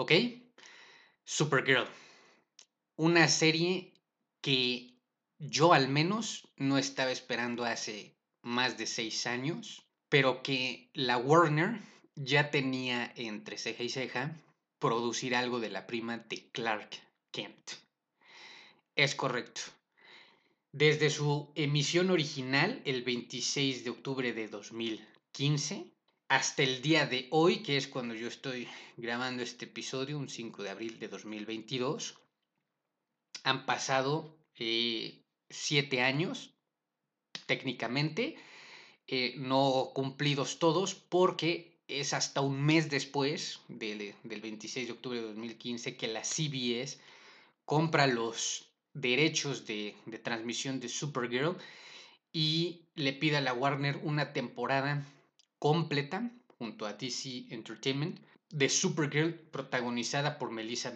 ¿Ok? 0.00 0.12
Supergirl. 1.24 1.86
Una 2.96 3.28
serie 3.28 3.92
que 4.40 4.94
yo 5.38 5.74
al 5.74 5.88
menos 5.88 6.48
no 6.56 6.78
estaba 6.78 7.10
esperando 7.10 7.66
hace 7.66 8.16
más 8.40 8.78
de 8.78 8.86
seis 8.86 9.26
años, 9.26 9.86
pero 10.08 10.42
que 10.42 10.88
la 10.94 11.18
Warner 11.18 11.82
ya 12.14 12.50
tenía 12.50 13.12
entre 13.14 13.58
ceja 13.58 13.82
y 13.82 13.90
ceja 13.90 14.34
producir 14.78 15.36
algo 15.36 15.60
de 15.60 15.68
la 15.68 15.86
prima 15.86 16.16
de 16.16 16.50
Clark 16.50 16.96
Kent. 17.30 17.72
Es 18.96 19.14
correcto. 19.14 19.60
Desde 20.72 21.10
su 21.10 21.52
emisión 21.54 22.08
original, 22.08 22.80
el 22.86 23.02
26 23.02 23.84
de 23.84 23.90
octubre 23.90 24.32
de 24.32 24.48
2015, 24.48 25.92
hasta 26.30 26.62
el 26.62 26.80
día 26.80 27.06
de 27.06 27.26
hoy, 27.32 27.60
que 27.64 27.76
es 27.76 27.88
cuando 27.88 28.14
yo 28.14 28.28
estoy 28.28 28.68
grabando 28.96 29.42
este 29.42 29.64
episodio, 29.64 30.16
un 30.16 30.28
5 30.28 30.62
de 30.62 30.70
abril 30.70 31.00
de 31.00 31.08
2022, 31.08 32.16
han 33.42 33.66
pasado 33.66 34.38
eh, 34.56 35.24
siete 35.48 36.02
años, 36.02 36.54
técnicamente, 37.46 38.36
eh, 39.08 39.34
no 39.38 39.90
cumplidos 39.92 40.60
todos, 40.60 40.94
porque 40.94 41.82
es 41.88 42.14
hasta 42.14 42.40
un 42.42 42.62
mes 42.62 42.88
después 42.88 43.58
del, 43.66 44.14
del 44.22 44.40
26 44.40 44.86
de 44.86 44.92
octubre 44.92 45.20
de 45.20 45.26
2015 45.26 45.96
que 45.96 46.06
la 46.06 46.22
CBS 46.22 47.00
compra 47.64 48.06
los 48.06 48.70
derechos 48.94 49.66
de, 49.66 49.96
transmisión 50.22 50.78
de 50.78 50.90
Supergirl 50.90 51.56
y 52.32 52.86
le 52.94 53.14
pide 53.14 53.38
a 53.38 53.40
la 53.40 53.52
Warner 53.52 53.98
una 54.04 54.32
temporada 54.32 55.04
completa 55.60 56.32
junto 56.58 56.86
a 56.86 56.94
DC 56.94 57.46
Entertainment 57.50 58.18
de 58.48 58.68
Supergirl 58.68 59.34
protagonizada 59.52 60.38
por 60.38 60.50
Melissa 60.50 60.92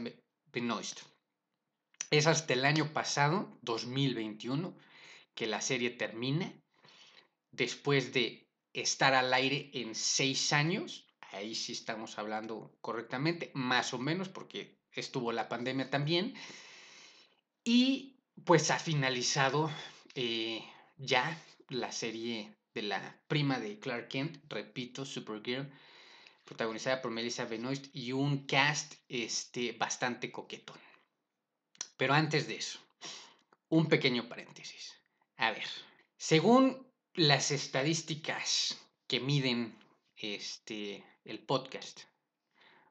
Benoist. 0.53 1.03
Es 2.11 2.27
hasta 2.27 2.55
el 2.55 2.65
año 2.65 2.93
pasado, 2.93 3.59
2021, 3.63 4.75
que 5.35 5.47
la 5.47 5.61
serie 5.61 5.91
termina. 5.91 6.53
Después 7.53 8.13
de 8.13 8.49
estar 8.73 9.15
al 9.15 9.33
aire 9.35 9.71
en 9.75 9.95
seis 9.95 10.53
años, 10.53 11.07
ahí 11.33 11.55
sí 11.55 11.73
estamos 11.73 12.19
hablando 12.19 12.77
correctamente, 12.81 13.51
más 13.55 13.93
o 13.93 13.99
menos, 13.99 14.29
porque 14.29 14.79
estuvo 14.93 15.31
la 15.31 15.49
pandemia 15.49 15.91
también. 15.91 16.35
Y 17.65 18.17
pues 18.45 18.71
ha 18.71 18.79
finalizado 18.79 19.71
eh, 20.15 20.65
ya 20.97 21.39
la 21.69 21.93
serie 21.93 22.57
de 22.75 22.83
la 22.83 23.21
prima 23.29 23.61
de 23.61 23.79
Clark 23.79 24.09
Kent, 24.09 24.45
repito, 24.49 25.05
Supergirl, 25.05 25.71
protagonizada 26.45 27.01
por 27.01 27.11
Melissa 27.11 27.45
Benoist 27.45 27.87
y 27.95 28.13
un 28.13 28.47
cast 28.47 28.95
este, 29.09 29.73
bastante 29.73 30.31
coquetón. 30.31 30.79
Pero 31.97 32.15
antes 32.15 32.49
de 32.49 32.57
eso, 32.57 32.81
un 33.69 33.89
pequeño 33.89 34.29
paréntesis. 34.29 34.95
A 35.37 35.53
ver, 35.53 35.67
según 36.17 36.87
las 37.15 37.51
estadísticas 37.51 38.77
que 39.07 39.21
miden 39.21 39.79
este, 40.17 41.05
el 41.25 41.39
podcast, 41.41 42.01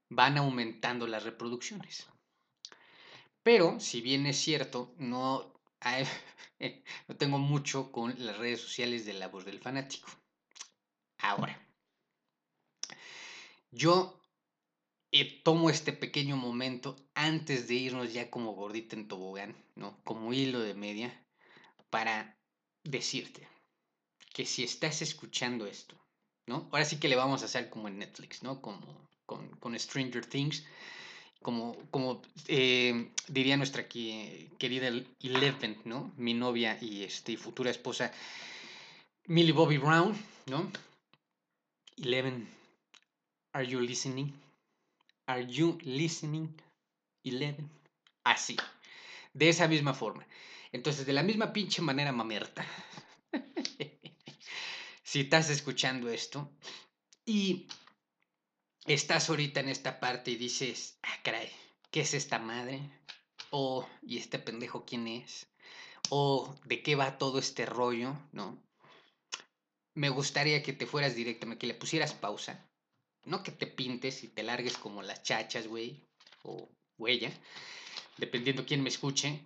van 0.10 0.38
aumentando 0.38 1.08
las 1.08 1.24
reproducciones. 1.24 2.08
Pero, 3.42 3.80
si 3.80 4.02
bien 4.02 4.26
es 4.26 4.38
cierto, 4.38 4.94
no, 4.98 5.54
no 7.08 7.16
tengo 7.18 7.38
mucho 7.38 7.92
con 7.92 8.14
las 8.26 8.38
redes 8.38 8.62
sociales 8.62 9.06
de 9.06 9.14
la 9.14 9.28
voz 9.28 9.46
del 9.46 9.60
fanático. 9.60 10.10
Ahora, 11.18 11.60
yo 13.72 14.22
eh, 15.12 15.42
tomo 15.44 15.70
este 15.70 15.94
pequeño 15.94 16.38
momento 16.38 16.96
antes 17.14 17.68
de 17.68 17.76
irnos 17.76 18.14
ya 18.14 18.30
como 18.30 18.54
gordita 18.54 18.96
en 18.96 19.08
tobogán, 19.08 19.56
¿no? 19.76 20.02
Como 20.04 20.34
hilo 20.34 20.60
de 20.60 20.74
media, 20.74 21.26
para 21.90 22.38
decirte 22.84 23.48
que 24.34 24.46
si 24.46 24.64
estás 24.64 25.02
escuchando 25.02 25.68
esto, 25.68 25.96
¿no? 26.48 26.70
Ahora 26.72 26.86
sí 26.86 27.00
que 27.00 27.08
le 27.08 27.16
vamos 27.16 27.42
a 27.42 27.46
hacer 27.46 27.70
como 27.70 27.88
en 27.88 28.00
Netflix, 28.00 28.44
¿no? 28.44 28.62
Como 28.62 29.10
con, 29.26 29.50
con 29.58 29.78
Stranger 29.80 30.26
Things 30.26 30.66
como, 31.44 31.78
como 31.92 32.22
eh, 32.48 33.12
diría 33.28 33.58
nuestra 33.58 33.88
querida 33.88 34.88
Eleven, 35.22 35.78
¿no? 35.86 36.12
Mi 36.18 36.34
novia 36.34 36.78
y 36.82 37.04
este, 37.04 37.38
futura 37.38 37.70
esposa, 37.70 38.12
Millie 39.28 39.52
Bobby 39.52 39.78
Brown, 39.78 40.18
¿no? 40.48 40.72
Eleven, 41.98 42.50
are 43.54 43.68
you 43.68 43.80
listening? 43.80 44.34
Are 45.28 45.46
you 45.46 45.78
listening? 45.84 46.50
Eleven. 47.24 47.70
Así, 48.24 48.58
de 49.34 49.50
esa 49.50 49.68
misma 49.68 49.94
forma. 49.94 50.26
Entonces, 50.72 51.06
de 51.06 51.14
la 51.14 51.22
misma 51.22 51.54
pinche 51.54 51.82
manera 51.82 52.12
mamerta. 52.12 52.66
si 55.04 55.22
estás 55.22 55.50
escuchando 55.52 56.10
esto 56.10 56.50
y 57.26 57.68
estás 58.86 59.30
ahorita 59.30 59.60
en 59.60 59.70
esta 59.70 60.00
parte 60.00 60.32
y 60.32 60.36
dices, 60.36 60.98
ah, 61.04 61.20
caray, 61.24 61.50
¿qué 61.92 62.02
es 62.02 62.14
esta 62.14 62.40
madre? 62.40 62.82
O, 63.50 63.88
¿y 64.02 64.18
este 64.18 64.40
pendejo 64.40 64.86
quién 64.86 65.08
es? 65.08 65.48
O, 66.10 66.56
¿de 66.66 66.82
qué 66.82 66.96
va 66.96 67.18
todo 67.18 67.40
este 67.40 67.66
rollo? 67.66 68.16
¿No? 68.32 68.62
Me 69.96 70.10
gustaría 70.10 70.64
que 70.64 70.74
te 70.74 70.88
fueras 70.88 71.16
directamente, 71.16 71.60
que 71.60 71.68
le 71.68 71.76
pusieras 71.76 72.14
pausa. 72.14 72.68
No 73.26 73.42
que 73.44 73.52
te 73.52 73.68
pintes 73.68 74.24
y 74.24 74.28
te 74.28 74.44
largues 74.44 74.78
como 74.78 75.02
las 75.02 75.24
chachas, 75.24 75.68
güey, 75.68 76.06
o 76.44 76.68
huella, 76.98 77.32
dependiendo 78.18 78.66
quién 78.66 78.84
me 78.84 78.90
escuche. 78.90 79.46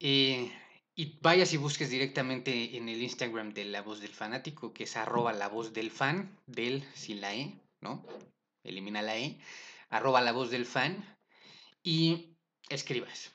Eh, 0.00 0.50
y 0.94 1.18
vayas 1.20 1.52
y 1.52 1.56
busques 1.56 1.88
directamente 1.88 2.76
en 2.76 2.88
el 2.88 3.00
Instagram 3.00 3.54
de 3.54 3.64
La 3.66 3.82
Voz 3.82 4.00
del 4.00 4.12
Fanático, 4.12 4.72
que 4.72 4.84
es 4.84 4.96
arroba 4.96 5.32
la 5.32 5.48
voz 5.48 5.72
del 5.72 5.90
fan, 5.90 6.36
del 6.46 6.84
sin 6.94 7.20
la 7.20 7.34
E, 7.34 7.54
¿no? 7.80 8.04
Elimina 8.64 9.02
la 9.02 9.16
E, 9.16 9.38
arroba 9.90 10.20
la 10.20 10.32
voz 10.32 10.50
del 10.50 10.66
fan 10.66 11.18
y 11.82 12.36
escribas, 12.68 13.32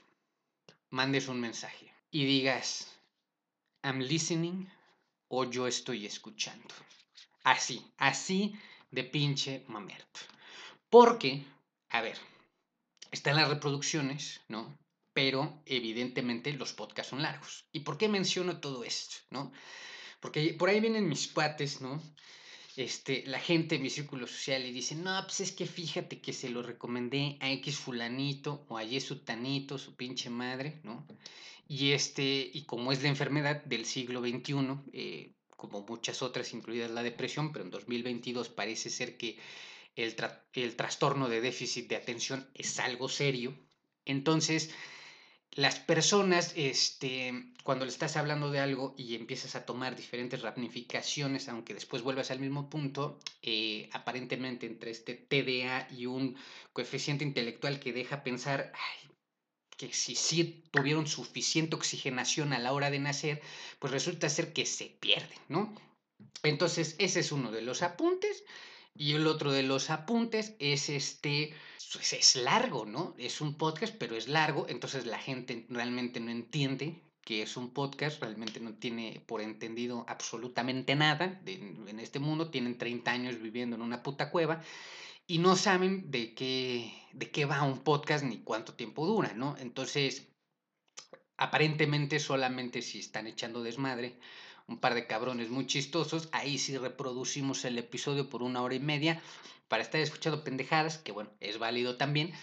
mandes 0.89 1.27
un 1.27 1.39
mensaje 1.39 1.93
y 2.11 2.25
digas, 2.25 2.93
I'm 3.83 3.99
listening 3.99 4.67
o 5.27 5.45
yo 5.45 5.67
estoy 5.67 6.05
escuchando. 6.05 6.73
Así, 7.43 7.85
así 7.97 8.55
de 8.91 9.03
pinche 9.03 9.63
mamerto. 9.67 10.19
Porque, 10.89 11.45
a 11.89 12.01
ver, 12.01 12.17
están 13.11 13.35
las 13.35 13.49
reproducciones, 13.49 14.41
¿no? 14.47 14.77
Pero 15.13 15.61
evidentemente 15.65 16.53
los 16.53 16.73
podcasts 16.73 17.09
son 17.09 17.21
largos. 17.21 17.65
¿Y 17.71 17.81
por 17.81 17.97
qué 17.97 18.07
menciono 18.07 18.59
todo 18.59 18.83
esto, 18.83 19.17
no? 19.29 19.51
Porque 20.19 20.53
por 20.53 20.69
ahí 20.69 20.79
vienen 20.79 21.07
mis 21.07 21.27
cuates, 21.27 21.81
¿no? 21.81 22.01
Este, 22.77 23.23
la 23.25 23.39
gente 23.39 23.75
en 23.75 23.81
mi 23.81 23.89
círculo 23.89 24.27
social 24.27 24.63
y 24.63 24.71
dice, 24.71 24.95
no, 24.95 25.19
pues 25.23 25.39
es 25.39 25.51
que 25.51 25.65
fíjate 25.65 26.21
que 26.21 26.31
se 26.31 26.49
lo 26.49 26.61
recomendé 26.61 27.37
a 27.39 27.51
X 27.51 27.77
fulanito 27.77 28.65
o 28.69 28.77
a 28.77 28.83
Y 28.83 28.99
sutanito, 28.99 29.79
su 29.79 29.95
pinche 29.95 30.29
madre, 30.29 30.79
¿no? 30.83 31.07
Y 31.67 31.91
este, 31.91 32.49
y 32.53 32.65
como 32.65 32.91
es 32.91 33.01
la 33.01 33.09
enfermedad 33.09 33.63
del 33.65 33.85
siglo 33.85 34.21
XXI, 34.21 34.55
eh, 34.93 35.33
como 35.49 35.81
muchas 35.81 36.21
otras, 36.21 36.53
incluidas 36.53 36.91
la 36.91 37.01
depresión, 37.01 37.51
pero 37.51 37.65
en 37.65 37.71
2022 37.71 38.49
parece 38.49 38.91
ser 38.91 39.17
que 39.17 39.39
el, 39.95 40.15
el 40.53 40.75
trastorno 40.75 41.29
de 41.29 41.41
déficit 41.41 41.89
de 41.89 41.95
atención 41.95 42.47
es 42.53 42.79
algo 42.79 43.09
serio. 43.09 43.57
Entonces, 44.05 44.69
las 45.57 45.79
personas, 45.79 46.53
este, 46.55 47.33
cuando 47.63 47.83
le 47.83 47.89
estás 47.89 48.15
hablando 48.15 48.51
de 48.51 48.59
algo 48.59 48.93
y 48.95 49.15
empiezas 49.15 49.55
a 49.55 49.65
tomar 49.65 49.95
diferentes 49.95 50.43
ramificaciones, 50.43 51.49
aunque 51.49 51.73
después 51.73 52.03
vuelvas 52.03 52.29
al 52.29 52.39
mismo 52.39 52.69
punto, 52.69 53.17
eh, 53.41 53.89
aparentemente 53.91 54.67
entre 54.67 54.91
este 54.91 55.15
TDA 55.15 55.87
y 55.89 56.05
un 56.05 56.37
coeficiente 56.73 57.23
intelectual 57.23 57.79
que 57.79 57.91
deja 57.91 58.23
pensar 58.23 58.71
que 59.77 59.91
si 59.93 60.13
sí 60.13 60.63
tuvieron 60.69 61.07
suficiente 61.07 61.75
oxigenación 61.75 62.53
a 62.53 62.59
la 62.59 62.71
hora 62.71 62.91
de 62.91 62.99
nacer, 62.99 63.41
pues 63.79 63.91
resulta 63.91 64.29
ser 64.29 64.53
que 64.53 64.67
se 64.67 64.85
pierden, 64.99 65.39
¿no? 65.49 65.73
Entonces, 66.43 66.95
ese 66.99 67.21
es 67.21 67.31
uno 67.31 67.51
de 67.51 67.63
los 67.63 67.81
apuntes. 67.81 68.43
Y 68.97 69.13
el 69.13 69.27
otro 69.27 69.51
de 69.51 69.63
los 69.63 69.89
apuntes 69.89 70.55
es 70.59 70.89
este, 70.89 71.53
pues 71.93 72.13
es 72.13 72.35
largo, 72.35 72.85
¿no? 72.85 73.13
Es 73.17 73.41
un 73.41 73.57
podcast, 73.57 73.95
pero 73.97 74.15
es 74.15 74.27
largo, 74.27 74.65
entonces 74.69 75.05
la 75.05 75.19
gente 75.19 75.65
realmente 75.69 76.19
no 76.19 76.31
entiende 76.31 77.03
que 77.21 77.41
es 77.41 77.57
un 77.57 77.73
podcast, 77.73 78.21
realmente 78.21 78.61
no 78.61 78.75
tiene 78.75 79.21
por 79.27 79.41
entendido 79.41 80.05
absolutamente 80.07 80.95
nada 80.95 81.41
en 81.45 81.99
este 81.99 82.19
mundo, 82.19 82.49
tienen 82.49 82.77
30 82.77 83.11
años 83.11 83.41
viviendo 83.41 83.75
en 83.75 83.81
una 83.81 84.01
puta 84.01 84.31
cueva 84.31 84.61
y 85.27 85.39
no 85.39 85.57
saben 85.57 86.09
de 86.09 86.33
qué, 86.33 86.93
de 87.11 87.29
qué 87.29 87.43
va 87.43 87.63
un 87.63 87.79
podcast 87.83 88.23
ni 88.23 88.39
cuánto 88.43 88.75
tiempo 88.75 89.05
dura, 89.05 89.33
¿no? 89.33 89.57
Entonces, 89.59 90.29
aparentemente 91.35 92.19
solamente 92.19 92.81
si 92.81 92.99
están 92.99 93.27
echando 93.27 93.61
desmadre 93.61 94.17
un 94.67 94.79
par 94.79 94.93
de 94.95 95.07
cabrones 95.07 95.49
muy 95.49 95.65
chistosos. 95.65 96.29
Ahí 96.31 96.57
sí 96.57 96.77
reproducimos 96.77 97.65
el 97.65 97.77
episodio 97.77 98.29
por 98.29 98.43
una 98.43 98.61
hora 98.61 98.75
y 98.75 98.79
media 98.79 99.21
para 99.67 99.83
estar 99.83 99.99
escuchando 100.01 100.43
pendejadas, 100.43 100.97
que 100.97 101.11
bueno, 101.11 101.31
es 101.39 101.57
válido 101.59 101.97
también. 101.97 102.33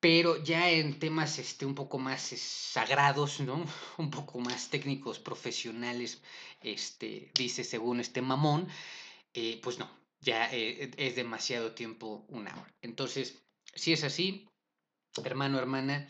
pero 0.00 0.42
ya 0.42 0.70
en 0.70 0.98
temas 0.98 1.38
este, 1.38 1.66
un 1.66 1.74
poco 1.74 1.98
más 1.98 2.22
sagrados, 2.22 3.40
¿no? 3.40 3.64
Un 3.98 4.10
poco 4.10 4.40
más 4.40 4.70
técnicos, 4.70 5.18
profesionales, 5.18 6.22
este, 6.62 7.30
dice 7.34 7.64
según 7.64 8.00
este 8.00 8.22
mamón, 8.22 8.68
eh, 9.34 9.60
pues 9.62 9.78
no, 9.78 9.90
ya 10.20 10.48
eh, 10.52 10.90
es 10.96 11.16
demasiado 11.16 11.72
tiempo 11.74 12.24
una 12.28 12.52
hora. 12.52 12.74
Entonces, 12.82 13.42
si 13.74 13.92
es 13.92 14.02
así, 14.04 14.48
hermano, 15.24 15.58
hermana, 15.58 16.06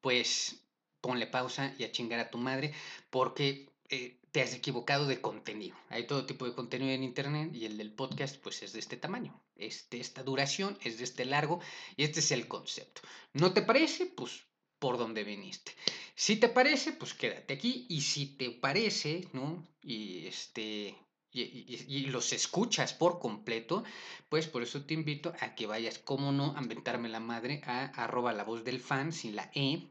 pues 0.00 0.62
ponle 1.00 1.26
pausa 1.26 1.74
y 1.78 1.84
a 1.84 1.92
chingar 1.92 2.20
a 2.20 2.30
tu 2.30 2.38
madre, 2.38 2.74
porque 3.10 3.70
eh, 3.88 4.21
te 4.32 4.40
has 4.40 4.54
equivocado 4.54 5.06
de 5.06 5.20
contenido. 5.20 5.76
Hay 5.90 6.06
todo 6.06 6.24
tipo 6.26 6.46
de 6.46 6.54
contenido 6.54 6.90
en 6.92 7.04
Internet 7.04 7.54
y 7.54 7.66
el 7.66 7.76
del 7.76 7.92
podcast 7.92 8.36
pues 8.36 8.62
es 8.62 8.72
de 8.72 8.80
este 8.80 8.96
tamaño, 8.96 9.38
es 9.56 9.88
de 9.90 10.00
esta 10.00 10.22
duración, 10.22 10.78
es 10.82 10.98
de 10.98 11.04
este 11.04 11.26
largo 11.26 11.60
y 11.96 12.04
este 12.04 12.20
es 12.20 12.32
el 12.32 12.48
concepto. 12.48 13.02
¿No 13.34 13.52
te 13.52 13.60
parece? 13.62 14.06
Pues 14.06 14.44
por 14.78 14.98
donde 14.98 15.22
viniste. 15.22 15.72
Si 16.16 16.36
te 16.36 16.48
parece, 16.48 16.92
pues 16.92 17.14
quédate 17.14 17.54
aquí 17.54 17.86
y 17.88 18.00
si 18.00 18.26
te 18.26 18.50
parece, 18.50 19.28
¿no? 19.32 19.64
Y 19.80 20.26
este... 20.26 20.96
Y, 21.34 22.00
los 22.08 22.34
escuchas 22.34 22.92
por 22.92 23.18
completo, 23.18 23.84
pues 24.28 24.48
por 24.48 24.62
eso 24.62 24.84
te 24.84 24.92
invito 24.92 25.32
a 25.40 25.54
que 25.54 25.66
vayas, 25.66 25.98
como 25.98 26.30
no, 26.30 26.54
a 26.54 26.60
inventarme 26.60 27.08
la 27.08 27.20
madre 27.20 27.62
a 27.64 27.86
arroba 27.86 28.34
la 28.34 28.44
voz 28.44 28.64
del 28.64 28.80
fan 28.80 29.14
sin 29.14 29.36
la 29.36 29.50
E 29.54 29.88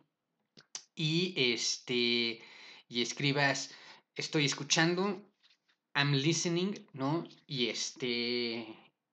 y 0.93 1.33
este 1.35 2.43
y 2.87 3.01
escribas 3.01 3.71
estoy 4.15 4.45
escuchando, 4.45 5.21
I'm 5.95 6.13
listening, 6.13 6.87
¿no? 6.93 7.27
Y 7.47 7.69
este, 7.69 8.65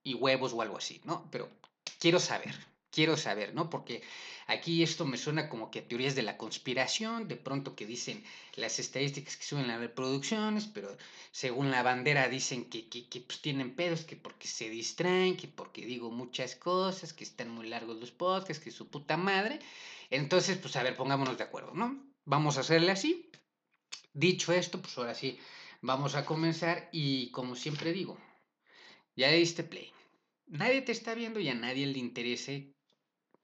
y 0.03 0.15
huevos 0.15 0.53
o 0.53 0.63
algo 0.63 0.79
así, 0.79 1.01
¿no? 1.05 1.29
Pero 1.31 1.51
quiero 1.99 2.21
saber, 2.21 2.55
quiero 2.91 3.17
saber, 3.17 3.55
¿no? 3.55 3.69
Porque 3.71 4.03
aquí 4.47 4.83
esto 4.83 5.05
me 5.05 5.17
suena 5.17 5.49
como 5.49 5.71
que 5.71 5.81
a 5.81 5.89
teorías 5.89 6.15
de 6.15 6.23
la 6.23 6.37
conspiración, 6.37 7.29
de 7.29 7.37
pronto 7.37 7.77
que 7.77 7.87
dicen 7.87 8.25
las 8.57 8.79
estadísticas 8.79 9.37
que 9.37 9.45
suben 9.45 9.69
las 9.69 9.81
reproducciones, 9.81 10.67
pero 10.67 10.97
según 11.31 11.71
la 11.71 11.83
bandera 11.83 12.29
dicen 12.29 12.71
que, 12.71 12.89
que, 12.89 13.09
que 13.09 13.21
pues, 13.21 13.41
tienen 13.41 13.75
pedos, 13.75 14.05
que 14.05 14.17
porque 14.17 14.49
se 14.49 14.71
distraen, 14.71 15.37
que 15.37 15.49
porque 15.49 15.85
digo 15.85 16.11
muchas 16.11 16.55
cosas, 16.55 17.13
que 17.13 17.25
están 17.25 17.51
muy 17.51 17.69
largos 17.69 17.99
los 17.99 18.11
podcasts, 18.11 18.63
que 18.63 18.71
su 18.71 18.89
puta 18.89 19.17
madre. 19.17 19.59
Entonces, 20.11 20.57
pues 20.59 20.77
a 20.77 20.83
ver, 20.83 20.97
pongámonos 20.97 21.37
de 21.37 21.45
acuerdo, 21.45 21.73
¿no? 21.75 22.03
Vamos 22.25 22.57
a 22.57 22.61
hacerle 22.61 22.93
así. 22.93 23.31
Dicho 24.19 24.53
esto, 24.53 24.83
pues 24.83 24.99
ahora 24.99 25.15
sí, 25.15 25.39
vamos 25.81 26.17
a 26.17 26.27
comenzar 26.27 26.89
y 26.91 27.31
como 27.31 27.55
siempre 27.55 27.93
digo, 27.93 28.19
ya 29.15 29.31
le 29.31 29.37
diste 29.37 29.63
play. 29.63 29.93
Nadie 30.49 30.83
te 30.83 30.91
está 30.91 31.15
viendo 31.15 31.39
y 31.39 31.49
a 31.49 31.55
nadie 31.55 31.87
le 31.87 32.01
interese, 32.01 32.75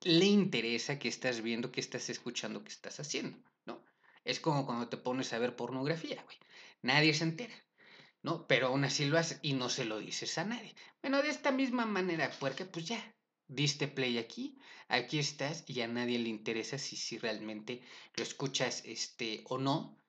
le 0.00 0.24
interesa 0.24 0.98
que 0.98 1.06
estás 1.06 1.42
viendo, 1.42 1.70
que 1.70 1.78
estás 1.78 2.10
escuchando, 2.10 2.64
que 2.64 2.72
estás 2.72 2.98
haciendo, 2.98 3.38
¿no? 3.66 3.84
Es 4.24 4.40
como 4.40 4.66
cuando 4.66 4.88
te 4.88 4.96
pones 4.96 5.32
a 5.32 5.38
ver 5.38 5.54
pornografía, 5.54 6.20
güey. 6.24 6.38
Nadie 6.82 7.14
se 7.14 7.22
entera, 7.22 7.54
¿no? 8.22 8.48
Pero 8.48 8.66
aún 8.66 8.82
así 8.82 9.04
lo 9.04 9.16
haces 9.16 9.38
y 9.42 9.52
no 9.52 9.68
se 9.68 9.84
lo 9.84 10.00
dices 10.00 10.38
a 10.38 10.44
nadie. 10.44 10.74
Bueno, 11.00 11.22
de 11.22 11.28
esta 11.28 11.52
misma 11.52 11.86
manera, 11.86 12.32
puerca, 12.32 12.64
pues 12.64 12.86
ya, 12.86 13.14
diste 13.46 13.86
play 13.86 14.18
aquí, 14.18 14.58
aquí 14.88 15.20
estás 15.20 15.62
y 15.68 15.82
a 15.82 15.86
nadie 15.86 16.18
le 16.18 16.30
interesa 16.30 16.78
si, 16.78 16.96
si 16.96 17.16
realmente 17.16 17.80
lo 18.16 18.24
escuchas 18.24 18.82
este, 18.84 19.44
o 19.46 19.58
no, 19.58 20.03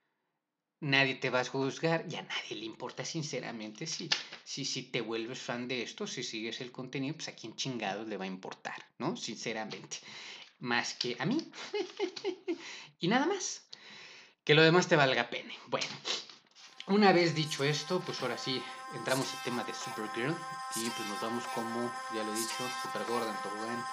nadie 0.82 1.16
te 1.16 1.30
va 1.30 1.42
a 1.42 1.46
juzgar 1.46 2.06
y 2.10 2.16
a 2.16 2.22
nadie 2.22 2.56
le 2.56 2.66
importa 2.66 3.06
sinceramente 3.06 3.88
si, 3.88 4.10
si, 4.44 4.66
si 4.66 4.84
te 4.84 5.02
vuelves 5.02 5.40
fan 5.40 5.68
de 5.68 5.84
esto, 5.84 6.08
si 6.08 6.24
sigues 6.24 6.62
el 6.62 6.72
contenido, 6.72 7.16
pues 7.16 7.28
a 7.28 7.36
quién 7.36 7.56
chingados 7.56 8.08
le 8.08 8.18
va 8.18 8.26
a 8.26 8.28
importar, 8.28 8.86
¿no? 8.98 9.16
Sinceramente. 9.18 9.98
Más 10.60 10.94
que 10.94 11.16
a 11.20 11.26
mí. 11.26 11.38
y 13.00 13.08
nada 13.08 13.26
más. 13.26 13.64
Que 14.44 14.54
lo 14.54 14.62
demás 14.62 14.88
te 14.88 14.96
valga 14.96 15.30
pena. 15.30 15.54
Bueno, 15.68 15.88
una 16.88 17.12
vez 17.12 17.34
dicho 17.34 17.64
esto, 17.64 18.00
pues 18.06 18.22
ahora 18.22 18.38
sí 18.38 18.62
entramos 18.94 19.34
al 19.34 19.44
tema 19.44 19.64
de 19.64 19.74
Supergirl 19.74 20.36
y 20.76 20.90
pues 20.90 21.10
nos 21.10 21.20
vamos 21.20 21.44
como, 21.56 21.92
ya 22.14 22.24
lo 22.24 22.34
he 22.34 22.38
dicho, 22.38 22.70
Super 22.84 23.04
Gordon 23.06 23.36
Tobogán. 23.42 23.84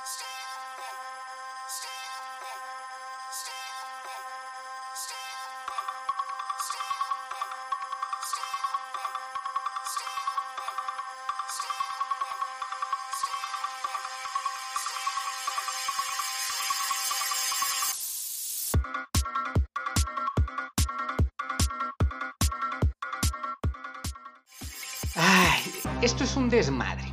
Esto 26.02 26.24
es 26.24 26.34
un 26.34 26.50
desmadre. 26.50 27.04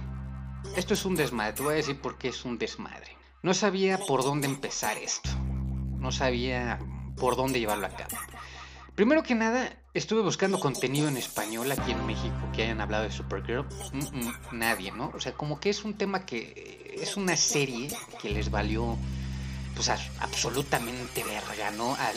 Esto 0.75 0.95
es 0.95 1.05
un 1.05 1.15
desmadre. 1.15 1.53
Te 1.53 1.61
voy 1.61 1.73
a 1.73 1.75
decir 1.75 2.01
por 2.01 2.17
qué 2.17 2.29
es 2.29 2.43
un 2.43 2.57
desmadre. 2.57 3.15
No 3.43 3.53
sabía 3.53 3.99
por 3.99 4.23
dónde 4.23 4.47
empezar 4.47 4.97
esto. 4.97 5.29
No 5.99 6.11
sabía 6.11 6.79
por 7.15 7.35
dónde 7.35 7.59
llevarlo 7.59 7.85
a 7.85 7.91
cabo. 7.91 8.17
Primero 8.95 9.21
que 9.21 9.35
nada, 9.35 9.77
estuve 9.93 10.23
buscando 10.23 10.59
contenido 10.59 11.07
en 11.07 11.17
español 11.17 11.71
aquí 11.71 11.91
en 11.91 12.03
México 12.07 12.35
que 12.51 12.63
hayan 12.63 12.81
hablado 12.81 13.03
de 13.03 13.11
Supergirl. 13.11 13.67
nadie, 14.51 14.91
¿no? 14.91 15.11
O 15.13 15.19
sea, 15.19 15.33
como 15.33 15.59
que 15.59 15.69
es 15.69 15.83
un 15.83 15.93
tema 15.93 16.25
que 16.25 16.95
es 16.99 17.15
una 17.15 17.35
serie 17.35 17.89
que 18.19 18.31
les 18.31 18.49
valió, 18.49 18.97
pues, 19.75 19.87
absolutamente 20.19 21.23
verga, 21.23 21.69
¿no? 21.69 21.93
A, 21.93 22.11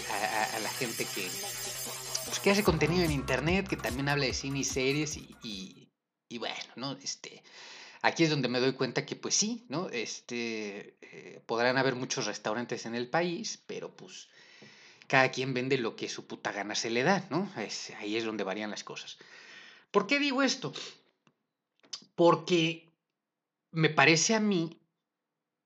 la 0.59 0.71
gente 0.71 1.05
que, 1.05 1.29
pues, 2.25 2.41
que 2.43 2.51
hace 2.51 2.65
contenido 2.65 3.05
en 3.05 3.13
internet, 3.13 3.69
que 3.69 3.77
también 3.77 4.09
habla 4.09 4.25
de 4.25 4.33
cine 4.33 4.61
y 4.61 4.65
series 4.65 5.19
y 5.19 5.32
¿no? 6.83 6.93
Este, 7.03 7.43
aquí 8.03 8.25
es 8.25 8.31
donde 8.31 8.49
me 8.49 8.61
doy 8.61 8.73
cuenta 8.73 9.07
que 9.07 9.17
pues 9.17 9.35
sí, 9.35 9.65
¿no? 9.69 9.89
Este, 9.89 10.97
eh, 11.01 11.41
podrán 11.47 11.79
haber 11.79 11.95
muchos 11.95 12.27
restaurantes 12.27 12.85
en 12.85 12.95
el 12.95 13.09
país, 13.09 13.63
pero 13.67 13.97
pues 13.97 14.29
cada 15.07 15.31
quien 15.31 15.55
vende 15.55 15.79
lo 15.79 15.95
que 15.95 16.09
su 16.09 16.27
puta 16.27 16.53
gana 16.53 16.75
se 16.75 16.91
le 16.91 17.05
da, 17.05 17.27
¿no? 17.31 17.51
Es, 17.57 17.91
ahí 18.01 18.17
es 18.17 18.25
donde 18.25 18.45
varían 18.45 18.71
las 18.71 18.85
cosas. 18.85 19.17
¿Por 19.91 20.07
qué 20.07 20.19
digo 20.19 20.43
esto? 20.43 20.73
Porque 22.15 22.91
me 23.71 23.89
parece 23.89 24.35
a 24.35 24.41
mí 24.41 24.79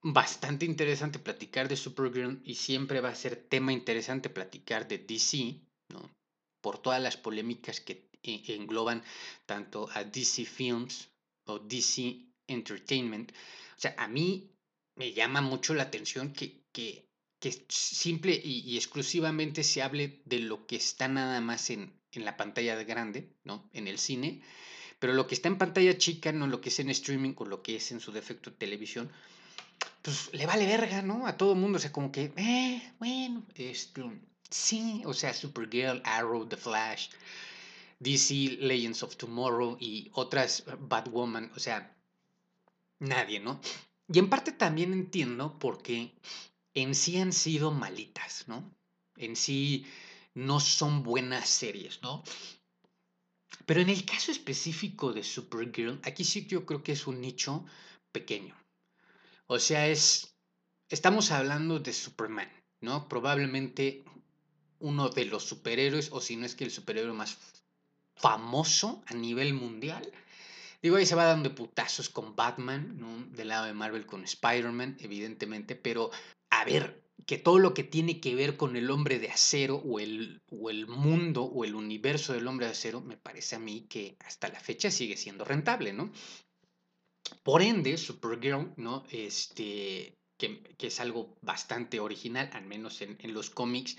bastante 0.02 0.66
interesante 0.66 1.18
platicar 1.18 1.68
de 1.68 1.76
Supergirl 1.76 2.40
y 2.44 2.54
siempre 2.54 3.00
va 3.00 3.08
a 3.08 3.14
ser 3.14 3.36
tema 3.36 3.72
interesante 3.72 4.28
platicar 4.28 4.86
de 4.86 4.98
DC, 4.98 5.60
¿no? 5.88 6.10
Por 6.60 6.78
todas 6.78 7.00
las 7.00 7.16
polémicas 7.16 7.80
que 7.80 8.05
engloban 8.22 9.02
tanto 9.46 9.88
a 9.94 10.04
DC 10.04 10.44
Films 10.44 11.08
o 11.44 11.58
DC 11.58 12.16
Entertainment. 12.48 13.32
O 13.76 13.80
sea, 13.80 13.94
a 13.98 14.08
mí 14.08 14.50
me 14.94 15.12
llama 15.12 15.40
mucho 15.40 15.74
la 15.74 15.84
atención 15.84 16.32
que, 16.32 16.64
que, 16.72 17.08
que 17.38 17.64
simple 17.68 18.40
y, 18.42 18.76
exclusivamente 18.76 19.62
se 19.62 19.82
hable 19.82 20.22
de 20.24 20.40
lo 20.40 20.66
que 20.66 20.76
está 20.76 21.08
nada 21.08 21.40
más 21.40 21.70
en, 21.70 21.92
en 22.12 22.24
la 22.24 22.36
pantalla 22.36 22.82
grande, 22.82 23.28
¿no? 23.44 23.68
En 23.72 23.88
el 23.88 23.98
cine, 23.98 24.42
pero 24.98 25.12
lo 25.12 25.26
que 25.26 25.34
está 25.34 25.48
en 25.48 25.58
pantalla 25.58 25.98
chica, 25.98 26.32
no 26.32 26.46
lo 26.46 26.60
que 26.60 26.70
es 26.70 26.80
en 26.80 26.90
streaming 26.90 27.34
o 27.36 27.44
lo 27.44 27.62
que 27.62 27.76
es 27.76 27.92
en 27.92 28.00
su 28.00 28.12
defecto 28.12 28.52
televisión, 28.52 29.10
pues 30.02 30.30
le 30.32 30.46
vale 30.46 30.66
verga, 30.66 31.02
¿no? 31.02 31.26
A 31.26 31.36
todo 31.36 31.52
el 31.52 31.58
mundo, 31.58 31.76
o 31.76 31.80
sea, 31.80 31.92
como 31.92 32.10
que, 32.10 32.32
eh, 32.36 32.92
bueno, 32.98 33.44
esto, 33.54 34.10
sí, 34.48 35.02
o 35.04 35.12
sea, 35.12 35.34
Supergirl, 35.34 36.00
Arrow, 36.04 36.46
The 36.46 36.56
Flash, 36.56 37.08
DC 37.98 38.58
Legends 38.60 39.02
of 39.02 39.16
Tomorrow 39.16 39.76
y 39.80 40.10
otras 40.12 40.60
eh, 40.60 40.76
Batwoman, 40.78 41.50
o 41.54 41.58
sea, 41.58 41.96
nadie, 42.98 43.40
¿no? 43.40 43.60
Y 44.08 44.18
en 44.18 44.28
parte 44.28 44.52
también 44.52 44.92
entiendo 44.92 45.58
porque 45.58 46.12
en 46.74 46.94
sí 46.94 47.18
han 47.18 47.32
sido 47.32 47.70
malitas, 47.72 48.44
¿no? 48.46 48.70
En 49.16 49.34
sí 49.34 49.86
no 50.34 50.60
son 50.60 51.02
buenas 51.02 51.48
series, 51.48 52.02
¿no? 52.02 52.22
Pero 53.64 53.80
en 53.80 53.88
el 53.88 54.04
caso 54.04 54.30
específico 54.30 55.12
de 55.12 55.24
Supergirl, 55.24 56.00
aquí 56.04 56.24
sí 56.24 56.46
yo 56.46 56.64
creo 56.66 56.82
que 56.82 56.92
es 56.92 57.06
un 57.06 57.20
nicho 57.20 57.64
pequeño. 58.12 58.54
O 59.46 59.58
sea, 59.58 59.88
es, 59.88 60.36
estamos 60.88 61.30
hablando 61.30 61.80
de 61.80 61.92
Superman, 61.92 62.50
¿no? 62.80 63.08
Probablemente 63.08 64.04
uno 64.78 65.08
de 65.08 65.24
los 65.24 65.44
superhéroes, 65.44 66.10
o 66.12 66.20
si 66.20 66.36
no 66.36 66.46
es 66.46 66.54
que 66.54 66.64
el 66.64 66.70
superhéroe 66.70 67.12
más 67.12 67.36
famoso 68.16 69.02
a 69.06 69.14
nivel 69.14 69.54
mundial. 69.54 70.10
Digo, 70.82 70.96
ahí 70.96 71.06
se 71.06 71.14
va 71.14 71.24
dando 71.24 71.54
putazos 71.54 72.08
con 72.08 72.36
Batman. 72.36 73.32
Del 73.32 73.48
lado 73.48 73.66
de 73.66 73.74
Marvel 73.74 74.06
con 74.06 74.24
Spider-Man, 74.24 74.96
evidentemente, 75.00 75.76
pero 75.76 76.10
a 76.50 76.64
ver, 76.64 77.02
que 77.26 77.38
todo 77.38 77.58
lo 77.58 77.74
que 77.74 77.84
tiene 77.84 78.20
que 78.20 78.34
ver 78.34 78.56
con 78.56 78.76
el 78.76 78.90
hombre 78.90 79.18
de 79.18 79.30
acero 79.30 79.76
o 79.76 80.00
el, 80.00 80.42
o 80.50 80.70
el 80.70 80.86
mundo 80.86 81.44
o 81.44 81.64
el 81.64 81.74
universo 81.74 82.32
del 82.32 82.46
hombre 82.46 82.66
de 82.66 82.72
acero, 82.72 83.00
me 83.00 83.16
parece 83.16 83.56
a 83.56 83.58
mí 83.58 83.86
que 83.88 84.16
hasta 84.24 84.48
la 84.48 84.60
fecha 84.60 84.90
sigue 84.90 85.16
siendo 85.16 85.44
rentable, 85.44 85.92
¿no? 85.92 86.12
Por 87.42 87.62
ende, 87.62 87.96
Supergirl, 87.96 88.72
¿no? 88.76 89.04
Este, 89.10 90.14
que, 90.38 90.62
es 90.78 91.00
algo 91.00 91.36
bastante 91.42 92.00
original, 92.00 92.50
al 92.52 92.66
menos 92.66 93.00
en, 93.00 93.18
los 93.32 93.50
cómics, 93.50 93.96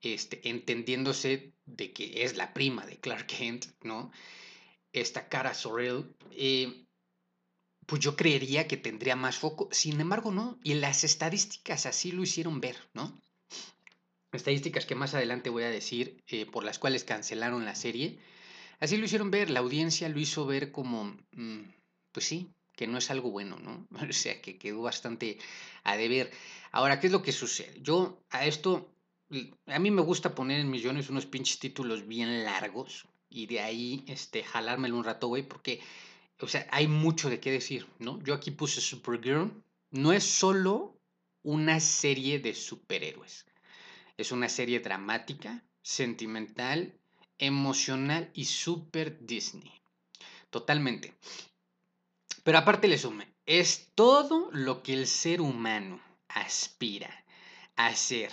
este, 0.00 0.48
entendiéndose 0.48 1.54
de 1.66 1.92
que 1.92 2.24
es 2.24 2.36
la 2.36 2.52
prima 2.52 2.86
de 2.86 2.98
Clark 2.98 3.26
Kent, 3.26 3.66
¿no? 3.82 4.10
Esta 4.92 5.28
cara 5.28 5.54
Sorrell, 5.54 6.14
eh, 6.32 6.86
pues 7.86 8.00
yo 8.00 8.16
creería 8.16 8.66
que 8.68 8.76
tendría 8.76 9.16
más 9.16 9.36
foco, 9.36 9.68
sin 9.72 10.00
embargo, 10.00 10.30
no, 10.30 10.58
y 10.62 10.74
las 10.74 11.04
estadísticas 11.04 11.86
así 11.86 12.12
lo 12.12 12.22
hicieron 12.22 12.60
ver, 12.60 12.76
¿no? 12.94 13.18
Estadísticas 14.32 14.86
que 14.86 14.94
más 14.94 15.14
adelante 15.14 15.50
voy 15.50 15.64
a 15.64 15.70
decir, 15.70 16.22
eh, 16.26 16.46
por 16.46 16.64
las 16.64 16.78
cuales 16.78 17.04
cancelaron 17.04 17.64
la 17.64 17.74
serie, 17.74 18.18
así 18.80 18.96
lo 18.96 19.04
hicieron 19.04 19.30
ver, 19.30 19.50
la 19.50 19.60
audiencia 19.60 20.08
lo 20.08 20.18
hizo 20.18 20.46
ver 20.46 20.72
como, 20.72 21.16
mm, 21.32 21.62
pues 22.12 22.26
sí, 22.26 22.50
que 22.76 22.86
no 22.86 22.98
es 22.98 23.10
algo 23.10 23.30
bueno, 23.30 23.58
¿no? 23.58 23.86
O 24.10 24.12
sea, 24.12 24.40
que 24.40 24.58
quedó 24.58 24.82
bastante 24.82 25.38
a 25.84 25.96
deber. 25.96 26.30
Ahora, 26.72 27.00
¿qué 27.00 27.06
es 27.06 27.12
lo 27.12 27.22
que 27.22 27.32
sucede? 27.32 27.80
Yo 27.80 28.22
a 28.30 28.46
esto, 28.46 28.93
a 29.66 29.78
mí 29.78 29.90
me 29.90 30.02
gusta 30.02 30.34
poner 30.34 30.60
en 30.60 30.70
millones 30.70 31.10
unos 31.10 31.26
pinches 31.26 31.58
títulos 31.58 32.06
bien 32.06 32.44
largos 32.44 33.06
y 33.28 33.46
de 33.46 33.60
ahí, 33.60 34.04
este, 34.06 34.44
jalármelo 34.44 34.96
un 34.96 35.04
rato, 35.04 35.28
güey, 35.28 35.42
porque, 35.42 35.80
o 36.40 36.46
sea, 36.46 36.66
hay 36.70 36.86
mucho 36.86 37.28
de 37.28 37.40
qué 37.40 37.50
decir, 37.50 37.86
¿no? 37.98 38.22
Yo 38.22 38.34
aquí 38.34 38.50
puse 38.50 38.80
Supergirl, 38.80 39.50
no 39.90 40.12
es 40.12 40.24
solo 40.24 40.96
una 41.42 41.80
serie 41.80 42.38
de 42.38 42.54
superhéroes, 42.54 43.46
es 44.16 44.30
una 44.30 44.48
serie 44.48 44.80
dramática, 44.80 45.64
sentimental, 45.82 46.94
emocional 47.38 48.30
y 48.34 48.44
super 48.44 49.18
Disney. 49.26 49.72
Totalmente. 50.50 51.14
Pero 52.44 52.58
aparte 52.58 52.86
le 52.86 52.98
sume, 52.98 53.34
es 53.46 53.90
todo 53.94 54.48
lo 54.52 54.82
que 54.82 54.92
el 54.92 55.06
ser 55.06 55.40
humano 55.40 56.00
aspira 56.28 57.24
a 57.76 57.94
ser 57.94 58.30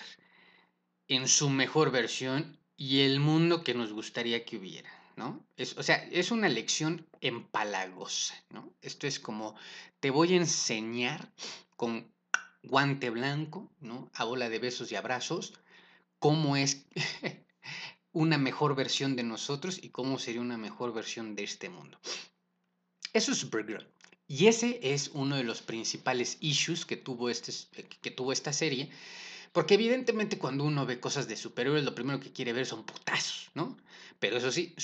en 1.12 1.28
su 1.28 1.50
mejor 1.50 1.92
versión 1.92 2.58
y 2.78 3.02
el 3.02 3.20
mundo 3.20 3.66
que 3.66 3.74
nos 3.74 3.92
gustaría 3.92 4.46
que 4.46 4.56
hubiera, 4.56 4.90
¿no? 5.18 5.46
Es, 5.58 5.78
o 5.78 5.84
sea, 5.84 5.98
es 6.10 6.32
una 6.32 6.48
lección 6.48 7.06
empalagosa, 7.20 8.34
¿no? 8.50 8.72
Esto 8.82 9.08
es 9.08 9.20
como, 9.20 9.54
te 10.00 10.10
voy 10.10 10.32
a 10.32 10.38
enseñar 10.38 11.30
con 11.76 12.10
guante 12.64 13.10
blanco, 13.10 13.70
¿no? 13.82 14.10
A 14.14 14.24
bola 14.24 14.48
de 14.48 14.60
besos 14.60 14.90
y 14.94 14.96
abrazos, 14.96 15.54
cómo 16.18 16.56
es 16.56 16.86
una 18.14 18.38
mejor 18.38 18.76
versión 18.76 19.18
de 19.18 19.24
nosotros 19.24 19.84
y 19.84 19.90
cómo 19.90 20.18
sería 20.18 20.40
una 20.40 20.58
mejor 20.58 20.94
versión 20.94 21.36
de 21.36 21.44
este 21.44 21.68
mundo. 21.68 22.00
Eso 23.12 23.34
es 23.34 23.38
Supergirl. 23.38 23.86
Y 24.30 24.48
ese 24.48 24.80
es 24.82 25.10
uno 25.10 25.36
de 25.36 25.44
los 25.44 25.62
principales 25.62 26.38
issues 26.40 26.86
que 26.86 26.96
tuvo, 26.96 27.30
este, 27.30 27.52
que 28.02 28.12
tuvo 28.12 28.32
esta 28.32 28.54
serie, 28.54 28.90
porque 29.52 29.74
evidentemente 29.74 30.38
cuando 30.38 30.64
uno 30.64 30.86
ve 30.86 31.00
cosas 31.00 31.28
de 31.28 31.36
superhéroes, 31.36 31.84
lo 31.84 31.96
primero 31.96 32.20
que 32.20 32.32
quiere 32.32 32.54
ver 32.54 32.66
son 32.66 32.86
putazos, 32.86 33.52
¿no? 33.54 33.78
Pero 34.20 34.38
eso 34.38 34.52
sí, 34.52 34.76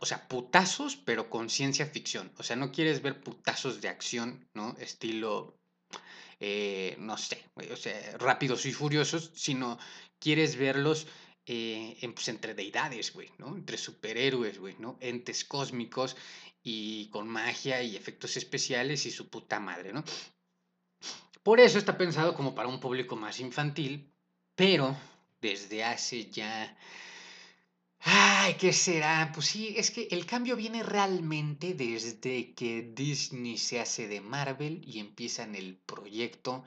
o 0.00 0.06
sea, 0.06 0.28
putazos, 0.28 0.96
pero 0.96 1.30
con 1.30 1.48
ciencia 1.48 1.86
ficción. 1.86 2.32
O 2.36 2.42
sea, 2.42 2.56
no 2.56 2.72
quieres 2.72 3.02
ver 3.02 3.22
putazos 3.22 3.80
de 3.80 3.88
acción, 3.88 4.48
¿no? 4.54 4.76
Estilo, 4.78 5.56
eh, 6.40 6.96
no 6.98 7.16
sé, 7.16 7.44
o 7.70 7.76
sea, 7.76 8.18
rápidos 8.18 8.66
y 8.66 8.72
furiosos, 8.72 9.30
sino 9.34 9.78
quieres 10.18 10.56
verlos 10.56 11.06
eh, 11.46 11.96
pues, 12.14 12.28
entre 12.28 12.54
deidades, 12.54 13.12
güey, 13.12 13.30
¿no? 13.38 13.56
Entre 13.56 13.78
superhéroes, 13.78 14.58
güey, 14.58 14.76
¿no? 14.78 14.98
Entes 15.00 15.44
cósmicos 15.44 16.16
y 16.62 17.08
con 17.10 17.28
magia 17.28 17.82
y 17.82 17.96
efectos 17.96 18.36
especiales 18.36 19.06
y 19.06 19.10
su 19.10 19.28
puta 19.28 19.58
madre, 19.58 19.92
¿no? 19.92 20.04
Por 21.42 21.58
eso 21.58 21.78
está 21.78 21.98
pensado 21.98 22.34
como 22.34 22.54
para 22.54 22.68
un 22.68 22.78
público 22.78 23.16
más 23.16 23.40
infantil, 23.40 24.12
pero 24.54 24.96
desde 25.40 25.82
hace 25.84 26.30
ya... 26.30 26.76
Ay, 28.04 28.54
¿qué 28.54 28.72
será? 28.72 29.30
Pues 29.32 29.46
sí, 29.46 29.74
es 29.76 29.90
que 29.90 30.08
el 30.10 30.26
cambio 30.26 30.56
viene 30.56 30.82
realmente 30.82 31.74
desde 31.74 32.52
que 32.54 32.92
Disney 32.94 33.58
se 33.58 33.80
hace 33.80 34.08
de 34.08 34.20
Marvel 34.20 34.82
y 34.84 34.98
empiezan 34.98 35.54
el 35.54 35.76
proyecto 35.76 36.64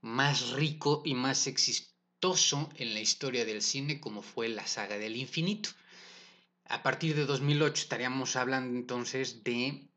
más 0.00 0.50
rico 0.50 1.02
y 1.04 1.14
más 1.14 1.46
exitoso 1.46 2.70
en 2.76 2.94
la 2.94 3.00
historia 3.00 3.44
del 3.44 3.62
cine 3.62 4.00
como 4.00 4.22
fue 4.22 4.48
la 4.48 4.66
saga 4.66 4.98
del 4.98 5.16
infinito. 5.16 5.70
A 6.66 6.82
partir 6.82 7.14
de 7.16 7.26
2008 7.26 7.82
estaríamos 7.82 8.36
hablando 8.36 8.78
entonces 8.78 9.42
de, 9.44 9.88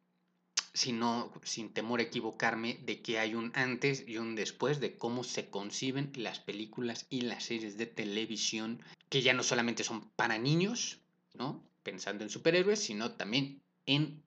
si 0.75 0.91
no, 0.91 1.31
sin 1.43 1.73
temor 1.73 2.01
a 2.01 2.03
equivocarme, 2.03 2.77
de 2.83 3.01
que 3.01 3.17
hay 3.17 3.33
un 3.33 3.51
antes 3.55 4.03
y 4.05 4.17
un 4.17 4.35
después 4.35 4.81
de 4.81 4.97
cómo 4.97 5.23
se 5.23 5.49
conciben 5.49 6.11
las 6.15 6.39
películas 6.39 7.07
y 7.09 7.21
las 7.21 7.45
series 7.45 7.77
de 7.77 7.85
televisión, 7.85 8.81
que 9.09 9.21
ya 9.21 9.33
no 9.33 9.41
solamente 9.41 9.85
son 9.85 10.09
para 10.17 10.37
niños, 10.37 10.99
¿no? 11.33 11.63
Pensando 11.81 12.23
en 12.23 12.29
superhéroes, 12.29 12.79
sino 12.79 13.13
también 13.13 13.63
en 13.85 14.21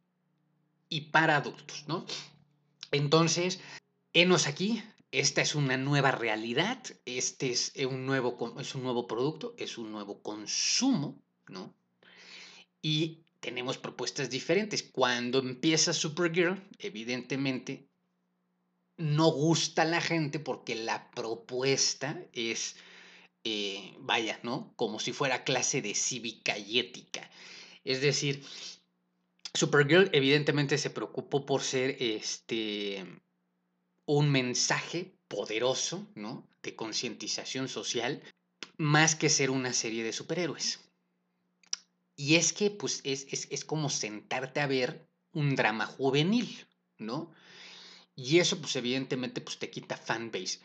y 0.89 1.03
para 1.13 1.37
adultos, 1.37 1.85
¿no? 1.87 2.07
Entonces, 2.93 3.61
enos 4.15 4.47
aquí, 4.47 4.83
esta 5.13 5.43
es 5.43 5.55
una 5.55 5.77
nueva 5.77 6.13
realidad, 6.13 6.83
este 7.05 7.51
es 7.51 7.73
un 7.77 8.07
nuevo, 8.07 8.55
es 8.59 8.75
un 8.75 8.83
nuevo 8.85 9.07
producto, 9.07 9.55
es 9.59 9.77
un 9.77 9.93
nuevo 9.93 10.23
consumo, 10.23 11.21
¿no? 11.49 11.75
y 12.83 13.25
tenemos 13.41 13.79
propuestas 13.79 14.31
diferentes. 14.31 14.83
Cuando 14.83 15.39
empieza 15.39 15.93
Supergirl, 15.93 16.63
evidentemente 16.79 17.89
no 18.97 19.31
gusta 19.31 19.83
a 19.83 19.87
la 19.87 20.01
gente 20.01 20.41
porque 20.41 20.75
la 20.75 21.11
propuesta 21.13 22.21
es, 22.33 22.77
eh, 23.45 23.95
vaya, 24.01 24.41
¿no? 24.43 24.73
Como 24.77 24.99
si 24.99 25.13
fuera 25.13 25.45
clase 25.45 25.81
de 25.81 25.95
cívica 25.95 26.59
y 26.59 26.81
ética. 26.81 27.31
Es 27.85 28.01
decir, 28.01 28.45
Supergirl 29.55 30.11
evidentemente 30.13 30.77
se 30.79 30.91
preocupó 30.91 31.47
por 31.47 31.63
ser 31.63 31.97
este 32.01 33.07
un 34.05 34.31
mensaje 34.31 35.13
poderoso, 35.29 36.07
¿no? 36.15 36.49
De 36.63 36.75
concientización 36.75 37.69
social, 37.69 38.23
más 38.79 39.15
que 39.15 39.29
ser 39.29 39.51
una 39.51 39.73
serie 39.73 40.03
de 40.03 40.13
superhéroes. 40.13 40.88
Y 42.21 42.35
es 42.35 42.53
que, 42.53 42.73
pues, 42.73 43.01
es, 43.05 43.29
es, 43.31 43.65
como 43.65 43.89
sentarte 43.89 44.59
a 44.59 44.67
ver 44.67 45.09
un 45.33 45.55
drama 45.55 45.87
juvenil, 45.87 46.67
¿no? 46.99 47.33
Y 48.17 48.41
eso, 48.41 48.61
pues, 48.61 48.75
evidentemente, 48.75 49.41
pues, 49.41 49.61
te 49.61 49.71
quita 49.71 49.97
fanbase. 49.97 50.59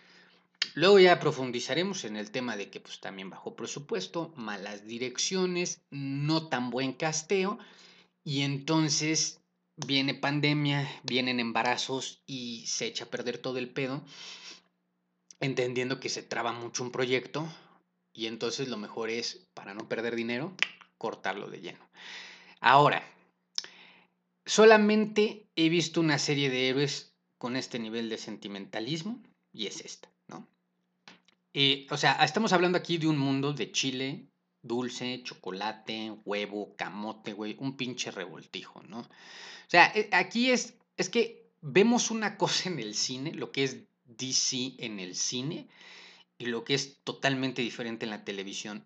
Luego 0.74 0.98
ya 0.98 1.20
profundizaremos 1.20 2.06
en 2.06 2.18
el 2.18 2.32
tema 2.32 2.58
de 2.58 2.72
que, 2.72 2.80
pues, 2.80 3.00
también 3.00 3.30
bajo 3.30 3.56
presupuesto, 3.56 4.34
malas 4.36 4.88
direcciones, 4.88 5.82
no 5.92 6.48
tan 6.48 6.72
buen 6.72 6.94
casteo, 6.94 7.60
y 8.24 8.42
entonces 8.42 9.40
viene 9.76 10.16
pandemia, 10.16 10.90
vienen 11.04 11.40
embarazos 11.40 12.24
y 12.26 12.66
se 12.66 12.88
echa 12.88 13.06
a 13.06 13.12
perder 13.12 13.38
todo 13.38 13.60
el 13.60 13.70
pedo, 13.70 14.04
entendiendo 15.40 16.00
que 16.00 16.10
se 16.10 16.24
traba 16.24 16.52
mucho 16.52 16.82
un 16.82 16.92
proyecto, 16.92 17.48
y 18.12 18.26
entonces 18.26 18.70
lo 18.70 18.78
mejor 18.78 19.12
es, 19.12 19.46
para 19.54 19.76
no 19.76 19.88
perder 19.88 20.16
dinero, 20.16 20.56
cortarlo 21.04 21.50
de 21.50 21.60
lleno. 21.60 21.86
Ahora, 22.62 23.04
solamente 24.46 25.50
he 25.54 25.68
visto 25.68 26.00
una 26.00 26.18
serie 26.18 26.50
de 26.50 26.70
héroes 26.70 27.14
con 27.38 27.58
este 27.58 27.78
nivel 27.78 28.08
de 28.08 28.18
sentimentalismo 28.18 29.22
y 29.52 29.68
es 29.68 29.82
esta, 29.82 30.10
¿no? 30.30 30.48
Eh, 31.54 31.88
o 31.92 31.98
sea, 31.98 32.14
estamos 32.24 32.54
hablando 32.54 32.78
aquí 32.78 32.98
de 33.00 33.08
un 33.08 33.18
mundo 33.18 33.52
de 33.52 33.74
chile, 33.74 34.30
dulce, 34.62 35.22
chocolate, 35.24 36.14
huevo, 36.24 36.74
camote, 36.78 37.34
güey, 37.34 37.58
un 37.60 37.76
pinche 37.76 38.10
revoltijo, 38.10 38.82
¿no? 38.84 39.00
O 39.00 39.68
sea, 39.68 39.92
eh, 39.94 40.08
aquí 40.14 40.52
es, 40.52 40.76
es 40.96 41.10
que 41.10 41.52
vemos 41.60 42.12
una 42.12 42.38
cosa 42.42 42.70
en 42.70 42.80
el 42.80 42.96
cine, 42.96 43.34
lo 43.34 43.52
que 43.52 43.66
es 43.66 43.84
DC 44.06 44.76
en 44.78 45.02
el 45.02 45.16
cine, 45.18 45.68
y 46.38 46.46
lo 46.46 46.64
que 46.64 46.76
es 46.76 47.04
totalmente 47.04 47.62
diferente 47.62 48.06
en 48.06 48.12
la 48.12 48.24
televisión. 48.24 48.86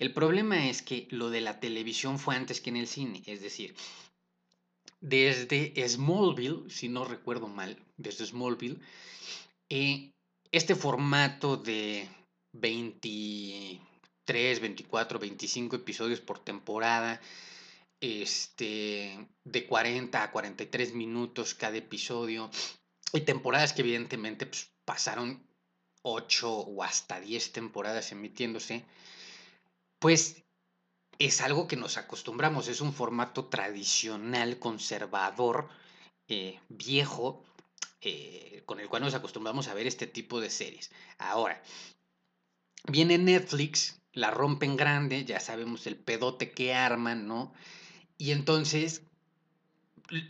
El 0.00 0.12
problema 0.14 0.68
es 0.70 0.80
que 0.80 1.06
lo 1.10 1.28
de 1.28 1.42
la 1.42 1.60
televisión 1.60 2.18
fue 2.18 2.34
antes 2.34 2.62
que 2.62 2.70
en 2.70 2.78
el 2.78 2.86
cine, 2.86 3.22
es 3.26 3.42
decir, 3.42 3.74
desde 4.98 5.74
Smallville, 5.86 6.70
si 6.70 6.88
no 6.88 7.04
recuerdo 7.04 7.48
mal, 7.48 7.76
desde 7.98 8.24
Smallville, 8.24 8.80
eh, 9.68 10.10
este 10.50 10.74
formato 10.74 11.58
de 11.58 12.08
23, 12.54 14.60
24, 14.60 15.18
25 15.18 15.76
episodios 15.76 16.22
por 16.22 16.38
temporada, 16.38 17.20
este, 18.00 19.28
de 19.44 19.66
40 19.66 20.22
a 20.22 20.32
43 20.32 20.94
minutos 20.94 21.54
cada 21.54 21.76
episodio, 21.76 22.50
y 23.12 23.20
temporadas 23.20 23.74
que 23.74 23.82
evidentemente 23.82 24.46
pues, 24.46 24.70
pasaron 24.86 25.46
8 26.00 26.50
o 26.50 26.82
hasta 26.82 27.20
10 27.20 27.52
temporadas 27.52 28.12
emitiéndose, 28.12 28.86
pues 30.00 30.42
es 31.20 31.40
algo 31.42 31.68
que 31.68 31.76
nos 31.76 31.98
acostumbramos, 31.98 32.66
es 32.66 32.80
un 32.80 32.92
formato 32.92 33.44
tradicional, 33.44 34.58
conservador, 34.58 35.68
eh, 36.26 36.58
viejo, 36.68 37.44
eh, 38.00 38.62
con 38.64 38.80
el 38.80 38.88
cual 38.88 39.02
nos 39.02 39.14
acostumbramos 39.14 39.68
a 39.68 39.74
ver 39.74 39.86
este 39.86 40.06
tipo 40.06 40.40
de 40.40 40.48
series. 40.48 40.90
Ahora, 41.18 41.62
viene 42.88 43.18
Netflix, 43.18 44.00
la 44.12 44.30
rompen 44.30 44.76
grande, 44.76 45.24
ya 45.24 45.38
sabemos 45.38 45.86
el 45.86 45.96
pedote 45.96 46.52
que 46.52 46.74
arman, 46.74 47.28
¿no? 47.28 47.52
Y 48.16 48.30
entonces, 48.30 49.02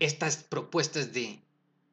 estas 0.00 0.38
propuestas 0.38 1.12
de 1.12 1.40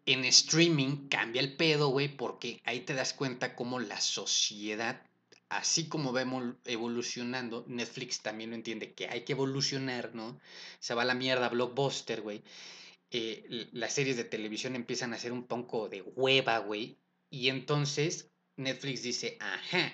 en 0.07 0.25
streaming 0.25 1.07
cambia 1.10 1.41
el 1.41 1.55
pedo, 1.55 1.89
güey, 1.89 2.07
porque 2.07 2.62
ahí 2.63 2.79
te 2.79 2.93
das 2.93 3.13
cuenta 3.13 3.55
cómo 3.55 3.79
la 3.79 4.01
sociedad, 4.01 5.06
así 5.49 5.87
como 5.87 6.11
vemos 6.11 6.55
evolucionando, 6.65 7.65
Netflix 7.67 8.21
también 8.21 8.49
lo 8.51 8.55
entiende 8.55 8.93
que 8.93 9.07
hay 9.07 9.21
que 9.23 9.33
evolucionar, 9.33 10.13
¿no? 10.13 10.39
Se 10.79 10.93
va 10.93 11.05
la 11.05 11.13
mierda 11.13 11.49
Blockbuster, 11.49 12.21
güey. 12.21 12.43
Eh, 13.11 13.69
las 13.71 13.93
series 13.93 14.17
de 14.17 14.25
televisión 14.25 14.75
empiezan 14.75 15.13
a 15.13 15.19
ser 15.19 15.31
un 15.31 15.43
poco 15.47 15.89
de 15.89 16.01
hueva, 16.01 16.59
güey. 16.59 16.97
Y 17.29 17.49
entonces 17.49 18.31
Netflix 18.57 19.03
dice, 19.03 19.37
ajá, 19.39 19.93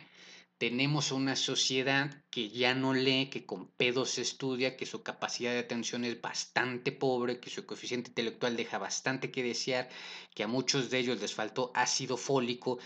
tenemos 0.57 1.11
una 1.11 1.35
sociedad 1.35 2.23
que 2.29 2.49
ya 2.49 2.73
no 2.73 2.93
lee, 2.93 3.29
que 3.29 3.45
con 3.45 3.67
pedos 3.71 4.17
estudia, 4.17 4.77
que 4.77 4.85
su 4.85 5.03
capacidad 5.03 5.51
de 5.51 5.59
atención 5.59 6.05
es 6.05 6.21
bastante 6.21 6.91
pobre, 6.91 7.39
que 7.39 7.49
su 7.49 7.65
coeficiente 7.65 8.09
intelectual 8.11 8.55
deja 8.55 8.77
bastante 8.77 9.29
que 9.31 9.43
desear, 9.43 9.89
que 10.33 10.43
a 10.43 10.47
muchos 10.47 10.89
de 10.89 10.99
ellos 10.99 11.19
les 11.19 11.33
faltó 11.33 11.71
ácido 11.75 12.17
fólico 12.17 12.79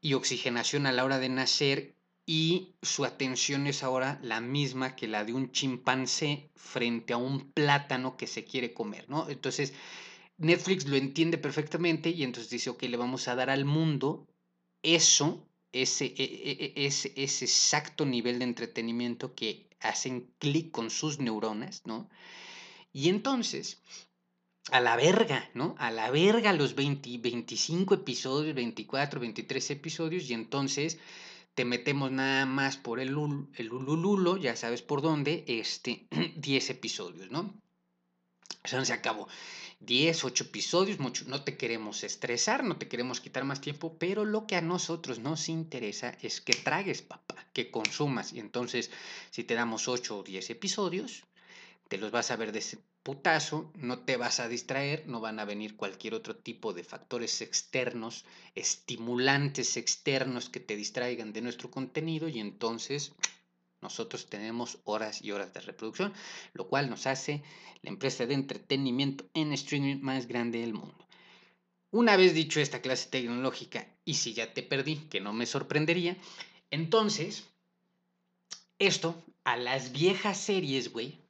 y 0.00 0.14
oxigenación 0.14 0.86
a 0.86 0.92
la 0.92 1.04
hora 1.04 1.18
de 1.18 1.28
nacer 1.28 1.94
y 2.24 2.74
su 2.82 3.04
atención 3.04 3.66
es 3.66 3.82
ahora 3.82 4.18
la 4.22 4.40
misma 4.40 4.94
que 4.94 5.08
la 5.08 5.24
de 5.24 5.32
un 5.32 5.50
chimpancé 5.50 6.50
frente 6.54 7.12
a 7.12 7.16
un 7.16 7.50
plátano 7.52 8.16
que 8.16 8.26
se 8.26 8.44
quiere 8.44 8.72
comer, 8.72 9.08
¿no? 9.08 9.28
Entonces, 9.28 9.72
Netflix 10.38 10.86
lo 10.86 10.96
entiende 10.96 11.38
perfectamente 11.38 12.10
y 12.10 12.22
entonces 12.22 12.50
dice, 12.50 12.70
ok, 12.70 12.82
le 12.84 12.96
vamos 12.96 13.28
a 13.28 13.34
dar 13.34 13.50
al 13.50 13.64
mundo 13.64 14.26
eso 14.82 15.48
ese, 15.72 16.06
e, 16.06 16.24
e, 16.24 16.72
e, 16.76 16.86
ese, 16.86 17.12
ese 17.16 17.44
exacto 17.44 18.04
nivel 18.04 18.38
de 18.38 18.44
entretenimiento 18.44 19.34
que 19.34 19.68
hacen 19.80 20.32
clic 20.38 20.70
con 20.70 20.90
sus 20.90 21.18
neuronas, 21.18 21.82
¿no? 21.86 22.08
Y 22.92 23.08
entonces, 23.08 23.80
a 24.70 24.80
la 24.80 24.96
verga, 24.96 25.50
¿no? 25.54 25.74
A 25.78 25.90
la 25.90 26.10
verga 26.10 26.52
los 26.52 26.74
20, 26.74 27.18
25 27.18 27.94
episodios, 27.94 28.54
24, 28.54 29.18
23 29.18 29.70
episodios, 29.70 30.30
y 30.30 30.34
entonces 30.34 30.98
te 31.54 31.64
metemos 31.64 32.10
nada 32.10 32.46
más 32.46 32.76
por 32.76 33.00
el, 33.00 33.16
el 33.54 34.40
ya 34.40 34.56
sabes 34.56 34.82
por 34.82 35.02
dónde, 35.02 35.44
este, 35.46 36.06
10 36.36 36.70
episodios, 36.70 37.30
¿no? 37.30 37.54
Eso 38.64 38.84
se 38.84 38.92
acabó. 38.92 39.28
10, 39.80 40.24
8 40.24 40.44
episodios, 40.44 40.98
mucho. 41.00 41.24
No 41.26 41.42
te 41.42 41.56
queremos 41.56 42.04
estresar, 42.04 42.62
no 42.62 42.76
te 42.76 42.88
queremos 42.88 43.20
quitar 43.20 43.44
más 43.44 43.60
tiempo, 43.60 43.98
pero 43.98 44.24
lo 44.24 44.46
que 44.46 44.54
a 44.54 44.60
nosotros 44.60 45.18
nos 45.18 45.48
interesa 45.48 46.16
es 46.22 46.40
que 46.40 46.52
tragues, 46.52 47.02
papá, 47.02 47.44
que 47.52 47.70
consumas. 47.70 48.32
Y 48.32 48.38
entonces, 48.38 48.90
si 49.30 49.42
te 49.42 49.54
damos 49.54 49.88
8 49.88 50.18
o 50.18 50.22
10 50.22 50.50
episodios, 50.50 51.24
te 51.92 51.98
los 51.98 52.10
vas 52.10 52.30
a 52.30 52.36
ver 52.36 52.52
de 52.52 52.60
ese 52.60 52.78
putazo, 53.02 53.70
no 53.74 53.98
te 53.98 54.16
vas 54.16 54.40
a 54.40 54.48
distraer, 54.48 55.06
no 55.06 55.20
van 55.20 55.38
a 55.38 55.44
venir 55.44 55.76
cualquier 55.76 56.14
otro 56.14 56.34
tipo 56.34 56.72
de 56.72 56.84
factores 56.84 57.42
externos, 57.42 58.24
estimulantes 58.54 59.76
externos 59.76 60.48
que 60.48 60.58
te 60.58 60.74
distraigan 60.74 61.34
de 61.34 61.42
nuestro 61.42 61.70
contenido 61.70 62.28
y 62.30 62.40
entonces 62.40 63.12
nosotros 63.82 64.24
tenemos 64.30 64.78
horas 64.84 65.20
y 65.20 65.32
horas 65.32 65.52
de 65.52 65.60
reproducción, 65.60 66.14
lo 66.54 66.66
cual 66.66 66.88
nos 66.88 67.06
hace 67.06 67.42
la 67.82 67.90
empresa 67.90 68.24
de 68.24 68.32
entretenimiento 68.36 69.26
en 69.34 69.52
streaming 69.52 70.00
más 70.00 70.26
grande 70.26 70.60
del 70.60 70.72
mundo. 70.72 71.06
Una 71.90 72.16
vez 72.16 72.32
dicho 72.32 72.58
esta 72.58 72.80
clase 72.80 73.10
tecnológica, 73.10 73.86
y 74.06 74.14
si 74.14 74.32
ya 74.32 74.54
te 74.54 74.62
perdí, 74.62 74.96
que 75.10 75.20
no 75.20 75.34
me 75.34 75.44
sorprendería, 75.44 76.16
entonces, 76.70 77.50
esto 78.78 79.22
a 79.44 79.58
las 79.58 79.92
viejas 79.92 80.38
series, 80.38 80.90
güey, 80.90 81.21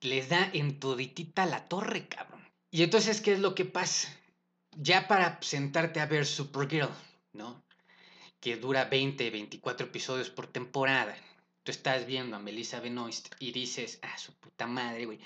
les 0.00 0.28
da 0.28 0.50
en 0.52 0.78
toditita 0.78 1.46
la 1.46 1.68
torre, 1.68 2.08
cabrón. 2.08 2.42
Y 2.70 2.82
entonces, 2.82 3.20
¿qué 3.20 3.32
es 3.32 3.40
lo 3.40 3.54
que 3.54 3.64
pasa? 3.64 4.08
Ya 4.76 5.08
para 5.08 5.38
sentarte 5.42 6.00
a 6.00 6.06
ver 6.06 6.26
Supergirl, 6.26 6.90
¿no? 7.32 7.64
Que 8.40 8.56
dura 8.56 8.84
20, 8.84 9.30
24 9.30 9.86
episodios 9.86 10.30
por 10.30 10.46
temporada, 10.46 11.16
tú 11.64 11.72
estás 11.72 12.06
viendo 12.06 12.36
a 12.36 12.38
Melissa 12.38 12.80
Benoist 12.80 13.34
y 13.38 13.52
dices, 13.52 13.98
ah, 14.02 14.16
su 14.16 14.32
puta 14.34 14.66
madre, 14.66 15.06
güey. 15.06 15.18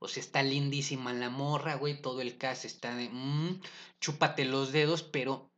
O 0.00 0.06
sea, 0.06 0.20
está 0.20 0.42
lindísima 0.42 1.12
la 1.12 1.28
morra, 1.30 1.74
güey. 1.74 2.00
Todo 2.00 2.20
el 2.20 2.38
cast 2.38 2.64
está 2.64 2.94
de, 2.94 3.08
mmm, 3.08 3.60
chúpate 4.00 4.44
los 4.44 4.70
dedos, 4.70 5.02
pero 5.02 5.50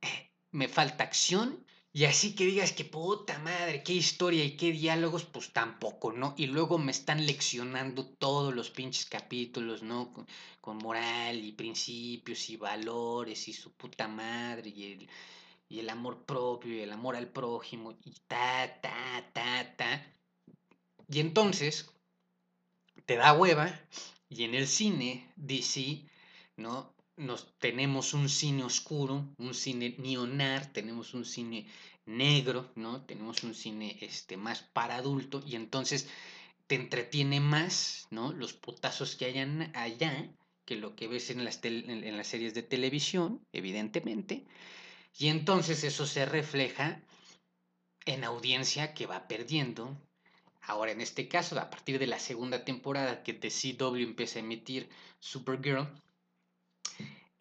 eh, 0.00 0.30
me 0.52 0.68
falta 0.68 1.02
acción. 1.02 1.64
Y 1.94 2.06
así 2.06 2.34
que 2.34 2.46
digas 2.46 2.72
que 2.72 2.86
puta 2.86 3.38
madre, 3.40 3.82
qué 3.82 3.92
historia 3.92 4.44
y 4.44 4.56
qué 4.56 4.72
diálogos, 4.72 5.24
pues 5.26 5.52
tampoco, 5.52 6.10
¿no? 6.12 6.34
Y 6.38 6.46
luego 6.46 6.78
me 6.78 6.90
están 6.90 7.26
leccionando 7.26 8.06
todos 8.06 8.54
los 8.54 8.70
pinches 8.70 9.04
capítulos, 9.04 9.82
¿no? 9.82 10.12
Con, 10.60 10.78
moral 10.78 11.44
y 11.44 11.52
principios 11.52 12.48
y 12.48 12.56
valores 12.56 13.46
y 13.48 13.52
su 13.52 13.72
puta 13.72 14.08
madre 14.08 14.70
y 14.70 14.92
el, 14.92 15.08
y 15.68 15.80
el 15.80 15.90
amor 15.90 16.24
propio 16.24 16.74
y 16.74 16.80
el 16.80 16.92
amor 16.92 17.14
al 17.14 17.28
prójimo 17.28 17.92
y 18.04 18.12
ta, 18.26 18.80
ta, 18.80 19.30
ta, 19.34 19.76
ta. 19.76 20.12
Y 21.08 21.20
entonces 21.20 21.90
te 23.04 23.16
da 23.16 23.34
hueva 23.34 23.78
y 24.30 24.44
en 24.44 24.54
el 24.54 24.66
cine 24.66 25.30
DC, 25.36 26.06
¿no? 26.56 26.91
Nos, 27.16 27.54
tenemos 27.58 28.14
un 28.14 28.28
cine 28.28 28.64
oscuro, 28.64 29.34
un 29.38 29.54
cine 29.54 29.94
neonar, 29.98 30.72
tenemos 30.72 31.14
un 31.14 31.24
cine 31.24 31.66
negro, 32.06 32.72
¿no? 32.74 33.04
Tenemos 33.04 33.42
un 33.44 33.54
cine 33.54 33.98
este, 34.00 34.36
más 34.36 34.62
para 34.62 34.96
adulto 34.96 35.42
y 35.46 35.56
entonces 35.56 36.08
te 36.66 36.74
entretiene 36.74 37.40
más, 37.40 38.06
¿no? 38.10 38.32
Los 38.32 38.54
putazos 38.54 39.14
que 39.16 39.26
hayan 39.26 39.70
allá 39.76 40.32
que 40.64 40.76
lo 40.76 40.94
que 40.94 41.08
ves 41.08 41.30
en 41.30 41.44
las, 41.44 41.60
en 41.64 42.16
las 42.16 42.28
series 42.28 42.54
de 42.54 42.62
televisión, 42.62 43.44
evidentemente. 43.52 44.46
Y 45.18 45.28
entonces 45.28 45.84
eso 45.84 46.06
se 46.06 46.24
refleja 46.24 47.02
en 48.06 48.24
audiencia 48.24 48.94
que 48.94 49.06
va 49.06 49.28
perdiendo. 49.28 49.96
Ahora, 50.62 50.92
en 50.92 51.00
este 51.00 51.28
caso, 51.28 51.58
a 51.58 51.70
partir 51.70 51.98
de 51.98 52.06
la 52.06 52.18
segunda 52.18 52.64
temporada 52.64 53.22
que 53.22 53.34
The 53.34 53.50
CW 53.50 53.96
empieza 53.96 54.38
a 54.38 54.42
emitir 54.42 54.88
Supergirl, 55.18 55.88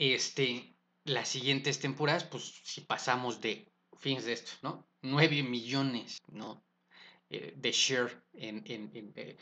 este, 0.02 0.76
las 1.06 1.30
siguientes 1.30 1.80
temporadas, 1.80 2.24
pues 2.24 2.60
si 2.64 2.82
pasamos 2.82 3.40
de, 3.40 3.72
de 4.04 4.34
esto, 4.34 4.52
¿no? 4.64 4.88
9 5.04 5.44
millones, 5.44 6.18
¿no? 6.28 6.66
Eh, 7.30 7.54
de 7.56 7.72
share 7.72 8.24
en, 8.34 8.64
en, 8.66 9.14
eh, 9.16 9.38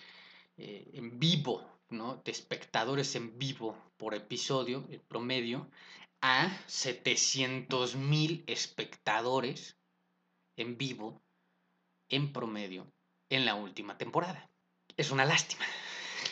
eh, 0.57 0.91
en 0.93 1.17
vivo, 1.17 1.65
¿no? 1.89 2.21
De 2.25 2.31
espectadores 2.31 3.15
en 3.15 3.39
vivo 3.39 3.77
por 3.95 4.13
episodio, 4.13 4.85
el 4.89 4.99
promedio, 4.99 5.69
a 6.21 6.51
700 6.67 7.95
mil 7.95 8.43
espectadores 8.45 9.77
en 10.57 10.77
vivo 10.77 11.21
en 12.09 12.33
promedio 12.33 12.91
en 13.29 13.45
la 13.45 13.55
última 13.55 13.97
temporada. 13.97 14.49
Es 14.97 15.11
una 15.11 15.23
lástima. 15.23 15.65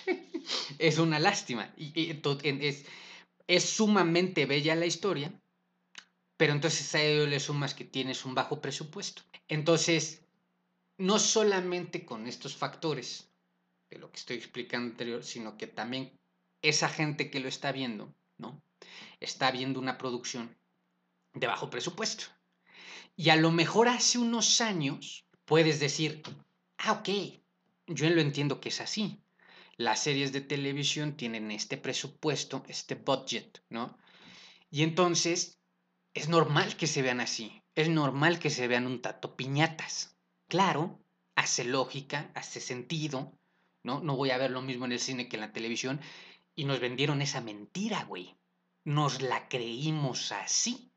es 0.80 0.98
una 0.98 1.18
lástima. 1.18 1.74
Y, 1.78 2.12
es, 2.44 2.86
es, 3.48 3.70
sumamente 3.70 4.46
bella 4.46 4.76
la 4.76 4.86
historia, 4.86 5.32
pero 6.38 6.54
entonces 6.54 6.94
a 6.96 7.02
ello 7.02 7.26
le 7.26 7.40
sumas 7.40 7.74
que 7.74 7.86
tienes 7.86 8.26
un 8.26 8.36
bajo 8.36 8.62
presupuesto. 8.62 9.24
Entonces, 9.48 10.22
no 10.98 11.20
solamente 11.20 12.06
con 12.06 12.28
estos 12.28 12.56
factores 12.56 13.30
de 13.90 14.00
lo 14.00 14.12
que 14.12 14.18
estoy 14.18 14.38
explicando 14.38 14.92
anterior, 14.92 15.24
sino 15.24 15.58
que 15.58 15.68
también 15.68 16.12
esa 16.62 16.90
gente 16.90 17.32
que 17.32 17.40
lo 17.40 17.48
está 17.48 17.72
viendo, 17.72 18.14
¿no? 18.38 18.62
está 19.20 19.52
viendo 19.52 19.80
una 19.80 19.98
producción 19.98 20.56
de 21.34 21.48
bajo 21.48 21.70
presupuesto. 21.70 22.26
Y 23.16 23.30
a 23.30 23.36
lo 23.36 23.52
mejor 23.52 23.88
hace 23.88 24.18
unos 24.18 24.62
años 24.62 25.26
puedes 25.46 25.80
decir, 25.80 26.22
ah, 26.78 26.94
ok, 26.94 27.10
yo 27.88 28.10
lo 28.10 28.22
entiendo 28.22 28.60
que 28.60 28.70
es 28.70 28.82
así. 28.82 29.20
Las 29.78 30.04
series 30.04 30.32
de 30.34 30.42
televisión 30.42 31.16
tienen 31.16 31.52
este 31.52 31.78
presupuesto, 31.78 32.64
este 32.68 32.96
budget, 32.96 33.64
¿no? 33.70 33.98
Y 34.70 34.84
entonces 34.84 35.60
es 36.14 36.28
normal 36.30 36.76
que 36.76 36.88
se 36.88 37.02
vean 37.02 37.22
así. 37.22 37.62
Es 37.76 37.90
normal 37.90 38.40
que 38.40 38.50
se 38.50 38.68
vean 38.68 38.88
un 38.88 39.02
tato 39.02 39.36
piñatas. 39.36 40.18
Claro, 40.48 41.00
hace 41.36 41.64
lógica, 41.64 42.32
hace 42.34 42.60
sentido, 42.60 43.40
¿no? 43.84 44.02
No 44.02 44.16
voy 44.16 44.32
a 44.32 44.38
ver 44.38 44.52
lo 44.52 44.62
mismo 44.62 44.86
en 44.86 44.94
el 44.94 45.00
cine 45.00 45.30
que 45.30 45.36
en 45.38 45.42
la 45.42 45.54
televisión. 45.54 46.02
Y 46.56 46.66
nos 46.66 46.80
vendieron 46.80 47.22
esa 47.22 47.40
mentira, 47.40 48.04
güey 48.06 48.36
nos 48.88 49.22
la 49.22 49.50
creímos 49.50 50.32
así. 50.32 50.94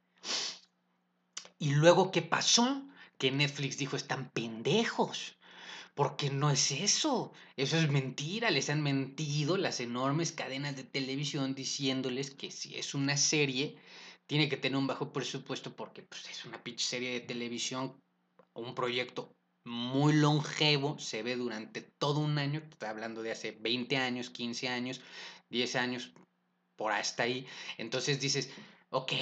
Y 1.59 1.73
luego, 1.73 2.13
¿qué 2.13 2.23
pasó? 2.23 2.87
Que 3.19 3.33
Netflix 3.33 3.79
dijo, 3.79 3.97
están 3.97 4.31
pendejos. 4.31 5.37
Porque 6.01 6.31
no 6.31 6.51
es 6.51 6.71
eso. 6.71 7.31
Eso 7.57 7.77
es 7.77 7.91
mentira. 7.91 8.51
Les 8.51 8.71
han 8.71 8.83
mentido 8.83 9.59
las 9.59 9.81
enormes 9.81 10.33
cadenas 10.33 10.75
de 10.75 10.83
televisión 10.83 11.55
diciéndoles 11.55 12.31
que 12.31 12.51
si 12.51 12.75
es 12.75 12.95
una 12.95 13.19
serie 13.19 13.77
tiene 14.27 14.49
que 14.49 14.57
tener 14.57 14.79
un 14.79 14.87
bajo 14.87 15.13
presupuesto 15.13 15.77
porque 15.77 16.03
pues, 16.05 16.27
es 16.31 16.47
una 16.47 16.63
pinche 16.63 16.87
serie 16.87 17.11
de 17.13 17.21
televisión, 17.21 18.01
un 18.55 18.75
proyecto 18.75 19.35
muy 19.67 20.15
longevo, 20.15 20.99
se 20.99 21.23
ve 21.23 21.37
durante 21.37 21.83
todo 21.83 22.21
un 22.21 22.39
año, 22.39 22.61
estoy 22.61 22.89
hablando 22.89 23.21
de 23.21 23.33
hace 23.33 23.51
20 23.61 23.99
años, 23.99 24.31
15 24.31 24.69
años, 24.69 25.03
10 25.51 25.77
años, 25.77 26.15
por 26.77 26.93
hasta 26.93 27.25
ahí. 27.25 27.47
Entonces 27.77 28.19
dices, 28.23 28.51
ok, 28.89 29.13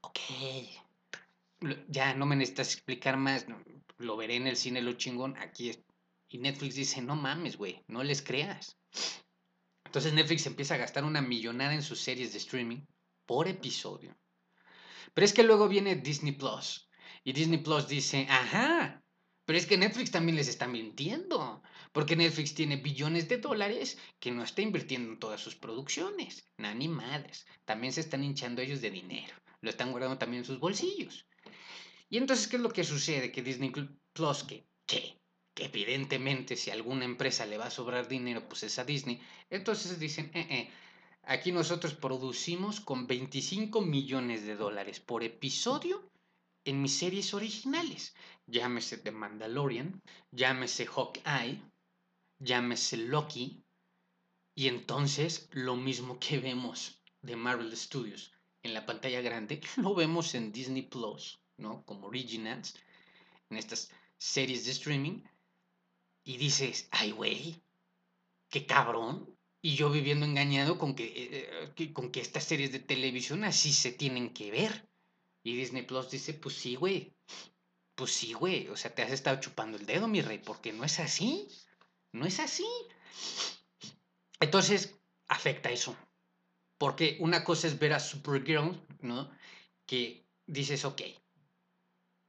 ok, 0.00 0.18
ya 1.86 2.12
no 2.14 2.26
me 2.26 2.34
necesitas 2.34 2.74
explicar 2.74 3.18
más, 3.18 3.46
lo 3.98 4.16
veré 4.16 4.34
en 4.34 4.48
el 4.48 4.56
cine, 4.56 4.82
lo 4.82 4.94
chingón, 4.94 5.36
aquí. 5.36 5.70
Y 6.28 6.38
Netflix 6.38 6.74
dice, 6.74 7.02
no 7.02 7.16
mames, 7.16 7.56
güey, 7.56 7.82
no 7.86 8.02
les 8.02 8.22
creas. 8.22 8.78
Entonces 9.84 10.12
Netflix 10.12 10.46
empieza 10.46 10.74
a 10.74 10.78
gastar 10.78 11.04
una 11.04 11.22
millonada 11.22 11.74
en 11.74 11.82
sus 11.82 12.00
series 12.00 12.32
de 12.32 12.38
streaming 12.38 12.84
por 13.26 13.48
episodio. 13.48 14.16
Pero 15.12 15.24
es 15.24 15.32
que 15.32 15.44
luego 15.44 15.68
viene 15.68 15.96
Disney 15.96 16.32
Plus. 16.32 16.90
Y 17.22 17.32
Disney 17.32 17.58
Plus 17.58 17.86
dice, 17.86 18.26
ajá, 18.28 19.04
pero 19.44 19.58
es 19.58 19.66
que 19.66 19.76
Netflix 19.76 20.10
también 20.10 20.36
les 20.36 20.48
está 20.48 20.66
mintiendo. 20.66 21.62
Porque 21.92 22.16
Netflix 22.16 22.54
tiene 22.54 22.76
billones 22.76 23.28
de 23.28 23.38
dólares 23.38 23.98
que 24.18 24.32
no 24.32 24.42
está 24.42 24.62
invirtiendo 24.62 25.12
en 25.12 25.18
todas 25.18 25.40
sus 25.40 25.54
producciones. 25.54 26.50
Ni 26.58 26.88
madres. 26.88 27.46
También 27.64 27.92
se 27.92 28.00
están 28.00 28.24
hinchando 28.24 28.62
ellos 28.62 28.80
de 28.80 28.90
dinero. 28.90 29.34
Lo 29.60 29.70
están 29.70 29.92
guardando 29.92 30.18
también 30.18 30.42
en 30.42 30.46
sus 30.46 30.58
bolsillos. 30.58 31.26
Y 32.08 32.16
entonces, 32.16 32.48
¿qué 32.48 32.56
es 32.56 32.62
lo 32.62 32.70
que 32.70 32.84
sucede? 32.84 33.32
Que 33.32 33.42
Disney 33.42 33.70
Plus, 34.12 34.44
que, 34.44 34.66
que, 34.86 35.13
que 35.54 35.66
evidentemente 35.66 36.56
si 36.56 36.70
alguna 36.70 37.04
empresa 37.04 37.46
le 37.46 37.58
va 37.58 37.66
a 37.66 37.70
sobrar 37.70 38.08
dinero, 38.08 38.48
pues 38.48 38.64
es 38.64 38.78
a 38.78 38.84
Disney. 38.84 39.20
Entonces 39.50 39.98
dicen, 39.98 40.30
eh, 40.34 40.46
eh, 40.50 40.70
aquí 41.22 41.52
nosotros 41.52 41.94
producimos 41.94 42.80
con 42.80 43.06
25 43.06 43.80
millones 43.80 44.44
de 44.44 44.56
dólares 44.56 45.00
por 45.00 45.22
episodio 45.22 46.10
en 46.64 46.82
mis 46.82 46.96
series 46.98 47.34
originales. 47.34 48.14
Llámese 48.46 48.98
The 48.98 49.12
Mandalorian, 49.12 50.02
llámese 50.32 50.86
Hawkeye, 50.86 51.62
llámese 52.38 52.96
Loki. 52.96 53.62
Y 54.56 54.68
entonces 54.68 55.48
lo 55.52 55.76
mismo 55.76 56.18
que 56.18 56.38
vemos 56.38 57.00
de 57.22 57.36
Marvel 57.36 57.76
Studios 57.76 58.32
en 58.62 58.74
la 58.74 58.86
pantalla 58.86 59.20
grande, 59.20 59.60
lo 59.76 59.94
vemos 59.94 60.34
en 60.34 60.50
Disney 60.50 60.82
Plus, 60.82 61.38
¿no? 61.58 61.84
Como 61.84 62.08
originals, 62.08 62.74
en 63.50 63.58
estas 63.58 63.90
series 64.18 64.64
de 64.64 64.72
streaming. 64.72 65.22
Y 66.24 66.38
dices, 66.38 66.88
ay, 66.90 67.12
güey, 67.12 67.62
qué 68.48 68.66
cabrón. 68.66 69.36
Y 69.60 69.76
yo 69.76 69.90
viviendo 69.90 70.26
engañado 70.26 70.78
con 70.78 70.94
que, 70.94 71.04
eh, 71.04 71.72
eh, 71.76 71.92
con 71.92 72.10
que 72.10 72.20
estas 72.20 72.44
series 72.44 72.72
de 72.72 72.80
televisión 72.80 73.44
así 73.44 73.72
se 73.72 73.92
tienen 73.92 74.30
que 74.30 74.50
ver. 74.50 74.88
Y 75.42 75.56
Disney 75.56 75.82
Plus 75.82 76.10
dice, 76.10 76.34
pues 76.34 76.56
sí, 76.56 76.74
güey. 76.74 77.14
Pues 77.94 78.12
sí, 78.12 78.32
güey. 78.32 78.68
O 78.68 78.76
sea, 78.76 78.94
te 78.94 79.02
has 79.02 79.12
estado 79.12 79.40
chupando 79.40 79.76
el 79.76 79.86
dedo, 79.86 80.08
mi 80.08 80.22
rey, 80.22 80.38
porque 80.38 80.72
no 80.72 80.84
es 80.84 80.98
así. 80.98 81.48
No 82.12 82.26
es 82.26 82.40
así. 82.40 82.66
Entonces, 84.40 84.94
afecta 85.28 85.70
eso. 85.70 85.96
Porque 86.78 87.16
una 87.20 87.44
cosa 87.44 87.66
es 87.66 87.78
ver 87.78 87.92
a 87.92 88.00
Supergirl, 88.00 88.80
¿no? 89.00 89.30
Que 89.86 90.24
dices, 90.46 90.84
ok, 90.84 91.02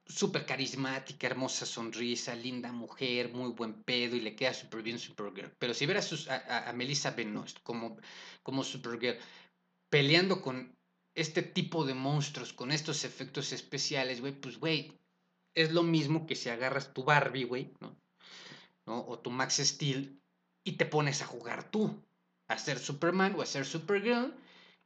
súper 0.06 0.46
carismática, 0.46 1.28
hermosa 1.28 1.65
sonrisa, 1.65 2.36
linda 2.36 2.72
mujer, 2.72 3.34
muy 3.34 3.52
buen 3.52 3.84
pedo 3.84 4.15
y 4.15 4.22
le 4.22 4.36
queda 4.36 4.54
súper 4.54 4.84
bien 4.84 5.00
Supergirl. 5.00 5.52
Pero 5.58 5.74
si 5.74 5.86
ver 5.86 5.98
a, 5.98 6.70
a, 6.70 6.74
Melissa 6.74 7.12
Benoist 7.12 7.60
como, 7.63 7.98
como 8.44 8.63
Supergirl 8.63 9.18
peleando 9.89 10.41
con 10.41 10.76
este 11.15 11.41
tipo 11.41 11.86
de 11.86 11.94
monstruos 11.94 12.54
con 12.54 12.72
estos 12.72 13.06
efectos 13.06 13.54
especiales, 13.54 14.22
güey, 14.22 14.34
pues, 14.34 14.60
güey, 14.60 15.00
es 15.56 15.72
lo 15.72 15.84
mismo 15.84 16.28
que 16.28 16.36
si 16.36 16.50
agarras 16.50 16.94
tu 16.94 17.04
Barbie, 17.04 17.46
güey, 17.46 17.74
¿no? 17.80 17.98
O 18.86 19.18
tu 19.20 19.32
Max 19.32 19.56
Steel 19.63 20.22
y 20.63 20.74
te 20.74 20.86
pones 20.86 21.22
a 21.22 21.26
jugar 21.26 21.72
tú, 21.72 22.04
a 22.48 22.58
ser 22.58 22.78
Superman 22.78 23.34
o 23.36 23.41
a 23.41 23.46
ser 23.46 23.65
Supergirl 23.65 24.36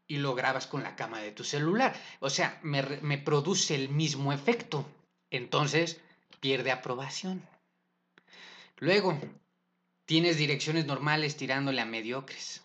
y 0.08 0.18
lo 0.18 0.36
grabas 0.36 0.68
con 0.68 0.84
la 0.84 0.96
cama 0.96 1.20
de 1.20 1.32
tu 1.32 1.44
celular. 1.44 2.00
O 2.20 2.30
sea, 2.30 2.60
me, 2.64 2.82
me 3.02 3.18
produce 3.18 3.76
el 3.76 3.90
mismo 3.90 4.32
efecto. 4.32 4.86
Entonces, 5.32 6.02
pierde 6.40 6.72
aprobación. 6.72 7.48
Luego, 8.78 9.20
tienes 10.06 10.38
direcciones 10.38 10.86
normales 10.86 11.38
tirándole 11.38 11.82
a 11.82 11.86
mediocres. 11.86 12.64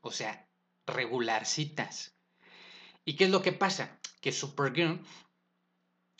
O 0.00 0.10
sea, 0.10 0.46
regularcitas. 0.86 2.14
¿Y 3.04 3.16
qué 3.16 3.24
es 3.24 3.30
lo 3.30 3.42
que 3.42 3.52
pasa? 3.52 3.98
Que 4.20 4.32
Supergirl 4.32 5.00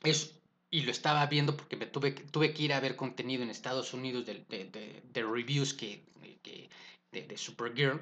es, 0.02 0.40
y 0.70 0.82
lo 0.82 0.90
estaba 0.90 1.26
viendo 1.26 1.56
porque 1.56 1.76
me 1.76 1.86
tuve, 1.86 2.12
tuve 2.12 2.52
que 2.52 2.62
ir 2.62 2.72
a 2.72 2.80
ver 2.80 2.96
contenido 2.96 3.42
en 3.42 3.50
Estados 3.50 3.94
Unidos 3.94 4.26
de, 4.26 4.44
reviews 5.14 5.74
que, 5.74 6.04
de, 7.12 7.36
Supergirl, 7.36 8.00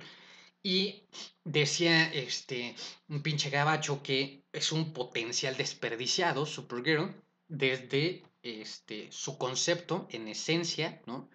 y 0.62 1.02
decía 1.44 2.12
este, 2.12 2.74
un 3.09 3.22
pinche 3.22 3.50
gabacho 3.50 4.02
que 4.02 4.44
es 4.52 4.72
un 4.72 4.92
potencial 4.92 5.57
desperdiciado, 5.57 6.46
Supergirl, 6.46 7.14
desde 7.52 8.22
este, 8.42 9.12
su 9.12 9.36
concepto 9.36 10.08
en 10.10 10.26
esencia, 10.26 11.02
¿no? 11.06 11.28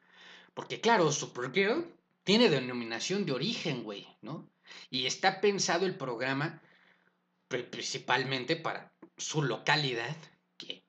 Porque 0.55 0.81
claro, 0.81 1.11
Supergirl 1.11 1.93
tiene 2.23 2.49
denominación 2.49 3.25
de 3.25 3.33
origen, 3.33 3.83
güey, 3.83 4.07
¿no? 4.21 4.49
Y 4.89 5.05
está 5.05 5.39
pensado 5.39 5.85
el 5.85 5.95
programa 5.95 6.61
principalmente 7.47 8.55
para 8.55 8.91
su 9.15 9.43
localidad, 9.43 10.17
que 10.57 10.83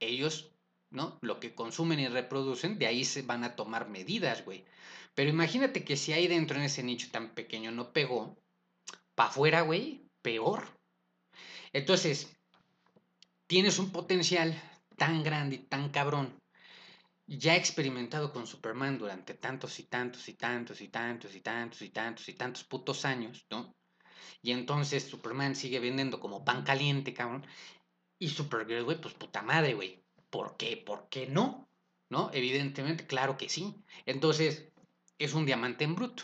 ellos, 0.00 0.50
¿no? 0.90 1.18
Lo 1.20 1.38
que 1.38 1.54
consumen 1.54 2.00
y 2.00 2.08
reproducen, 2.08 2.78
de 2.78 2.86
ahí 2.86 3.04
se 3.04 3.22
van 3.22 3.44
a 3.44 3.54
tomar 3.54 3.88
medidas, 3.88 4.44
güey. 4.44 4.64
Pero 5.14 5.28
imagínate 5.28 5.84
que 5.84 5.96
si 5.96 6.14
ahí 6.14 6.26
dentro 6.26 6.56
en 6.56 6.64
ese 6.64 6.82
nicho 6.82 7.10
tan 7.12 7.34
pequeño 7.34 7.70
no 7.70 7.92
pegó, 7.92 8.38
pa' 9.14 9.26
afuera, 9.26 9.60
güey, 9.60 10.00
peor. 10.22 10.66
Entonces, 11.72 12.34
tienes 13.50 13.80
un 13.80 13.90
potencial 13.90 14.54
tan 14.96 15.24
grande 15.24 15.56
y 15.56 15.58
tan 15.58 15.88
cabrón, 15.88 16.40
ya 17.26 17.56
experimentado 17.56 18.32
con 18.32 18.46
Superman 18.46 18.96
durante 18.96 19.34
tantos 19.34 19.80
y 19.80 19.82
tantos 19.82 20.28
y 20.28 20.34
tantos 20.34 20.80
y 20.80 20.86
tantos 20.86 21.34
y 21.34 21.40
tantos 21.40 21.82
y 21.82 21.88
tantos 21.90 22.28
y 22.28 22.34
tantos 22.34 22.62
putos 22.62 23.04
años, 23.04 23.44
¿no? 23.50 23.74
Y 24.40 24.52
entonces 24.52 25.02
Superman 25.02 25.56
sigue 25.56 25.80
vendiendo 25.80 26.20
como 26.20 26.44
pan 26.44 26.62
caliente, 26.62 27.12
cabrón. 27.12 27.44
Y 28.20 28.28
Supergirl, 28.28 28.84
güey, 28.84 29.00
pues 29.00 29.14
puta 29.14 29.42
madre, 29.42 29.74
güey. 29.74 30.00
¿Por 30.30 30.56
qué? 30.56 30.76
¿Por 30.76 31.08
qué 31.08 31.26
no? 31.26 31.68
¿No? 32.08 32.30
Evidentemente, 32.32 33.04
claro 33.08 33.36
que 33.36 33.48
sí. 33.48 33.74
Entonces, 34.06 34.70
es 35.18 35.34
un 35.34 35.44
diamante 35.44 35.82
en 35.82 35.96
bruto. 35.96 36.22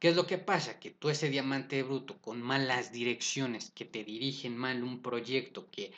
¿Qué 0.00 0.08
es 0.08 0.16
lo 0.16 0.26
que 0.26 0.38
pasa? 0.38 0.80
Que 0.80 0.90
tú 0.90 1.10
ese 1.10 1.30
diamante 1.30 1.84
bruto 1.84 2.20
con 2.20 2.42
malas 2.42 2.90
direcciones, 2.90 3.70
que 3.70 3.84
te 3.84 4.02
dirigen 4.02 4.56
mal 4.56 4.82
un 4.82 5.00
proyecto, 5.00 5.70
que, 5.70 5.92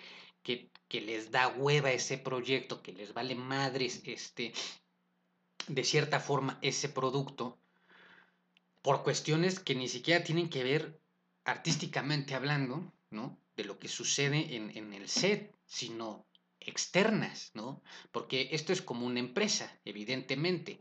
que, 0.88 1.00
les 1.00 1.30
da 1.30 1.48
hueva 1.48 1.92
ese 1.92 2.16
proyecto, 2.16 2.82
que 2.82 2.92
les 2.92 3.12
vale 3.12 3.34
madres, 3.34 4.00
este, 4.04 4.52
de 5.66 5.84
cierta 5.84 6.20
forma, 6.20 6.58
ese 6.62 6.88
producto, 6.88 7.58
por 8.80 9.02
cuestiones 9.02 9.60
que 9.60 9.74
ni 9.74 9.88
siquiera 9.88 10.24
tienen 10.24 10.48
que 10.48 10.64
ver 10.64 10.98
artísticamente 11.44 12.34
hablando, 12.34 12.92
¿no? 13.10 13.38
De 13.56 13.64
lo 13.64 13.78
que 13.78 13.88
sucede 13.88 14.56
en, 14.56 14.94
el 14.94 15.08
set, 15.08 15.54
sino 15.66 16.26
externas, 16.60 17.50
¿no? 17.54 17.82
Porque 18.10 18.48
esto 18.52 18.72
es 18.72 18.80
como 18.80 19.04
una 19.04 19.20
empresa, 19.20 19.78
evidentemente. 19.84 20.80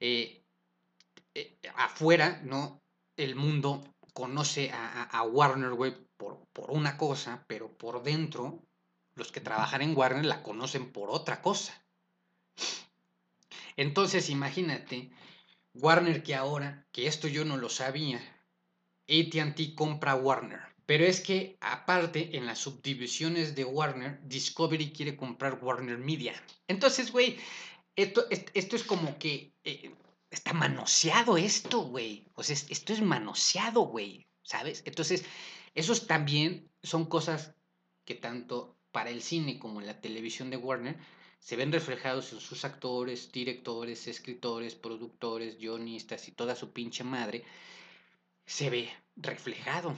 Eh, 0.00 0.44
eh, 1.34 1.58
afuera, 1.74 2.42
¿no? 2.44 2.82
El 3.16 3.36
mundo 3.36 3.94
conoce 4.12 4.70
a, 4.72 5.22
Warner, 5.22 5.72
por, 6.16 6.46
por, 6.52 6.70
una 6.70 6.98
cosa, 6.98 7.44
pero 7.46 7.72
por 7.76 8.02
dentro, 8.02 8.67
los 9.18 9.32
que 9.32 9.40
trabajan 9.40 9.82
en 9.82 9.96
Warner 9.96 10.24
la 10.24 10.42
conocen 10.42 10.92
por 10.92 11.10
otra 11.10 11.42
cosa. 11.42 11.82
Entonces, 13.76 14.30
imagínate, 14.30 15.10
Warner 15.74 16.22
que 16.22 16.34
ahora, 16.34 16.86
que 16.92 17.06
esto 17.06 17.28
yo 17.28 17.44
no 17.44 17.56
lo 17.56 17.68
sabía, 17.68 18.20
ATT 19.08 19.74
compra 19.74 20.14
Warner. 20.14 20.60
Pero 20.86 21.04
es 21.04 21.20
que 21.20 21.58
aparte 21.60 22.36
en 22.36 22.46
las 22.46 22.60
subdivisiones 22.60 23.54
de 23.54 23.64
Warner, 23.64 24.20
Discovery 24.22 24.90
quiere 24.92 25.16
comprar 25.16 25.62
Warner 25.62 25.98
Media. 25.98 26.32
Entonces, 26.66 27.12
güey, 27.12 27.38
esto, 27.94 28.24
esto, 28.30 28.76
es 28.76 28.84
como 28.84 29.18
que 29.18 29.52
eh, 29.64 29.94
está 30.30 30.54
manoseado 30.54 31.36
esto, 31.36 31.80
güey. 31.80 32.24
O 32.34 32.42
sea, 32.42 32.56
esto 32.56 32.92
es 32.92 33.02
manoseado, 33.02 33.82
güey, 33.82 34.26
¿sabes? 34.42 34.82
Entonces, 34.86 35.24
esos 35.74 36.06
también 36.06 36.70
son 36.82 37.04
cosas 37.04 37.54
que 38.04 38.14
tanto 38.14 38.77
para 38.98 39.10
el 39.10 39.22
cine 39.22 39.60
como 39.60 39.80
en 39.80 39.86
la 39.86 40.00
televisión 40.00 40.50
de 40.50 40.56
Warner 40.56 40.96
se 41.38 41.54
ven 41.54 41.70
reflejados 41.70 42.32
en 42.32 42.40
sus 42.40 42.64
actores, 42.64 43.30
directores, 43.30 44.08
escritores, 44.08 44.74
productores, 44.74 45.56
guionistas 45.56 46.26
y 46.26 46.32
toda 46.32 46.56
su 46.56 46.72
pinche 46.72 47.04
madre 47.04 47.44
se 48.44 48.70
ve 48.70 48.90
reflejado. 49.14 49.96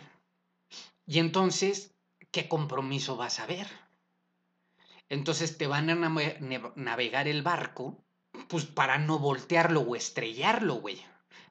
Y 1.06 1.18
entonces, 1.18 1.94
¿qué 2.30 2.46
compromiso 2.46 3.16
vas 3.16 3.40
a 3.40 3.46
ver? 3.46 3.66
Entonces 5.08 5.56
te 5.56 5.66
van 5.66 5.88
a 5.88 5.94
navegar 6.76 7.26
el 7.26 7.40
barco, 7.40 8.04
pues 8.48 8.66
para 8.66 8.98
no 8.98 9.18
voltearlo 9.18 9.80
o 9.80 9.96
estrellarlo, 9.96 10.74
güey, 10.74 11.02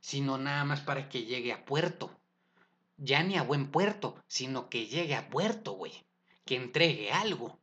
sino 0.01 0.37
nada 0.37 0.65
más 0.65 0.81
para 0.81 1.09
que 1.09 1.23
llegue 1.23 1.51
a 1.51 1.65
puerto. 1.65 2.15
Ya 2.97 3.23
ni 3.23 3.37
a 3.37 3.41
buen 3.41 3.71
puerto, 3.71 4.23
sino 4.27 4.69
que 4.69 4.85
llegue 4.85 5.15
a 5.15 5.31
puerto, 5.31 5.71
güey, 5.71 6.05
que 6.49 6.55
entregue 6.55 7.11
algo. 7.11 7.59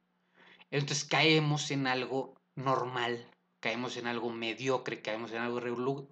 Entonces 0.71 1.05
caemos 1.05 1.73
en 1.73 1.89
algo 1.89 2.41
normal, 2.55 3.29
caemos 3.59 3.97
en 3.97 4.07
algo 4.07 4.31
mediocre, 4.31 5.03
caemos 5.03 5.33
en 5.33 5.39
algo 5.39 5.59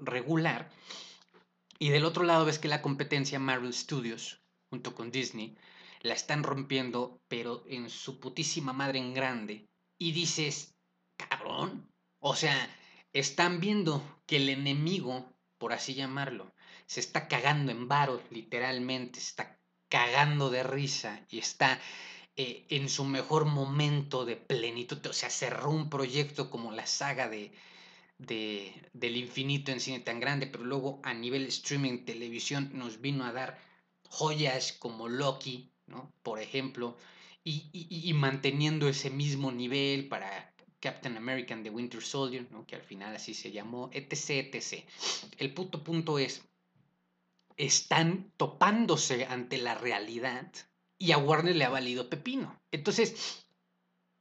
regular. 0.01 0.69
Y 1.79 1.91
del 1.91 2.05
otro 2.05 2.25
lado 2.25 2.45
ves 2.45 2.59
que 2.59 2.67
la 2.67 2.83
competencia 2.83 3.39
Marvel 3.39 3.73
Studios, 3.73 4.43
junto 4.71 4.93
con 4.93 5.13
Disney, 5.13 5.57
la 6.01 6.15
están 6.15 6.43
rompiendo, 6.43 7.21
pero 7.29 7.63
en 7.69 7.91
su 7.91 8.19
putísima 8.19 8.73
madre 8.73 8.99
en 8.99 9.15
grande. 9.15 9.69
Y 9.97 10.11
dices, 10.11 10.75
cabrón. 11.17 11.89
O 12.19 12.35
sea, 12.35 12.59
están 13.13 13.61
viendo 13.61 14.03
que 14.27 14.39
el 14.39 14.49
enemigo, 14.49 15.33
por 15.59 15.73
así 15.73 15.95
llamarlo, 15.95 16.53
se 16.87 16.99
está 16.99 17.29
cagando 17.29 17.71
en 17.71 17.87
varo, 17.87 18.21
literalmente, 18.31 19.21
se 19.21 19.29
está 19.29 19.61
cagando 19.89 20.51
de 20.51 20.65
risa 20.65 21.25
y 21.31 21.39
está 21.39 21.81
eh, 22.37 22.67
en 22.69 22.89
su 22.89 23.05
mejor 23.05 23.45
momento 23.45 24.25
de 24.25 24.37
plenitud. 24.37 25.05
O 25.07 25.13
sea, 25.13 25.31
cerró 25.31 25.71
un 25.71 25.89
proyecto 25.89 26.51
como 26.51 26.73
la 26.73 26.87
saga 26.87 27.29
de, 27.29 27.53
del 28.19 29.17
infinito 29.17 29.71
en 29.73 29.81
cine 29.81 30.01
tan 30.01 30.21
grande, 30.21 30.47
pero 30.47 30.65
luego 30.65 31.01
a 31.05 31.15
nivel 31.15 31.47
streaming, 31.47 32.05
televisión, 32.05 32.71
nos 32.75 33.01
vino 33.01 33.25
a 33.25 33.33
dar 33.33 33.59
joyas 34.09 34.73
como 34.73 35.09
Loki, 35.09 35.71
¿no? 35.87 36.13
Por 36.23 36.41
ejemplo, 36.41 36.97
y, 37.45 38.13
manteniendo 38.15 38.89
ese 38.89 39.11
mismo 39.11 39.53
nivel 39.53 40.09
para 40.09 40.55
Captain 40.81 41.17
American 41.17 41.63
The 41.63 41.71
Winter 41.71 42.03
Soldier, 42.03 42.51
¿no? 42.51 42.67
que 42.67 42.77
al 42.77 42.83
final 42.83 43.15
así 43.15 43.35
se 43.35 43.53
llamó, 43.53 43.91
etc, 43.93 44.55
etc. 44.55 44.85
El 45.39 45.53
puto 45.53 45.85
punto 45.85 46.19
es, 46.19 46.43
están 47.57 48.33
topándose 48.37 49.27
ante 49.27 49.59
la 49.59 49.75
realidad 49.75 50.51
y 51.05 51.13
a 51.13 51.19
Warner 51.19 51.55
le 51.55 51.65
ha 51.65 51.69
valido 51.69 52.09
pepino. 52.09 52.59
Entonces, 52.71 53.45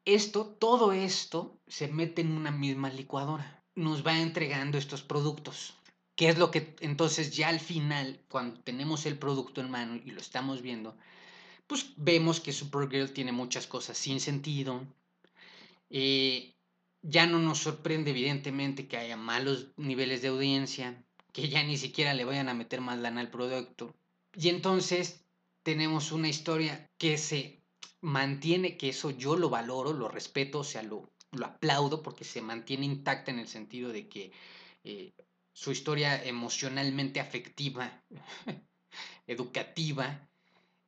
esto, 0.03 0.45
todo 0.45 0.91
esto 0.91 1.57
se 1.65 1.87
mete 1.87 2.21
en 2.21 2.33
una 2.33 2.51
misma 2.51 2.89
licuadora. 2.89 3.63
Nos 3.73 4.05
va 4.05 4.19
entregando 4.19 4.77
estos 4.77 5.01
productos. 5.01 5.75
¿Qué 6.15 6.27
es 6.27 6.37
lo 6.37 6.51
que 6.51 6.75
entonces 6.81 7.33
ya 7.33 7.47
al 7.47 7.61
final, 7.61 8.19
cuando 8.27 8.59
tenemos 8.59 9.05
el 9.05 9.17
producto 9.17 9.61
en 9.61 9.71
mano 9.71 9.95
y 9.95 10.11
lo 10.11 10.19
estamos 10.19 10.61
viendo, 10.61 10.97
pues 11.67 11.93
vemos 11.95 12.41
que 12.41 12.51
Supergirl 12.51 13.13
tiene 13.13 13.31
muchas 13.31 13.65
cosas 13.65 13.97
sin 13.97 14.19
sentido. 14.19 14.85
Eh, 15.89 16.53
ya 17.01 17.25
no 17.27 17.39
nos 17.39 17.59
sorprende 17.59 18.11
evidentemente 18.11 18.89
que 18.89 18.97
haya 18.97 19.15
malos 19.15 19.67
niveles 19.77 20.21
de 20.21 20.27
audiencia, 20.27 21.01
que 21.31 21.47
ya 21.47 21.63
ni 21.63 21.77
siquiera 21.77 22.13
le 22.13 22.25
vayan 22.25 22.49
a 22.49 22.53
meter 22.53 22.81
más 22.81 22.99
lana 22.99 23.21
al 23.21 23.31
producto. 23.31 23.95
Y 24.35 24.49
entonces 24.49 25.22
tenemos 25.63 26.11
una 26.11 26.27
historia 26.27 26.89
que 26.97 27.17
se 27.17 27.63
mantiene, 28.01 28.77
que 28.77 28.89
eso 28.89 29.11
yo 29.11 29.35
lo 29.35 29.49
valoro, 29.49 29.93
lo 29.93 30.09
respeto, 30.09 30.59
o 30.59 30.63
sea, 30.63 30.83
lo, 30.83 31.11
lo 31.31 31.45
aplaudo 31.45 32.03
porque 32.03 32.25
se 32.25 32.41
mantiene 32.41 32.85
intacta 32.85 33.31
en 33.31 33.39
el 33.39 33.47
sentido 33.47 33.91
de 33.91 34.07
que 34.07 34.31
eh, 34.83 35.13
su 35.53 35.71
historia 35.71 36.23
emocionalmente 36.23 37.19
afectiva, 37.19 38.03
educativa, 39.27 40.29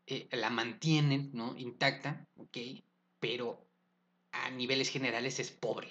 eh, 0.07 0.27
la 0.31 0.49
mantienen, 0.49 1.31
¿no? 1.33 1.57
Intacta, 1.57 2.27
¿ok? 2.35 2.57
Pero 3.19 3.65
a 4.31 4.49
niveles 4.51 4.89
generales 4.89 5.39
es 5.39 5.51
pobre. 5.51 5.89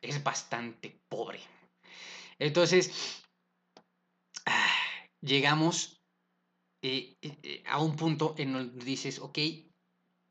Es 0.00 0.22
bastante 0.24 0.98
pobre. 1.08 1.40
Entonces, 2.38 3.22
ah, 4.46 4.74
llegamos 5.20 5.99
eh, 6.82 7.16
eh, 7.22 7.62
a 7.66 7.78
un 7.80 7.96
punto 7.96 8.34
en 8.38 8.52
donde 8.52 8.84
dices, 8.84 9.18
ok, 9.18 9.38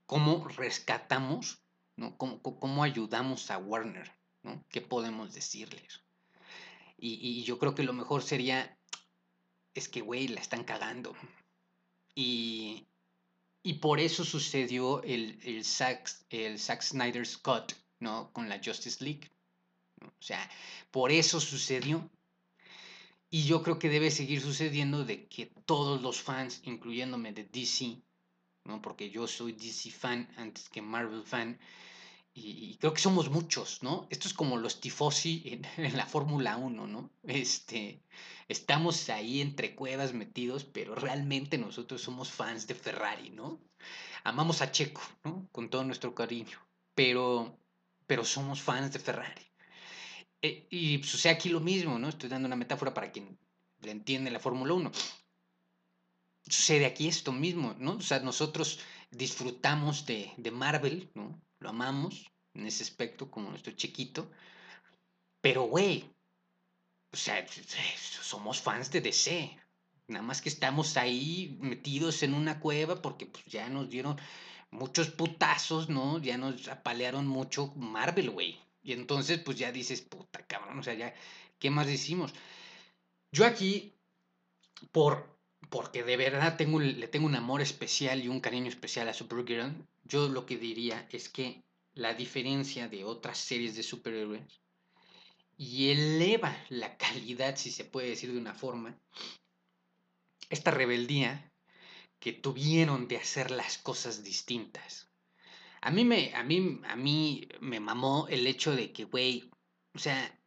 ¿cómo 0.05 0.47
rescatamos? 0.47 1.59
¿no? 1.95 2.17
¿Cómo, 2.17 2.41
¿Cómo, 2.41 2.83
ayudamos 2.83 3.51
a 3.51 3.57
Warner? 3.57 4.11
¿no? 4.43 4.63
¿Qué 4.69 4.81
podemos 4.81 5.33
decirles? 5.33 6.01
Y, 6.97 7.19
y 7.21 7.43
yo 7.43 7.59
creo 7.59 7.75
que 7.75 7.83
lo 7.83 7.93
mejor 7.93 8.23
sería, 8.23 8.77
es 9.73 9.87
que, 9.87 10.01
güey, 10.01 10.27
la 10.27 10.41
están 10.41 10.63
cagando. 10.63 11.15
Y, 12.15 12.87
y 13.63 13.75
por 13.75 13.99
eso 13.99 14.25
sucedió 14.25 15.03
el, 15.03 15.39
el, 15.43 15.63
Zack, 15.63 16.09
el 16.29 16.59
Zack 16.59 16.81
Snyder 16.81 17.25
Scott, 17.25 17.73
¿no? 17.99 18.31
Con 18.33 18.49
la 18.49 18.59
Justice 18.63 19.03
League. 19.03 19.29
O 20.01 20.21
sea, 20.21 20.49
por 20.91 21.11
eso 21.11 21.39
sucedió. 21.39 22.09
Y 23.31 23.43
yo 23.43 23.61
creo 23.61 23.77
que 23.77 23.89
debe 23.89 24.09
seguir 24.09 24.41
sucediendo 24.41 25.05
de 25.05 25.27
que 25.27 25.47
todos 25.65 26.01
los 26.01 26.21
fans, 26.21 26.61
incluyéndome 26.63 27.31
de 27.31 27.43
DC, 27.43 28.01
¿no? 28.65 28.81
Porque 28.81 29.09
yo 29.09 29.27
soy 29.27 29.53
DC 29.53 29.91
fan 29.91 30.27
antes 30.37 30.69
que 30.69 30.81
Marvel 30.81 31.23
fan, 31.23 31.59
y, 32.33 32.77
creo 32.77 32.93
que 32.93 33.01
somos 33.01 33.29
muchos, 33.29 33.83
¿no? 33.83 34.07
Esto 34.09 34.27
es 34.27 34.33
como 34.33 34.57
los 34.57 34.79
tifosi 34.79 35.43
en, 35.45 35.61
la 35.97 36.05
Fórmula 36.05 36.57
1, 36.57 36.87
¿no? 36.87 37.11
Este, 37.23 38.01
estamos 38.47 39.09
ahí 39.09 39.41
entre 39.41 39.75
cuevas 39.75 40.13
metidos, 40.13 40.63
pero 40.63 40.95
realmente 40.95 41.57
nosotros 41.57 42.01
somos 42.01 42.31
fans 42.31 42.67
de 42.67 42.75
Ferrari, 42.75 43.29
¿no? 43.31 43.59
Amamos 44.23 44.61
a 44.61 44.71
Checo, 44.71 45.01
¿no? 45.23 45.47
Con 45.51 45.69
todo 45.69 45.83
nuestro 45.83 46.13
cariño, 46.15 46.57
pero, 46.95 47.57
pero 48.07 48.23
somos 48.23 48.61
fans 48.61 48.93
de 48.93 48.99
Ferrari. 48.99 49.48
Eh, 50.41 50.67
y 50.69 51.03
sucede 51.03 51.33
aquí 51.33 51.49
lo 51.49 51.59
mismo, 51.59 51.99
¿no? 51.99 52.09
Estoy 52.09 52.29
dando 52.29 52.47
una 52.47 52.55
metáfora 52.55 52.93
para 52.93 53.11
quien 53.11 53.37
le 53.81 53.91
entiende 53.91 54.31
la 54.31 54.39
Fórmula 54.39 54.73
1. 54.73 54.91
Sucede 56.47 56.85
aquí 56.85 57.07
esto 57.07 57.31
mismo, 57.31 57.75
¿no? 57.77 57.93
O 57.93 58.01
sea, 58.01 58.19
nosotros 58.19 58.79
disfrutamos 59.11 60.05
de, 60.05 60.31
de 60.37 60.51
Marvel, 60.51 61.09
¿no? 61.13 61.39
Lo 61.59 61.69
amamos 61.69 62.31
en 62.53 62.65
ese 62.65 62.83
aspecto 62.83 63.29
como 63.29 63.49
nuestro 63.49 63.73
chiquito. 63.73 64.31
Pero, 65.41 65.63
güey, 65.63 66.05
o 67.11 67.17
sea, 67.17 67.45
somos 68.21 68.61
fans 68.61 68.91
de 68.91 69.01
DC. 69.01 69.57
Nada 70.07 70.23
más 70.23 70.41
que 70.41 70.49
estamos 70.49 70.97
ahí 70.97 71.57
metidos 71.59 72.23
en 72.23 72.33
una 72.33 72.59
cueva 72.59 73.01
porque 73.01 73.25
pues, 73.25 73.45
ya 73.45 73.69
nos 73.69 73.89
dieron 73.89 74.17
muchos 74.71 75.09
putazos, 75.09 75.89
¿no? 75.89 76.19
Ya 76.19 76.37
nos 76.37 76.67
apalearon 76.67 77.27
mucho 77.27 77.73
Marvel, 77.75 78.29
güey. 78.31 78.59
Y 78.89 78.93
entonces, 78.93 79.37
pues 79.37 79.55
ya 79.55 79.71
dices, 79.71 80.01
puta 80.01 80.43
cabrón, 80.47 80.79
o 80.79 80.81
sea, 80.81 80.95
ya, 80.95 81.13
¿qué 81.59 81.69
más 81.69 81.85
decimos? 81.85 82.33
Yo 83.31 83.45
aquí, 83.45 83.93
por, 84.91 85.37
porque 85.69 86.03
de 86.03 86.17
verdad 86.17 86.57
tengo, 86.57 86.79
le 86.79 87.07
tengo 87.07 87.27
un 87.27 87.35
amor 87.35 87.61
especial 87.61 88.23
y 88.23 88.29
un 88.29 88.39
cariño 88.39 88.67
especial 88.67 89.07
a 89.07 89.13
Supergirl, 89.13 89.75
yo 90.05 90.27
lo 90.27 90.47
que 90.47 90.57
diría 90.57 91.07
es 91.11 91.29
que 91.29 91.61
la 91.93 92.15
diferencia 92.15 92.87
de 92.87 93.03
otras 93.03 93.37
series 93.37 93.75
de 93.75 93.83
superhéroes 93.83 94.59
y 95.55 95.91
eleva 95.91 96.57
la 96.69 96.97
calidad, 96.97 97.57
si 97.57 97.69
se 97.69 97.85
puede 97.85 98.09
decir 98.09 98.33
de 98.33 98.39
una 98.39 98.55
forma, 98.55 98.97
esta 100.49 100.71
rebeldía 100.71 101.51
que 102.19 102.33
tuvieron 102.33 103.07
de 103.07 103.17
hacer 103.17 103.51
las 103.51 103.77
cosas 103.77 104.23
distintas. 104.23 105.08
A 105.81 105.91
mí 105.91 106.03
me, 106.05 106.33
a 106.35 106.43
mí, 106.43 106.81
a 106.87 106.95
mí 106.95 107.47
me 107.61 107.79
mamó 107.79 108.27
el 108.29 108.45
hecho 108.47 108.75
de 108.75 108.91
que, 108.91 109.05
güey, 109.05 109.49
o 109.93 109.99
sea, 109.99 110.39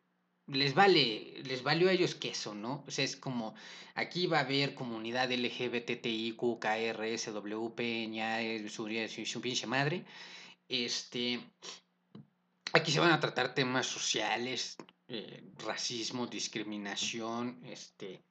les 0.46 0.74
vale, 0.74 1.42
les 1.44 1.62
valió 1.62 1.88
a 1.88 1.92
ellos 1.92 2.14
queso, 2.14 2.54
¿no? 2.54 2.84
O 2.86 2.90
sea, 2.90 3.04
es 3.04 3.16
como, 3.16 3.54
aquí 3.94 4.26
va 4.26 4.38
a 4.38 4.42
haber 4.42 4.74
comunidad 4.74 5.30
LGBTI, 5.30 6.36
QKR, 6.36 7.18
SWP, 7.18 7.80
ña, 8.08 8.40
su, 8.68 8.88
su 9.24 9.40
pinche 9.40 9.66
madre. 9.66 10.04
Este, 10.68 11.40
aquí 12.72 12.92
se 12.92 13.00
van 13.00 13.12
a 13.12 13.20
tratar 13.20 13.54
temas 13.54 13.86
sociales, 13.86 14.76
eh, 15.08 15.44
racismo, 15.58 16.26
discriminación, 16.26 17.60
este, 17.64 18.22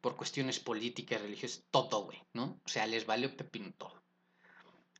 por 0.00 0.16
cuestiones 0.16 0.60
políticas, 0.60 1.22
religiosas, 1.22 1.64
todo, 1.70 2.04
güey, 2.04 2.22
¿no? 2.34 2.60
O 2.64 2.68
sea, 2.68 2.86
les 2.86 3.06
valió 3.06 3.36
pepino 3.36 3.72
todo. 3.78 4.02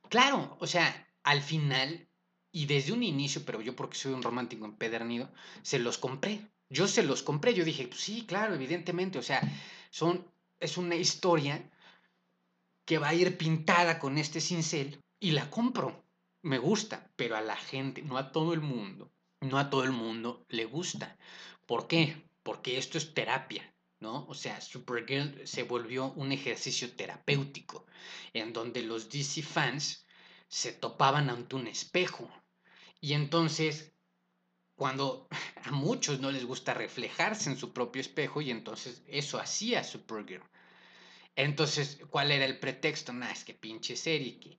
Claro, 0.08 0.56
o 0.61 0.66
sea, 0.66 1.08
al 1.22 1.42
final, 1.42 2.08
y 2.50 2.66
desde 2.66 2.92
un 2.92 3.02
inicio, 3.02 3.44
pero 3.44 3.61
yo 3.61 3.74
porque 3.74 3.96
soy 3.96 4.12
un 4.12 4.22
romántico 4.22 4.64
empedernido, 4.64 5.30
se 5.62 5.78
los 5.78 5.98
compré. 5.98 6.50
Yo 6.68 6.88
se 6.88 7.02
los 7.02 7.22
compré, 7.22 7.54
yo 7.54 7.64
dije, 7.64 7.87
pues 7.87 8.00
sí, 8.00 8.24
claro, 8.26 8.54
evidentemente, 8.54 9.18
o 9.18 9.22
sea, 9.22 9.40
son, 9.90 10.26
es 10.58 10.76
una 10.78 10.94
historia 10.96 11.70
que 12.85 12.98
va 12.98 13.08
a 13.11 13.14
ir 13.14 13.37
pintada 13.37 13.98
con 13.98 14.18
este 14.18 14.40
cincel 14.40 15.00
y 15.20 15.32
la 15.32 15.50
compro. 15.50 16.04
Me 16.42 16.58
gusta, 16.58 17.11
pero 17.14 17.37
a 17.37 17.40
la 17.40 17.56
gente, 17.56 18.02
no 18.02 18.16
a 18.18 18.32
todo 18.32 18.52
el 18.52 18.61
mundo, 18.61 19.12
no 19.40 19.58
a 19.58 19.70
todo 19.70 19.85
el 19.85 19.92
mundo 19.92 20.44
le 20.48 20.64
gusta. 20.64 21.16
¿Por 21.66 21.87
qué? 21.87 22.16
Porque 22.42 22.78
esto 22.78 22.98
es 22.98 23.14
terapia, 23.14 23.72
¿no? 24.00 24.26
O 24.26 24.35
sea, 24.35 24.61
Supergirl 24.61 25.46
se 25.46 25.62
volvió 25.62 26.12
un 26.14 26.32
ejercicio 26.32 26.90
terapéutico 26.92 27.87
en 28.32 28.52
donde 28.52 28.82
los 28.82 29.08
DC 29.08 29.42
fans 29.42 30.01
se 30.52 30.70
topaban 30.74 31.30
ante 31.30 31.56
un 31.56 31.66
espejo. 31.66 32.30
Y 33.00 33.14
entonces, 33.14 33.94
cuando 34.76 35.26
a 35.64 35.70
muchos 35.72 36.20
no 36.20 36.30
les 36.30 36.44
gusta 36.44 36.74
reflejarse 36.74 37.48
en 37.48 37.56
su 37.56 37.72
propio 37.72 38.02
espejo, 38.02 38.42
y 38.42 38.50
entonces 38.50 39.02
eso 39.06 39.40
hacía 39.40 39.82
Supergirl. 39.82 40.44
Entonces, 41.34 42.00
¿cuál 42.10 42.30
era 42.30 42.44
el 42.44 42.58
pretexto? 42.58 43.14
Nada, 43.14 43.32
es 43.32 43.44
que 43.44 43.54
pinche 43.54 43.96
serie, 43.96 44.38
que 44.38 44.58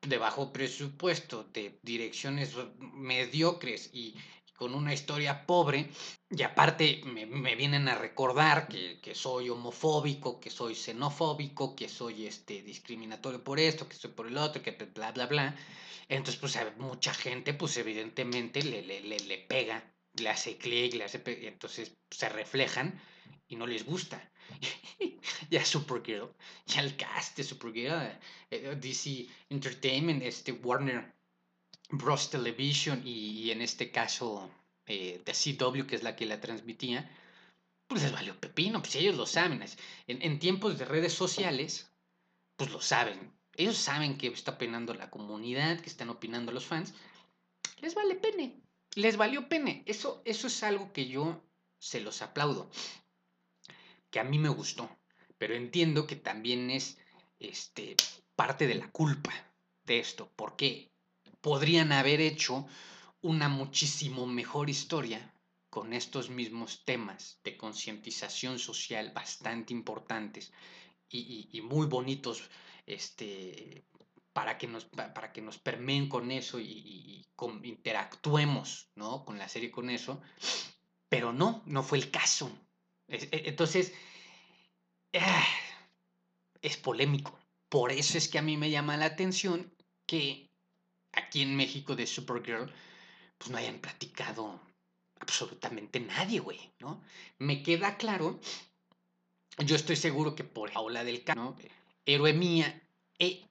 de 0.00 0.18
bajo 0.18 0.52
presupuesto, 0.52 1.44
de 1.44 1.78
direcciones 1.82 2.56
mediocres 2.80 3.90
y 3.92 4.16
con 4.62 4.76
una 4.76 4.94
historia 4.94 5.44
pobre, 5.44 5.90
y 6.30 6.40
aparte 6.44 7.00
me, 7.04 7.56
vienen 7.56 7.88
a 7.88 7.96
recordar 7.96 8.68
que, 8.68 9.12
soy 9.12 9.50
homofóbico, 9.50 10.38
que 10.38 10.50
soy 10.50 10.76
xenofóbico, 10.76 11.74
que 11.74 11.88
soy 11.88 12.26
este, 12.28 12.62
discriminatorio 12.62 13.42
por 13.42 13.58
esto, 13.58 13.88
que 13.88 13.96
soy 13.96 14.12
por 14.12 14.28
el 14.28 14.38
otro, 14.38 14.62
que 14.62 14.70
bla, 14.70 15.10
bla, 15.10 15.26
bla. 15.26 15.56
Entonces, 16.08 16.36
pues 16.40 16.54
a 16.54 16.72
mucha 16.78 17.12
gente, 17.12 17.54
pues 17.54 17.76
evidentemente 17.76 18.62
le, 18.62 18.82
le, 18.82 19.00
le, 19.00 19.18
le 19.18 19.38
pega, 19.38 19.82
le 20.14 20.28
hace 20.28 20.56
clic, 20.56 20.94
le 20.94 21.04
hace... 21.06 21.20
Entonces 21.26 21.96
se 22.08 22.28
reflejan 22.28 23.02
y 23.48 23.56
no 23.56 23.66
les 23.66 23.84
gusta. 23.84 24.30
ya 25.50 25.64
Supergirl, 25.64 26.32
ya 26.66 26.82
el 26.82 26.94
cast 26.96 27.36
de 27.36 27.42
Supergirl, 27.42 28.16
eh, 28.48 28.76
DC 28.80 29.26
Entertainment, 29.50 30.22
este 30.22 30.52
Warner 30.52 31.12
Bros. 31.92 32.30
Television 32.30 33.02
y, 33.04 33.50
en 33.50 33.62
este 33.62 33.90
caso 33.90 34.50
eh, 34.86 35.22
de 35.24 35.32
CW, 35.32 35.86
que 35.86 35.94
es 35.94 36.02
la 36.02 36.16
que 36.16 36.26
la 36.26 36.40
transmitía, 36.40 37.10
pues 37.86 38.02
les 38.02 38.12
valió 38.12 38.38
pepino, 38.40 38.80
pues 38.80 38.96
ellos 38.96 39.16
lo 39.16 39.26
saben. 39.26 39.62
En, 40.06 40.22
en 40.22 40.38
tiempos 40.38 40.78
de 40.78 40.84
redes 40.84 41.12
sociales, 41.12 41.90
pues 42.56 42.70
lo 42.70 42.80
saben. 42.80 43.32
Ellos 43.54 43.76
saben 43.76 44.18
que 44.18 44.28
está 44.28 44.52
opinando 44.52 44.94
la 44.94 45.10
comunidad, 45.10 45.80
que 45.80 45.90
están 45.90 46.08
opinando 46.08 46.50
los 46.52 46.64
fans. 46.64 46.94
Les 47.80 47.94
vale 47.94 48.16
pene. 48.16 48.60
Les 48.94 49.16
valió 49.16 49.48
pene. 49.48 49.82
Eso, 49.86 50.22
eso 50.24 50.46
es 50.46 50.62
algo 50.62 50.92
que 50.92 51.06
yo 51.06 51.42
se 51.78 52.00
los 52.00 52.22
aplaudo 52.22 52.70
que 54.12 54.20
a 54.20 54.24
mí 54.24 54.38
me 54.38 54.50
gustó, 54.50 54.88
pero 55.38 55.54
entiendo 55.54 56.06
que 56.06 56.16
también 56.16 56.70
es 56.70 56.98
este, 57.40 57.96
parte 58.36 58.68
de 58.68 58.74
la 58.76 58.90
culpa 58.92 59.32
de 59.84 59.98
esto, 59.98 60.30
porque 60.36 60.91
podrían 61.42 61.92
haber 61.92 62.22
hecho 62.22 62.66
una 63.20 63.48
muchísimo 63.50 64.26
mejor 64.26 64.70
historia 64.70 65.34
con 65.68 65.92
estos 65.92 66.30
mismos 66.30 66.84
temas 66.84 67.40
de 67.44 67.56
concientización 67.56 68.58
social 68.58 69.10
bastante 69.12 69.72
importantes 69.72 70.52
y, 71.10 71.60
muy 71.62 71.86
bonitos 71.86 72.48
este, 72.86 73.84
para, 74.32 74.56
que 74.56 74.66
nos, 74.66 74.84
para 74.86 75.32
que 75.32 75.42
nos 75.42 75.58
permeen 75.58 76.08
con 76.08 76.30
eso 76.30 76.58
y, 76.58 77.26
interactuemos 77.64 78.88
¿no? 78.94 79.24
con 79.24 79.36
la 79.38 79.48
serie 79.48 79.70
con 79.70 79.90
eso, 79.90 80.22
pero 81.08 81.32
no, 81.32 81.62
no 81.66 81.82
fue 81.82 81.98
el 81.98 82.10
caso. 82.10 82.50
E, 83.08 83.28
entonces, 83.46 83.92
ah, 85.14 85.46
es 86.60 86.76
polémico. 86.76 87.38
Por 87.68 87.90
eso 87.90 88.16
es 88.16 88.28
que 88.28 88.38
a 88.38 88.42
mí 88.42 88.56
me 88.56 88.70
llama 88.70 88.96
la 88.96 89.06
atención 89.06 89.74
que 90.06 90.51
aquí 91.12 91.42
en 91.42 91.56
México 91.56 91.94
de 91.94 92.06
Supergirl, 92.06 92.72
pues 93.38 93.50
no 93.50 93.58
hayan 93.58 93.78
platicado 93.78 94.60
absolutamente 95.20 96.00
nadie, 96.00 96.40
güey, 96.40 96.60
¿no? 96.80 97.02
Me 97.38 97.62
queda 97.62 97.96
claro, 97.96 98.40
yo 99.58 99.76
estoy 99.76 99.96
seguro 99.96 100.34
que 100.34 100.44
por 100.44 100.72
la 100.72 100.80
ola 100.80 101.04
del 101.04 101.22
¿no? 101.36 101.56
Héroe 102.04 102.32
Mía, 102.32 102.82
eh, 103.18 103.44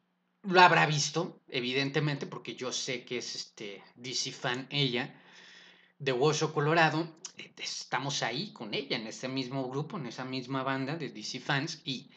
lo 0.43 0.59
habrá 0.61 0.85
visto, 0.85 1.39
evidentemente, 1.47 2.25
porque 2.25 2.55
yo 2.55 2.73
sé 2.73 3.05
que 3.05 3.19
es 3.19 3.35
este 3.35 3.83
DC 3.95 4.31
fan 4.31 4.67
ella, 4.69 5.13
de 5.99 6.11
Hueso 6.11 6.53
Colorado, 6.53 7.15
eh, 7.37 7.53
estamos 7.57 8.23
ahí 8.23 8.51
con 8.51 8.73
ella, 8.73 8.97
en 8.97 9.07
ese 9.07 9.27
mismo 9.27 9.69
grupo, 9.69 9.97
en 9.97 10.07
esa 10.07 10.25
misma 10.25 10.63
banda 10.63 10.97
de 10.97 11.09
DC 11.09 11.39
fans, 11.39 11.81
y, 11.85 12.09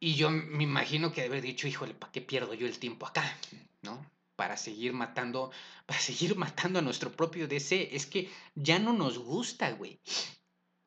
y 0.00 0.14
yo 0.14 0.30
me 0.30 0.64
imagino 0.64 1.12
que 1.12 1.22
debe 1.22 1.38
haber 1.38 1.50
dicho, 1.50 1.68
híjole, 1.68 1.94
¿para 1.94 2.12
qué 2.12 2.20
pierdo 2.20 2.54
yo 2.54 2.66
el 2.66 2.78
tiempo 2.78 3.06
acá? 3.06 3.36
¿No? 3.82 4.17
Para 4.40 4.56
seguir 4.56 4.92
matando, 4.92 5.50
para 5.86 6.00
seguir 6.00 6.36
matando 6.36 6.78
a 6.78 6.82
nuestro 6.82 7.10
propio 7.10 7.48
DC. 7.48 7.94
Es 7.96 8.06
que 8.06 8.30
ya 8.54 8.78
no 8.78 8.92
nos 8.92 9.18
gusta, 9.18 9.72
güey. 9.72 10.00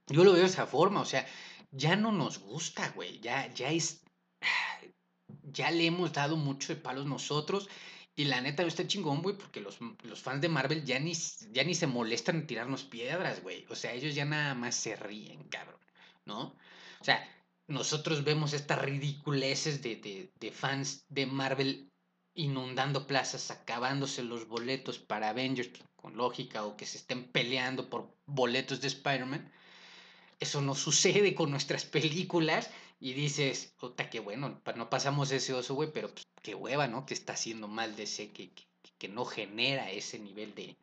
Yo 0.07 0.23
lo 0.23 0.31
veo 0.33 0.41
de 0.41 0.47
esa 0.47 0.65
forma, 0.65 1.01
o 1.01 1.05
sea, 1.05 1.25
ya 1.71 1.95
no 1.95 2.11
nos 2.11 2.39
gusta, 2.39 2.89
güey. 2.95 3.19
Ya, 3.19 3.53
ya 3.53 3.69
es. 3.69 4.03
Ya 5.43 5.71
le 5.71 5.85
hemos 5.85 6.13
dado 6.13 6.37
mucho 6.37 6.73
de 6.73 6.79
palos 6.79 7.05
nosotros 7.05 7.67
y 8.15 8.25
la 8.25 8.41
neta, 8.41 8.63
está 8.63 8.85
chingón, 8.85 9.21
güey, 9.21 9.37
porque 9.37 9.61
los, 9.61 9.77
fans 10.21 10.41
de 10.41 10.49
Marvel 10.49 10.83
ya 10.85 10.99
ni, 10.99 11.13
ya 11.51 11.63
ni 11.63 11.73
se 11.73 11.87
molestan 11.87 12.37
en 12.37 12.47
tirarnos 12.47 12.83
piedras, 12.83 13.41
güey. 13.41 13.65
O 13.69 13.75
sea, 13.75 13.93
ellos 13.93 14.13
ya 14.13 14.25
nada 14.25 14.53
más 14.53 14.75
se 14.75 14.95
ríen, 14.95 15.43
cabrón, 15.49 15.79
¿no? 16.25 16.57
O 16.99 17.03
sea, 17.03 17.27
nosotros 17.67 18.23
vemos 18.23 18.53
estas 18.53 18.79
ridiculeces 18.81 19.81
de, 19.81 20.31
de 20.39 20.51
fans 20.51 21.05
de 21.09 21.25
Marvel 21.25 21.90
inundando 22.33 23.07
plazas, 23.07 23.51
acabándose 23.51 24.23
los 24.23 24.47
boletos 24.47 24.99
para 24.99 25.29
Avengers, 25.29 25.69
con 25.95 26.15
lógica, 26.17 26.65
o 26.65 26.77
que 26.77 26.85
se 26.85 26.97
estén 26.97 27.25
peleando 27.31 27.89
por 27.89 28.13
boletos 28.25 28.81
de 28.81 28.87
Spider-Man. 28.87 29.51
Eso 30.39 30.61
no 30.61 30.73
sucede 30.73 31.35
con 31.35 31.51
nuestras 31.51 31.85
películas 31.85 32.69
y 32.99 33.13
dices, 33.13 33.73
puta, 33.79 34.09
qué 34.09 34.19
bueno, 34.19 34.61
no 34.75 34.89
pasamos 34.89 35.31
ese 35.31 35.53
oso, 35.53 35.75
güey, 35.75 35.91
pero 35.91 36.09
pues, 36.09 36.27
qué 36.41 36.55
hueva, 36.55 36.87
¿no? 36.87 37.05
Que 37.05 37.13
está 37.13 37.33
haciendo 37.33 37.67
mal 37.67 37.95
de 37.95 38.03
ese, 38.03 38.31
que, 38.31 38.51
que, 38.97 39.07
no 39.07 39.25
genera 39.25 39.89
ese 39.91 40.19
nivel 40.19 40.53
de, 40.55 40.75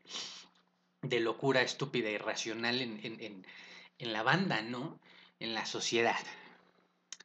de 1.02 1.20
locura 1.20 1.62
estúpida, 1.62 2.10
irracional 2.10 2.82
en, 2.82 3.00
en, 3.04 3.46
en, 3.98 4.12
la 4.12 4.22
banda, 4.22 4.62
¿no? 4.62 4.98
En 5.38 5.54
la 5.54 5.64
sociedad. 5.64 6.18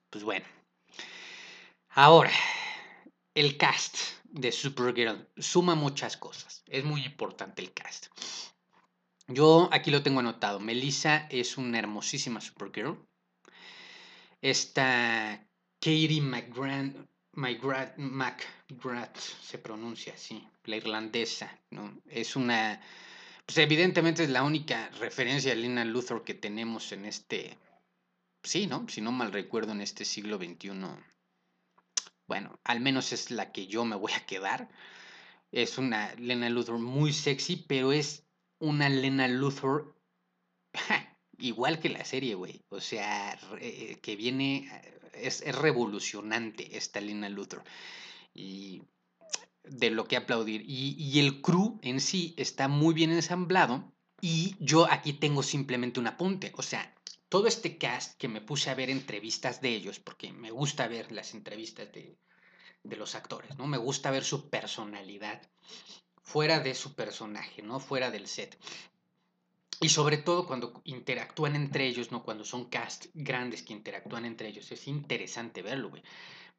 Pues 0.09 0.23
bueno. 0.23 0.45
Ahora, 1.89 2.31
el 3.35 3.57
cast 3.57 3.97
de 4.25 4.51
Supergirl 4.51 5.27
suma 5.37 5.75
muchas 5.75 6.17
cosas. 6.17 6.63
Es 6.67 6.83
muy 6.83 7.03
importante 7.03 7.61
el 7.61 7.73
cast. 7.73 8.07
Yo 9.27 9.69
aquí 9.71 9.89
lo 9.91 10.03
tengo 10.03 10.19
anotado. 10.19 10.59
Melissa 10.59 11.27
es 11.29 11.57
una 11.57 11.79
hermosísima 11.79 12.41
Supergirl. 12.41 12.97
Esta 14.41 15.47
Katie 15.79 16.21
McGrath, 16.21 17.97
McGrath, 17.97 19.17
se 19.17 19.57
pronuncia 19.57 20.13
así, 20.13 20.47
la 20.65 20.75
irlandesa, 20.75 21.59
¿no? 21.71 22.01
Es 22.07 22.35
una, 22.35 22.81
pues 23.45 23.57
evidentemente 23.57 24.23
es 24.23 24.29
la 24.29 24.43
única 24.43 24.89
referencia 24.99 25.53
a 25.53 25.55
Lina 25.55 25.85
Luthor 25.85 26.23
que 26.23 26.33
tenemos 26.33 26.91
en 26.91 27.05
este, 27.05 27.57
sí, 28.43 28.67
¿no? 28.67 28.87
Si 28.89 29.01
no 29.01 29.11
mal 29.11 29.31
recuerdo, 29.31 29.71
en 29.71 29.81
este 29.81 30.05
siglo 30.05 30.37
XXI. 30.37 30.71
Bueno, 32.27 32.59
al 32.63 32.79
menos 32.79 33.13
es 33.13 33.31
la 33.31 33.51
que 33.51 33.67
yo 33.67 33.85
me 33.85 33.95
voy 33.95 34.13
a 34.13 34.25
quedar. 34.25 34.69
Es 35.51 35.77
una 35.77 36.13
Lena 36.15 36.49
Luthor 36.49 36.79
muy 36.79 37.13
sexy, 37.13 37.57
pero 37.57 37.91
es 37.91 38.25
una 38.59 38.89
Lena 38.89 39.27
Luthor 39.27 39.95
igual 41.37 41.79
que 41.79 41.89
la 41.89 42.05
serie, 42.05 42.35
güey. 42.35 42.61
O 42.69 42.79
sea, 42.79 43.37
eh, 43.59 43.99
que 44.01 44.15
viene, 44.15 44.69
es, 45.13 45.43
revolucionante 45.55 46.77
esta 46.77 47.01
Lina 47.01 47.29
Luthor. 47.29 47.63
Y 48.33 48.83
de 49.63 49.91
lo 49.91 50.05
que 50.05 50.17
aplaudir. 50.17 50.63
Y, 50.65 51.19
el 51.19 51.41
crew 51.41 51.79
en 51.81 51.99
sí 51.99 52.33
está 52.37 52.67
muy 52.67 52.93
bien 52.93 53.11
ensamblado. 53.11 53.91
Y 54.21 54.55
yo 54.59 54.89
aquí 54.89 55.13
tengo 55.13 55.43
simplemente 55.43 55.99
un 55.99 56.07
apunte. 56.07 56.53
O 56.55 56.61
sea, 56.61 56.93
todo 57.33 57.47
este 57.47 57.79
cast 57.79 58.15
que 58.19 58.27
me 58.27 58.41
puse 58.41 58.69
a 58.69 58.75
ver 58.75 58.91
entrevistas 58.91 59.59
de 59.59 59.69
ellos, 59.69 59.97
porque 59.97 60.31
me 60.31 60.51
gusta 60.51 60.87
ver 60.87 61.11
las 61.11 61.33
entrevistas 61.33 61.91
de, 61.91 62.15
de 62.83 62.95
los 62.95 63.15
actores, 63.15 63.57
¿no? 63.57 63.65
Me 63.65 63.79
gusta 63.79 64.11
ver 64.11 64.23
su 64.23 64.51
personalidad 64.51 65.41
fuera 66.21 66.59
de 66.59 66.75
su 66.75 66.93
personaje, 66.93 67.63
¿no? 67.63 67.79
Fuera 67.79 68.11
del 68.11 68.27
set. 68.27 68.55
Y 69.81 69.89
sobre 69.89 70.17
todo 70.17 70.45
cuando 70.45 70.79
interactúan 70.83 71.55
entre 71.55 71.87
ellos, 71.87 72.11
¿no? 72.11 72.21
Cuando 72.21 72.45
son 72.45 72.69
cast 72.69 73.07
grandes 73.15 73.63
que 73.63 73.73
interactúan 73.73 74.25
entre 74.25 74.49
ellos. 74.49 74.71
Es 74.71 74.87
interesante 74.87 75.63
verlo, 75.63 75.89
güey. 75.89 76.03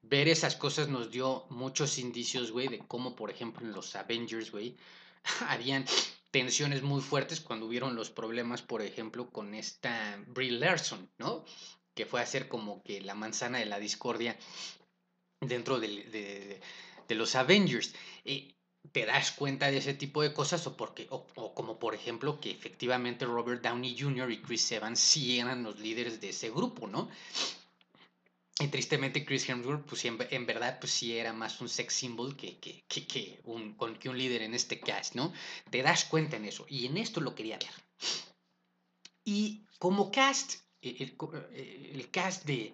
Ver 0.03 0.27
esas 0.27 0.57
cosas 0.57 0.89
nos 0.89 1.09
dio 1.13 1.47
muchos 1.51 1.99
indicios, 1.99 2.51
güey, 2.51 2.67
de 2.67 2.81
cómo, 2.81 3.15
por 3.15 3.31
ejemplo, 3.31 3.65
en 3.65 3.73
los 3.73 3.95
Avengers, 3.95 4.51
güey, 4.51 4.77
habían 5.49 5.85
tensiones 6.35 6.83
muy 6.83 7.01
fuertes 7.01 7.41
cuando 7.41 7.67
hubieron 7.67 7.95
los 7.95 8.11
problemas, 8.11 8.61
por 8.61 8.83
ejemplo, 8.83 9.31
con 9.31 9.55
esta 9.55 10.21
Brie 10.27 10.51
Larson, 10.51 11.09
¿no? 11.17 11.45
Que 11.95 12.07
fue 12.07 12.21
a 12.21 12.27
ser 12.27 12.49
como 12.49 12.83
que 12.83 13.01
la 13.01 13.15
manzana 13.15 13.59
de 13.59 13.67
la 13.67 13.79
discordia 13.79 14.37
dentro 15.41 15.79
de, 15.79 16.61
de, 17.07 17.15
los 17.15 17.37
Avengers. 17.37 17.95
Eh, 18.25 18.53
te 18.91 19.07
das 19.07 19.31
cuenta 19.31 19.71
de 19.71 19.77
ese 19.77 19.95
tipo 19.95 20.23
de 20.23 20.33
cosas 20.33 20.67
o, 20.67 20.77
porque, 20.77 21.07
o, 21.09 21.55
como 21.55 21.79
por 21.79 21.95
ejemplo 21.95 22.41
que 22.41 22.51
efectivamente 22.51 23.27
Robert 23.27 23.63
Downey 23.63 23.97
Jr. 23.97 24.33
y 24.33 24.43
Chris 24.43 24.73
Evans 24.73 24.99
sí 24.99 25.39
eran 25.39 25.63
los 25.63 25.79
líderes 25.79 26.21
de 26.21 26.31
ese 26.31 26.51
grupo, 26.51 26.89
¿no? 26.89 27.11
Y 28.65 28.69
tristemente 28.69 29.27
Chris 29.27 29.47
Hemsworth, 29.47 29.85
pues 29.85 30.07
en, 30.07 30.47
verdad, 30.47 30.79
pues 30.81 30.91
sí 30.91 31.19
era 31.19 31.35
más 31.35 31.61
un 31.61 31.69
sex 31.69 31.93
symbol 31.93 32.35
que, 32.35 32.57
que, 32.59 32.83
que, 32.89 33.39
un, 33.45 33.77
que 34.01 34.09
un 34.09 34.17
líder 34.17 34.41
en 34.41 34.55
este 34.55 34.81
cast, 34.81 35.15
¿no? 35.15 35.35
Te 35.69 35.83
das 35.83 36.07
cuenta 36.07 36.37
en 36.39 36.47
eso. 36.47 36.65
Y 36.71 36.87
en 36.87 36.97
esto 36.97 37.21
lo 37.21 37.35
quería 37.35 37.59
ver. 37.59 37.69
Y 39.23 39.67
como 39.79 40.11
cast, 40.11 40.63
el, 40.81 41.15
el 41.93 42.11
cast 42.11 42.47
de 42.47 42.73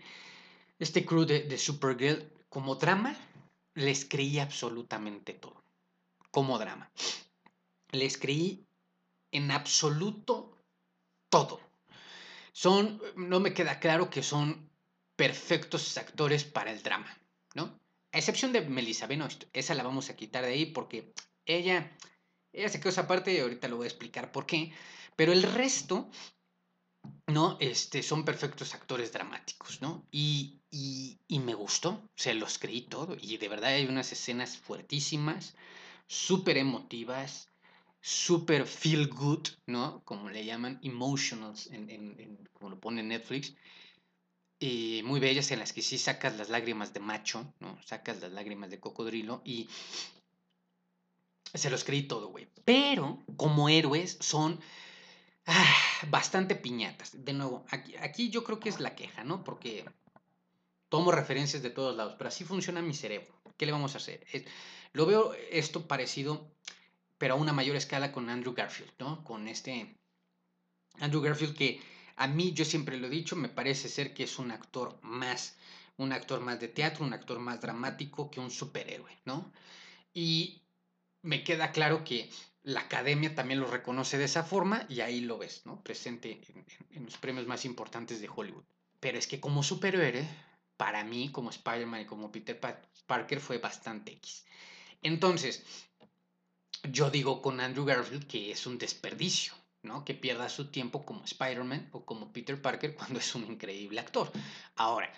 este 0.79 1.05
crew 1.05 1.25
de, 1.25 1.43
de 1.43 1.59
Supergirl, 1.59 2.23
como 2.49 2.77
drama, 2.77 3.19
les 3.75 4.05
creí 4.05 4.39
absolutamente 4.39 5.33
todo. 5.33 5.65
Como 6.31 6.57
drama. 6.61 6.89
Les 7.91 8.17
creí 8.17 8.65
en 9.33 9.51
absoluto 9.51 10.57
todo. 11.29 11.61
Son, 12.53 13.03
no 13.17 13.41
me 13.41 13.55
queda 13.55 13.81
claro 13.81 14.09
que 14.09 14.23
son 14.23 14.70
perfectos 15.21 15.99
actores 15.99 16.45
para 16.45 16.73
el 16.73 16.83
drama, 16.83 17.15
¿no? 17.55 17.79
A 18.11 18.17
excepción 18.17 18.55
de 18.55 18.63
Melissa 18.63 19.07
Benoist, 19.07 19.45
esa 19.53 19.75
la 19.75 19.83
vamos 19.83 20.09
a 20.09 20.17
quitar 20.17 20.47
de 20.47 20.53
ahí 20.53 20.65
porque 20.65 21.13
ella, 21.45 21.95
ella 22.55 22.71
se 22.71 22.81
quedó 22.81 22.89
esa 22.89 23.07
parte 23.07 23.35
y 23.35 23.39
ahorita 23.39 23.69
lo 23.69 23.77
voy 23.77 23.85
a 23.85 23.89
explicar 23.89 24.33
por 24.33 24.47
qué, 24.47 24.73
pero 25.17 25.35
el 25.35 25.43
resto, 25.43 26.09
¿no? 27.27 27.59
Este, 27.61 28.03
son 28.03 28.25
perfectos 28.25 28.75
actores 28.75 29.13
dramáticos, 29.13 29.83
¿no? 29.83 30.07
Y, 30.11 30.63
y, 30.71 31.39
me 31.41 31.53
gustó, 31.53 32.03
se 32.17 32.33
los 32.33 32.59
creí 32.59 32.81
todo 32.81 33.15
y 33.21 33.37
de 33.37 33.49
verdad 33.51 33.75
hay 33.75 33.85
unas 33.85 34.13
escenas 34.13 34.57
fuertísimas, 34.57 35.55
súper 36.07 36.57
emotivas, 36.57 37.51
súper 38.01 38.67
feel 38.67 39.09
good, 39.09 39.47
¿no? 39.67 40.01
Como 40.07 40.31
le 40.31 40.47
llaman, 40.47 40.81
emotionals, 40.83 41.67
en, 41.67 42.39
como 42.55 42.71
lo 42.71 42.81
pone 42.81 43.03
Netflix 43.03 43.55
y 44.63 45.01
muy 45.05 45.21
bellas 45.21 45.51
en 45.51 45.59
las 45.59 45.73
que 45.73 45.81
sí 45.81 45.97
sacas 45.97 46.37
las 46.37 46.51
lágrimas 46.51 46.93
de 46.93 47.01
macho, 47.01 47.53
¿no? 47.61 47.83
Sacas 47.83 48.21
las 48.21 48.31
lágrimas 48.31 48.71
de 48.71 48.79
cocodrilo 48.79 49.41
y 49.43 49.71
se 51.55 51.71
los 51.71 51.83
creí 51.83 52.03
todo, 52.03 52.29
güey. 52.29 52.47
Pero 52.67 53.25
como 53.37 53.71
héroes 53.71 54.19
son 54.21 54.61
ah, 55.47 55.77
bastante 56.09 56.57
piñatas. 56.57 57.25
De 57.25 57.33
nuevo, 57.33 57.65
aquí, 57.71 57.97
aquí 57.97 58.29
yo 58.29 58.45
creo 58.45 58.61
que 58.61 58.69
es 58.69 58.81
la 58.81 58.95
queja, 58.95 59.25
¿no? 59.25 59.43
Porque 59.45 59.87
tomo 60.91 61.11
referencias 61.11 61.63
de 61.63 61.71
todos 61.71 61.97
lados, 61.97 62.17
pero 62.19 62.29
así 62.29 62.45
funciona 62.45 62.83
mi 62.83 62.93
cerebro. 62.93 63.35
¿Qué 63.57 63.65
le 63.65 63.73
vamos 63.73 63.95
a 63.95 63.99
hacer? 63.99 64.27
lo 64.93 65.07
veo 65.07 65.33
esto 65.51 65.87
parecido, 65.87 66.51
pero 67.17 67.35
a 67.35 67.37
una 67.37 67.53
mayor 67.53 67.77
escala 67.77 68.13
con 68.13 68.29
Andrew 68.29 68.53
Garfield, 68.53 68.93
¿no? 68.99 69.25
Con 69.25 69.49
este 69.49 69.97
Andrew 70.99 71.23
Garfield 71.23 71.57
que 71.57 71.81
a 72.21 72.27
mí, 72.27 72.53
yo 72.53 72.67
siempre 72.67 72.99
lo 72.99 73.07
he 73.07 73.11
dicho, 73.11 73.35
me 73.35 73.49
parece 73.49 73.89
ser 73.89 74.13
que 74.13 74.25
es 74.25 74.39
un 74.39 74.51
actor 74.51 74.99
más, 75.01 75.57
un 75.97 76.13
actor 76.13 76.41
más 76.41 76.61
de 76.61 76.69
teatro, 76.69 77.03
un 77.03 77.15
actor 77.15 77.39
más 77.39 77.63
dramático 77.63 78.31
que 78.31 78.41
un 78.41 78.51
superhéroe, 78.51 79.17
¿no? 79.25 79.51
Y 80.13 80.61
me 81.23 81.43
queda 81.45 81.73
claro 81.73 82.05
que 82.05 82.29
la 82.63 82.81
academia 82.81 83.35
también 83.35 83.59
lo 83.59 83.71
reconoce 83.71 84.19
de 84.19 84.25
esa 84.25 84.45
forma 84.45 84.85
y 84.91 85.01
ahí 85.01 85.23
lo 85.23 85.39
ves, 85.39 85.63
¿no? 85.65 85.83
Presente 85.83 86.43
en, 86.91 87.07
los 87.07 87.17
premios 87.17 87.47
más 87.47 87.65
importantes 87.65 88.21
de 88.21 88.29
Hollywood. 88.29 88.65
Pero 89.01 89.17
es 89.17 89.27
que 89.27 89.41
como 89.41 89.63
superhéroe, 89.63 90.29
para 90.77 91.03
mí, 91.05 91.31
como 91.33 91.49
Spider-Man 91.49 92.03
y 92.03 92.05
como 92.05 92.31
Peter 92.31 92.61
Parker, 93.07 93.41
fue 93.41 93.57
bastante 93.57 94.13
X. 94.13 94.45
Entonces, 95.01 95.65
yo 96.83 97.11
digo 97.11 97.41
con 97.41 97.61
Andrew 97.61 97.87
Garfield 97.87 98.27
que 98.27 98.51
es 98.51 98.67
un 98.67 98.77
desperdicio, 98.77 99.55
¿no? 99.83 100.05
Que 100.05 100.15
pierda 100.15 100.49
su 100.49 100.71
tiempo 100.71 101.05
como 101.05 101.25
Spider-Man 101.25 101.89
o 101.93 102.05
como 102.05 102.33
Peter 102.33 102.61
Parker 102.61 102.95
cuando 102.97 103.19
es 103.19 103.35
un 103.35 103.45
increíble 103.47 104.01
actor. 104.01 104.31
Ahora, 104.77 105.13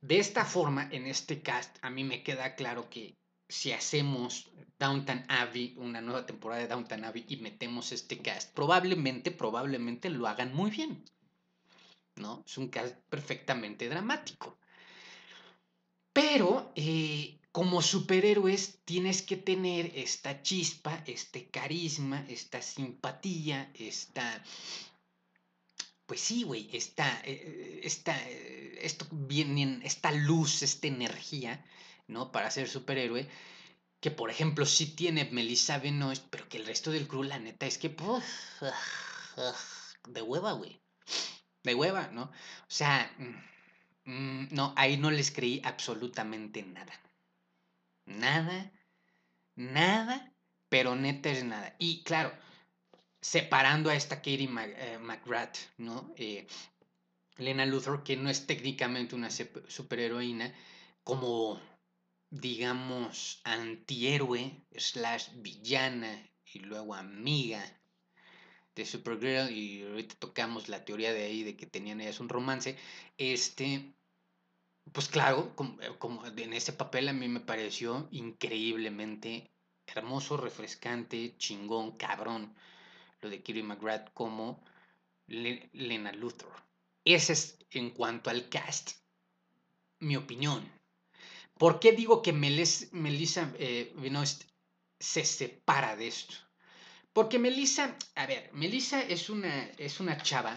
de 0.00 0.18
esta 0.18 0.44
forma, 0.44 0.88
en 0.90 1.06
este 1.06 1.42
cast, 1.42 1.76
a 1.82 1.90
mí 1.90 2.04
me 2.04 2.22
queda 2.22 2.54
claro 2.54 2.88
que 2.88 3.16
si 3.48 3.72
hacemos 3.72 4.50
Downton 4.78 5.24
Abbey, 5.28 5.74
una 5.76 6.00
nueva 6.00 6.24
temporada 6.24 6.62
de 6.62 6.68
Downton 6.68 7.04
Abbey 7.04 7.26
y 7.28 7.36
metemos 7.36 7.92
este 7.92 8.18
cast, 8.18 8.54
probablemente, 8.54 9.30
probablemente 9.30 10.08
lo 10.08 10.26
hagan 10.26 10.54
muy 10.54 10.70
bien. 10.70 11.04
¿No? 12.16 12.42
Es 12.46 12.58
un 12.58 12.68
cast 12.68 12.96
perfectamente 13.08 13.88
dramático. 13.88 14.58
Pero 16.12 16.72
eh, 16.74 17.39
como 17.52 17.82
superhéroes 17.82 18.78
tienes 18.84 19.22
que 19.22 19.36
tener 19.36 19.92
esta 19.94 20.42
chispa, 20.42 21.02
este 21.06 21.48
carisma, 21.48 22.24
esta 22.28 22.62
simpatía, 22.62 23.70
esta... 23.74 24.42
Pues 26.06 26.20
sí, 26.20 26.42
güey, 26.42 26.68
esta, 26.72 27.20
eh, 27.24 27.80
esta, 27.84 28.16
eh, 28.28 28.78
esto 28.82 29.06
bien, 29.10 29.80
esta 29.84 30.10
luz, 30.10 30.62
esta 30.62 30.88
energía, 30.88 31.64
¿no? 32.08 32.32
Para 32.32 32.50
ser 32.50 32.68
superhéroe, 32.68 33.28
que 34.00 34.10
por 34.10 34.30
ejemplo 34.30 34.66
sí 34.66 34.86
tiene 34.86 35.26
Melissa 35.26 35.78
Benoist, 35.78 36.26
pero 36.30 36.48
que 36.48 36.56
el 36.56 36.66
resto 36.66 36.90
del 36.90 37.06
crew, 37.06 37.22
la 37.22 37.38
neta, 37.38 37.66
es 37.66 37.78
que, 37.78 37.94
de 40.08 40.22
hueva, 40.22 40.52
güey. 40.52 40.80
De 41.62 41.74
hueva, 41.74 42.08
¿no? 42.08 42.22
O 42.22 42.30
sea, 42.68 43.12
mm, 44.04 44.10
mm, 44.10 44.48
no, 44.50 44.72
ahí 44.76 44.96
no 44.96 45.10
les 45.12 45.30
creí 45.30 45.60
absolutamente 45.64 46.62
nada. 46.62 46.92
Nada, 48.10 48.72
nada, 49.54 50.34
pero 50.68 50.96
neta 50.96 51.30
es 51.30 51.44
nada. 51.44 51.76
Y 51.78 52.02
claro, 52.02 52.32
separando 53.20 53.90
a 53.90 53.94
esta 53.94 54.16
Katie 54.16 54.48
eh, 54.48 54.98
McGrath, 54.98 55.58
¿no? 55.78 56.12
Eh, 56.16 56.46
Lena 57.36 57.64
Luthor, 57.66 58.02
que 58.02 58.16
no 58.16 58.28
es 58.28 58.46
técnicamente 58.46 59.14
una 59.14 59.30
superheroína, 59.30 60.52
como, 61.04 61.60
digamos, 62.30 63.40
antihéroe, 63.44 64.66
slash 64.76 65.28
villana 65.36 66.30
y 66.52 66.58
luego 66.60 66.94
amiga 66.94 67.62
de 68.74 68.84
Supergirl, 68.84 69.50
y 69.50 69.82
ahorita 69.82 70.16
tocamos 70.18 70.68
la 70.68 70.84
teoría 70.84 71.12
de 71.12 71.24
ahí 71.24 71.42
de 71.44 71.56
que 71.56 71.66
tenían 71.66 72.00
ellas 72.00 72.20
un 72.20 72.28
romance, 72.28 72.76
este, 73.18 73.94
pues 74.92 75.08
claro, 75.08 75.54
eh, 75.80 75.90
como, 75.98 76.26
en 76.26 76.52
ese 76.52 76.72
papel 76.72 77.08
a 77.08 77.12
mí 77.12 77.28
me 77.28 77.40
pareció 77.40 78.08
increíblemente 78.10 79.50
hermoso, 79.86 80.36
refrescante, 80.36 81.36
chingón, 81.38 81.96
cabrón, 81.96 82.54
lo 83.20 83.30
de 83.30 83.42
Kiri 83.42 83.62
McGrath 83.62 84.12
como 84.14 84.62
Lena 85.26 86.12
Luthor. 86.12 86.52
Ese 87.04 87.32
es 87.32 87.58
en 87.70 87.90
cuanto 87.90 88.30
al 88.30 88.48
cast, 88.48 88.92
mi 89.98 90.16
opinión. 90.16 90.70
¿Por 91.58 91.78
qué 91.78 91.92
digo 91.92 92.22
que 92.22 92.32
Melissa 92.32 93.52
eh, 93.58 93.94
se 94.98 95.24
separa 95.24 95.96
de 95.96 96.08
esto? 96.08 96.34
Porque 97.12 97.38
Melissa, 97.38 97.96
a 98.14 98.26
ver, 98.26 98.50
Melissa 98.52 99.02
es 99.02 99.28
una, 99.28 99.66
es 99.76 100.00
una 100.00 100.16
chava 100.22 100.56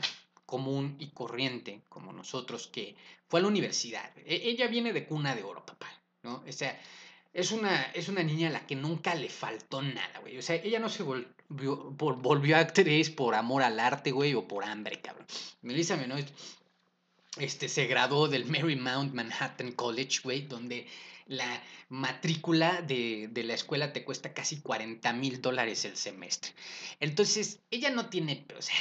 común 0.54 0.98
y 1.00 1.08
corriente, 1.08 1.82
como 1.90 2.14
nosotros, 2.14 2.68
que 2.68 2.96
fue 3.28 3.40
a 3.40 3.42
la 3.42 3.50
universidad. 3.50 4.08
E, 4.18 4.36
ella 4.50 4.68
viene 4.68 4.94
de 4.94 5.08
cuna 5.08 5.36
de 5.36 5.42
oro, 5.42 5.66
papá, 5.66 5.90
¿no? 6.22 6.44
O 6.48 6.52
sea, 6.52 6.80
es 7.34 7.52
una, 7.52 7.86
es 7.96 8.08
una 8.08 8.22
niña 8.22 8.50
a 8.50 8.52
la 8.52 8.68
que 8.68 8.76
nunca 8.76 9.16
le 9.16 9.30
faltó 9.30 9.82
nada, 9.82 10.20
güey. 10.20 10.38
O 10.38 10.44
sea, 10.44 10.58
ella 10.58 10.78
no 10.78 10.90
se 10.90 11.02
volvió, 11.02 11.90
volvió 11.90 12.58
actriz 12.58 13.10
por 13.10 13.34
amor 13.34 13.64
al 13.64 13.80
arte, 13.80 14.12
güey, 14.12 14.36
o 14.36 14.48
por 14.48 14.64
hambre, 14.64 15.02
cabrón. 15.02 15.26
Melissa 15.64 15.96
Benoist 15.96 16.30
este, 17.40 17.68
se 17.68 17.88
graduó 17.88 18.28
del 18.28 18.46
Marymount 18.46 19.12
Manhattan 19.12 19.72
College, 19.72 20.20
güey, 20.24 20.42
donde 20.42 20.86
la 21.26 21.64
matrícula 21.90 22.84
de, 22.84 23.28
de, 23.32 23.44
la 23.44 23.56
escuela 23.56 23.92
te 23.92 24.04
cuesta 24.04 24.36
casi 24.36 24.62
40 24.62 25.14
mil 25.14 25.42
dólares 25.42 25.84
el 25.86 25.98
semestre. 25.98 26.52
Entonces, 27.00 27.60
ella 27.72 27.90
no 27.90 28.10
tiene, 28.10 28.46
o 28.56 28.62
sea, 28.62 28.76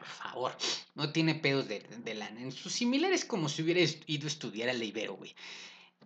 por 0.00 0.08
favor, 0.08 0.56
no 0.94 1.12
tiene 1.12 1.34
pedos 1.34 1.68
de, 1.68 1.80
de 1.80 2.14
lana. 2.14 2.40
En 2.40 2.52
sus 2.52 2.72
similares 2.72 3.24
como 3.24 3.48
si 3.48 3.62
hubiera 3.62 3.80
ido 4.06 4.24
a 4.24 4.32
estudiar 4.34 4.70
a 4.70 4.72
la 4.72 4.84
güey. 5.10 5.34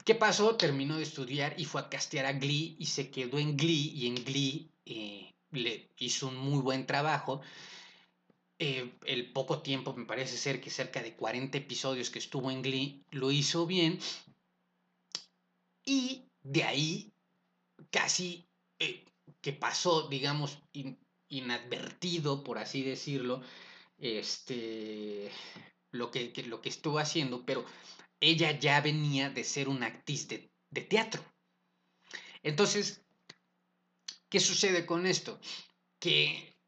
¿Qué 0.04 0.14
pasó? 0.14 0.56
Terminó 0.56 0.96
de 0.96 1.04
estudiar 1.04 1.54
y 1.56 1.64
fue 1.64 1.80
a 1.80 1.88
castear 1.88 2.26
a 2.26 2.32
Glee 2.32 2.76
y 2.78 2.86
se 2.86 3.10
quedó 3.10 3.38
en 3.38 3.56
Glee 3.56 3.92
y 3.94 4.08
en 4.08 4.16
Glee 4.16 4.68
eh, 4.84 5.32
le 5.52 5.88
hizo 5.98 6.26
un 6.28 6.36
muy 6.36 6.60
buen 6.60 6.86
trabajo. 6.86 7.40
Eh, 8.58 8.92
el 9.06 9.32
poco 9.32 9.62
tiempo, 9.62 9.94
me 9.94 10.04
parece 10.04 10.36
ser 10.36 10.60
que 10.60 10.70
cerca 10.70 11.02
de 11.02 11.14
40 11.14 11.56
episodios 11.56 12.10
que 12.10 12.18
estuvo 12.18 12.50
en 12.50 12.62
Glee, 12.62 13.04
lo 13.10 13.30
hizo 13.30 13.66
bien. 13.66 13.98
Y 15.86 16.24
de 16.42 16.64
ahí, 16.64 17.12
casi 17.90 18.46
eh, 18.78 19.04
que 19.40 19.52
pasó, 19.52 20.08
digamos, 20.08 20.58
inadvertido, 21.28 22.44
por 22.44 22.58
así 22.58 22.82
decirlo, 22.82 23.42
este, 23.98 25.30
lo 25.90 26.10
que, 26.10 26.32
lo 26.46 26.60
que 26.60 26.68
estuvo 26.68 26.98
haciendo, 26.98 27.44
pero 27.44 27.64
ella 28.20 28.58
ya 28.58 28.80
venía 28.80 29.30
de 29.30 29.44
ser 29.44 29.68
una 29.68 29.86
actriz 29.86 30.28
de, 30.28 30.50
teatro. 30.88 31.24
Entonces, 32.42 33.04
¿Qué 34.34 34.40
sucede 34.40 34.84
con 34.84 35.06
esto? 35.06 35.38
Que, 36.00 36.58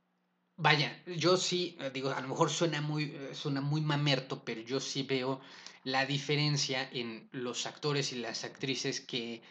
vaya, 0.57 1.03
yo 1.17 1.37
sí, 1.37 1.77
eh, 1.81 1.91
digo, 1.93 2.11
a 2.11 2.21
lo 2.21 2.29
mejor 2.29 2.49
suena 2.49 2.81
muy, 2.81 3.07
eh, 3.07 3.35
suena 3.35 3.61
muy 3.61 3.81
mamerto, 3.81 4.45
pero 4.45 4.61
yo 4.61 4.79
sí 4.79 5.03
veo 5.03 5.41
la 5.83 6.07
diferencia 6.07 6.89
en 6.93 7.29
los 7.33 7.67
actores 7.67 8.13
y 8.13 8.21
las 8.21 8.45
actrices 8.45 9.01
que, 9.01 9.43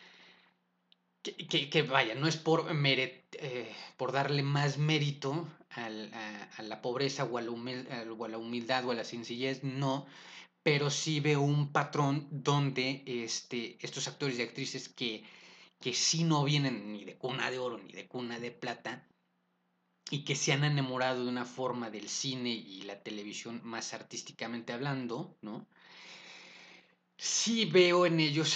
que, 1.33 1.81
vaya, 1.83 2.15
no 2.15 2.27
es 2.27 2.37
por, 2.37 2.67
eh, 2.71 3.75
por 3.97 4.11
darle 4.11 4.43
más 4.43 4.77
mérito 4.77 5.47
a, 5.71 5.89
la 5.89 6.81
pobreza 6.81 7.23
o 7.25 7.37
a 7.37 7.41
la, 7.41 7.51
humildad 8.37 8.85
o 8.85 8.91
a 8.91 8.95
la 8.95 9.03
sencillez, 9.03 9.63
no, 9.63 10.05
pero 10.63 10.89
sí 10.89 11.19
veo 11.19 11.41
un 11.41 11.71
patrón 11.71 12.27
donde 12.31 13.03
este, 13.05 13.77
estos 13.81 14.07
actores 14.07 14.37
y 14.37 14.43
actrices 14.43 14.89
que, 14.89 15.23
que 15.79 15.93
sí 15.93 16.23
no 16.23 16.43
vienen 16.43 16.93
ni 16.93 17.05
de 17.05 17.15
cuna 17.15 17.51
de 17.51 17.59
oro 17.59 17.77
ni 17.77 17.91
de 17.91 18.07
cuna 18.07 18.39
de 18.39 18.51
plata 18.51 19.07
y 20.09 20.23
que 20.23 20.35
se 20.35 20.53
han 20.53 20.63
enamorado 20.63 21.23
de 21.23 21.29
una 21.29 21.45
forma 21.45 21.89
del 21.89 22.07
cine 22.09 22.49
y 22.49 22.83
la 22.83 23.01
televisión 23.01 23.61
más 23.63 23.93
artísticamente 23.93 24.71
hablando, 24.71 25.37
¿no? 25.41 25.67
Sí 27.17 27.65
veo 27.65 28.05
en 28.05 28.19
ellos 28.19 28.55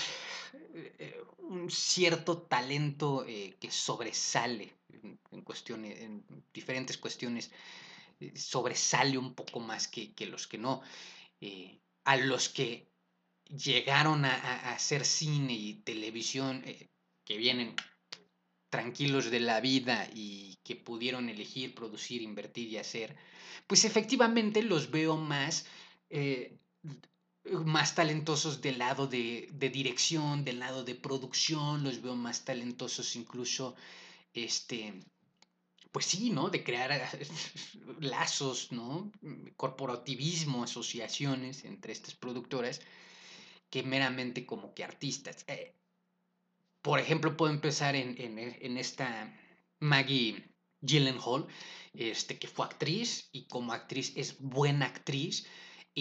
un 1.50 1.70
cierto 1.70 2.44
talento 2.44 3.26
eh, 3.28 3.58
que 3.60 3.72
sobresale 3.72 4.74
en, 5.32 5.42
cuestiones, 5.42 6.00
en 6.00 6.24
diferentes 6.54 6.98
cuestiones, 6.98 7.52
eh, 8.20 8.32
sobresale 8.36 9.18
un 9.18 9.34
poco 9.34 9.60
más 9.60 9.88
que, 9.88 10.14
los 10.28 10.48
que 10.48 10.58
no. 10.58 10.82
a 12.06 12.18
los 12.18 12.50
que 12.50 12.88
llegaron 13.46 14.26
a, 14.26 14.74
hacer 14.74 15.06
cine 15.06 15.54
y 15.54 15.74
televisión, 15.84 16.64
que 17.26 17.38
vienen 17.38 17.76
tranquilos 18.70 19.32
de 19.32 19.40
la 19.40 19.60
vida 19.60 20.08
y 20.14 20.60
que 20.64 20.76
pudieron 20.76 21.30
elegir, 21.30 21.74
producir, 21.74 22.22
invertir 22.22 22.70
y 22.70 22.78
hacer, 22.78 23.16
pues 23.66 23.86
efectivamente 23.86 24.62
los 24.62 24.92
veo 24.92 25.18
más 25.18 25.66
más 27.66 27.96
talentosos 27.96 28.62
del 28.62 28.80
lado 28.80 29.08
de, 29.08 29.50
dirección, 29.72 30.44
del 30.44 30.60
lado 30.60 30.84
de 30.84 30.96
producción, 30.96 31.84
los 31.84 32.02
veo 32.02 32.16
más 32.16 32.46
talentosos 32.46 33.16
incluso, 33.16 33.76
este, 34.34 34.94
pues 35.92 36.06
sí, 36.06 36.30
¿no? 36.30 36.50
De 36.50 36.64
crear 36.64 36.92
lazos, 38.00 38.72
¿no? 38.72 39.12
Corporativismo, 39.56 40.64
asociaciones 40.64 41.66
entre 41.66 41.94
estas 41.94 42.16
productoras 42.16 42.82
que 43.70 43.84
meramente 43.84 44.46
como 44.46 44.74
que 44.74 44.84
artistas. 44.84 45.46
Eh, 45.48 45.76
por 46.82 47.00
ejemplo, 47.00 47.36
puedo 47.36 47.54
empezar 47.54 47.96
en, 47.96 48.16
en 48.18 48.78
esta 48.78 49.36
Maggie 49.80 50.50
Gyllenhaal, 50.82 51.48
este, 51.94 52.38
que 52.40 52.48
fue 52.48 52.66
actriz 52.66 53.30
y 53.32 53.48
como 53.48 53.74
actriz 53.74 54.14
es 54.16 54.40
buena 54.40 54.86
actriz 54.86 55.46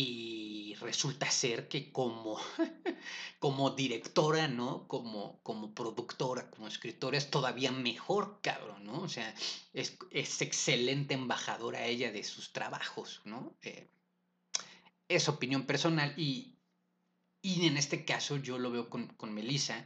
y 0.01 0.77
resulta 0.77 1.29
ser 1.29 1.67
que 1.67 1.91
como, 1.91 2.39
como 3.41 3.71
directora, 3.71 4.47
¿no? 4.47 4.87
Como, 4.87 5.43
como 5.43 5.75
productora, 5.75 6.49
como 6.51 6.69
escritora, 6.69 7.19
es 7.19 7.33
todavía 7.33 7.73
mejor, 7.73 8.39
cabrón, 8.41 8.85
¿no? 8.85 9.01
O 9.01 9.09
sea, 9.09 9.35
es, 9.73 9.99
excelente 10.13 11.15
embajadora 11.15 11.85
ella 11.85 12.13
de 12.13 12.23
sus 12.23 12.53
trabajos, 12.53 13.23
¿no? 13.25 13.57
Eh, 13.63 13.91
es 15.09 15.29
opinión 15.29 15.67
personal 15.67 16.15
y, 16.17 16.61
y 17.43 17.67
en 17.67 17.77
este 17.77 18.05
caso 18.05 18.37
yo 18.37 18.57
lo 18.57 18.71
veo 18.71 18.89
con, 18.89 19.09
con 19.09 19.35
Melissa, 19.35 19.85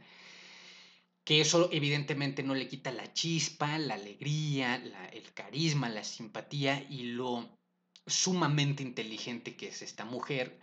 que 1.23 1.41
eso 1.41 1.69
evidentemente 1.71 2.43
no 2.43 2.53
le 2.53 2.67
quita 2.67 2.91
la 2.91 3.11
chispa, 3.13 3.79
la 3.79 3.95
alegría, 3.95 4.75
el 5.11 5.33
carisma, 5.33 5.89
la 5.89 6.03
simpatía 6.03 6.85
y 6.87 7.01
lo 7.03 7.62
sumamente 8.05 8.83
inteligente 8.83 9.55
que 9.55 9.67
es 9.67 9.81
esta 9.81 10.05
mujer, 10.05 10.59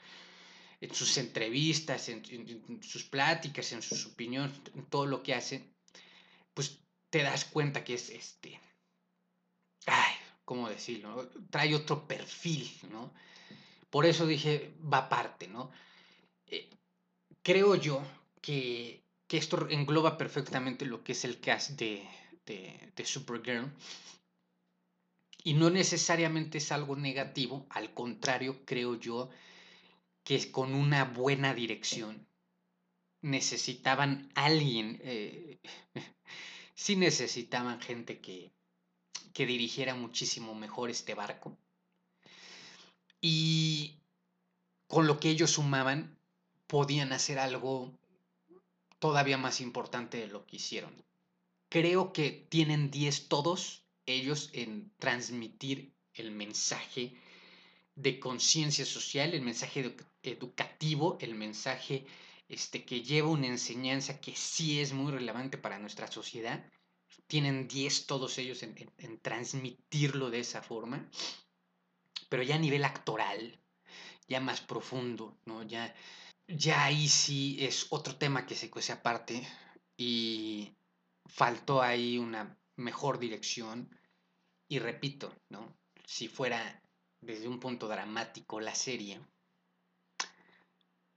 en 0.80 0.94
sus 0.94 1.18
entrevistas, 1.18 2.08
en, 2.08 2.82
sus 2.82 3.04
pláticas, 3.04 3.72
en 3.72 3.82
sus 3.82 4.06
opiniones, 4.06 4.58
en 4.74 4.84
todo 4.86 5.06
lo 5.06 5.22
que 5.22 5.34
hace, 5.34 5.74
pues 6.54 6.80
te 7.10 7.22
das 7.22 7.44
cuenta 7.44 7.84
que 7.84 7.94
es 7.94 8.08
este, 8.10 8.58
ay, 9.86 10.14
¿cómo 10.44 10.68
decirlo? 10.68 11.30
Trae 11.50 11.74
otro 11.74 12.06
perfil, 12.06 12.70
¿no? 12.90 13.12
Por 13.90 14.06
eso 14.06 14.26
dije, 14.26 14.72
va 14.80 14.98
aparte, 14.98 15.48
¿no? 15.48 15.70
Eh, 16.46 16.70
creo 17.42 17.74
yo 17.74 18.02
que, 18.40 19.04
esto 19.28 19.68
engloba 19.68 20.18
perfectamente 20.18 20.84
lo 20.86 21.04
que 21.04 21.12
es 21.12 21.24
el 21.24 21.40
cast 21.40 21.78
de, 21.78 22.04
de, 22.46 22.92
de 22.96 23.04
Supergirl 23.04 23.70
y 25.42 25.54
no 25.54 25.70
necesariamente 25.70 26.58
es 26.58 26.72
algo 26.72 26.96
negativo, 26.96 27.66
al 27.70 27.94
contrario, 27.94 28.64
creo 28.64 28.94
yo 28.96 29.30
que 30.22 30.50
con 30.50 30.74
una 30.74 31.04
buena 31.04 31.54
dirección 31.54 32.26
necesitaban 33.22 34.30
alguien, 34.34 35.00
eh, 35.02 35.58
sí 36.74 36.96
necesitaban 36.96 37.80
gente 37.80 38.20
que, 38.20 38.52
que 39.32 39.46
dirigiera 39.46 39.94
muchísimo 39.94 40.54
mejor 40.54 40.90
este 40.90 41.14
barco. 41.14 41.56
Y 43.20 44.00
con 44.86 45.06
lo 45.06 45.20
que 45.20 45.30
ellos 45.30 45.52
sumaban, 45.52 46.18
podían 46.66 47.12
hacer 47.12 47.38
algo 47.38 47.98
todavía 48.98 49.38
más 49.38 49.60
importante 49.60 50.18
de 50.18 50.28
lo 50.28 50.46
que 50.46 50.56
hicieron. 50.56 50.94
Creo 51.68 52.12
que 52.12 52.30
tienen 52.48 52.90
10 52.90 53.28
todos 53.28 53.79
ellos 54.06 54.50
en 54.52 54.90
transmitir 54.98 55.92
el 56.14 56.30
mensaje 56.30 57.14
de 57.94 58.18
conciencia 58.18 58.84
social, 58.84 59.34
el 59.34 59.42
mensaje 59.42 59.94
educativo, 60.22 61.18
el 61.20 61.34
mensaje 61.34 62.06
este, 62.48 62.84
que 62.84 63.02
lleva 63.02 63.28
una 63.28 63.46
enseñanza 63.46 64.20
que 64.20 64.34
sí 64.34 64.80
es 64.80 64.92
muy 64.92 65.12
relevante 65.12 65.58
para 65.58 65.78
nuestra 65.78 66.10
sociedad. 66.10 66.64
Tienen 67.26 67.68
10 67.68 68.06
todos 68.06 68.38
ellos 68.38 68.62
en, 68.62 68.74
transmitirlo 69.20 70.30
de 70.30 70.40
esa 70.40 70.62
forma, 70.62 71.08
pero 72.28 72.42
ya 72.42 72.56
a 72.56 72.58
nivel 72.58 72.84
actoral, 72.84 73.60
ya 74.28 74.40
más 74.40 74.60
profundo, 74.60 75.36
¿no? 75.44 75.62
Ya, 75.62 75.94
ya 76.48 76.84
ahí 76.84 77.08
sí 77.08 77.58
es 77.60 77.86
otro 77.90 78.16
tema 78.16 78.46
que 78.46 78.54
se 78.54 78.70
cuece 78.70 78.92
aparte 78.92 79.46
y 79.96 80.74
faltó 81.26 81.82
ahí 81.82 82.18
una 82.18 82.59
mejor 82.80 83.18
dirección. 83.18 83.88
Y 84.68 84.78
repito, 84.78 85.34
¿no? 85.48 85.76
Si 86.04 86.28
fuera 86.28 86.82
desde 87.20 87.48
un 87.48 87.60
punto 87.60 87.88
dramático 87.88 88.60
la 88.60 88.74
serie, 88.74 89.20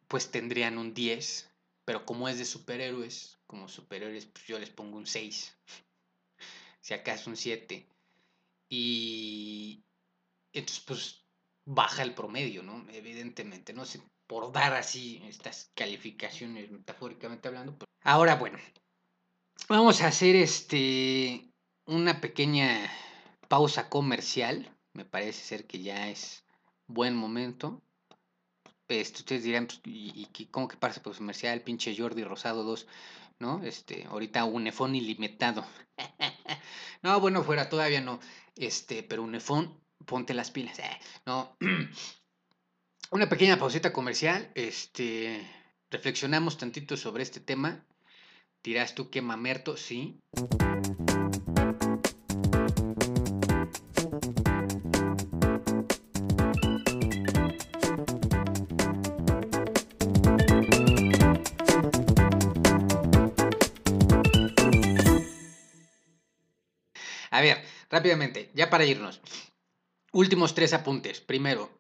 pues 0.07 0.32
tendrían 0.32 0.78
un 0.78 0.93
10, 0.93 1.49
pero 1.86 2.05
como 2.05 2.30
es 2.30 2.38
de 2.38 2.45
superhéroes, 2.45 3.39
como 3.47 3.68
superhéroes, 3.68 4.26
pues 4.26 4.45
yo 4.45 4.59
les 4.59 4.70
pongo 4.70 4.97
un 4.97 5.07
6, 5.07 5.57
si 6.82 6.93
acaso 6.93 7.30
un 7.30 7.38
7. 7.38 7.88
Y 8.70 9.84
entonces, 10.51 10.84
pues 10.86 11.26
baja 11.66 12.03
el 12.03 12.14
promedio, 12.14 12.64
¿no? 12.64 12.86
Evidentemente, 12.91 13.74
¿no? 13.74 13.86
por 14.28 14.51
dar 14.51 14.74
así 14.74 15.22
estas 15.28 15.72
calificaciones 15.76 16.72
metafóricamente 16.72 17.47
hablando. 17.47 17.78
Pues. 17.78 17.88
Ahora, 18.03 18.36
bueno, 18.36 18.57
vamos 19.68 20.01
a 20.01 20.07
hacer 20.07 20.36
este 20.36 21.53
una 21.86 22.21
pequeña 22.21 22.89
pausa 23.47 23.89
comercial. 23.89 24.69
Me 24.93 25.05
parece 25.05 25.43
ser 25.43 25.65
que 25.65 25.81
ya 25.81 26.09
es 26.09 26.43
buen 26.88 27.15
momento. 27.15 27.81
Este, 28.88 29.19
ustedes 29.19 29.43
dirán, 29.43 29.67
pues, 29.67 29.81
¿y, 29.86 30.27
y 30.38 30.45
cómo 30.47 30.67
que 30.67 30.77
pasa 30.77 31.01
pues 31.01 31.17
comercial? 31.17 31.61
Pinche 31.61 31.95
Jordi 31.97 32.23
Rosado 32.23 32.63
2, 32.63 32.88
¿no? 33.39 33.63
Este, 33.63 34.05
ahorita 34.05 34.43
un 34.45 34.67
efón 34.67 34.95
ilimitado. 34.95 35.65
no, 37.01 37.19
bueno, 37.19 37.43
fuera, 37.43 37.69
todavía 37.69 38.01
no. 38.01 38.19
Este, 38.55 39.03
pero 39.03 39.23
un 39.23 39.36
efón, 39.36 39.79
ponte 40.05 40.34
las 40.34 40.51
pilas. 40.51 40.77
Eh, 40.79 40.99
no. 41.25 41.57
Una 43.11 43.29
pequeña 43.29 43.57
pausita 43.57 43.93
comercial. 43.93 44.51
Este, 44.55 45.47
reflexionamos 45.91 46.57
tantito 46.57 46.97
sobre 46.97 47.23
este 47.23 47.39
tema. 47.39 47.86
Dirás 48.63 48.95
tú 48.95 49.09
que 49.09 49.21
mamerto, 49.21 49.77
sí. 49.77 50.19
Rápidamente, 67.93 68.49
ya 68.55 68.71
para 68.71 68.85
irnos. 68.85 69.21
Últimos 70.11 70.55
tres 70.55 70.73
apuntes. 70.73 71.21
Primero, 71.21 71.79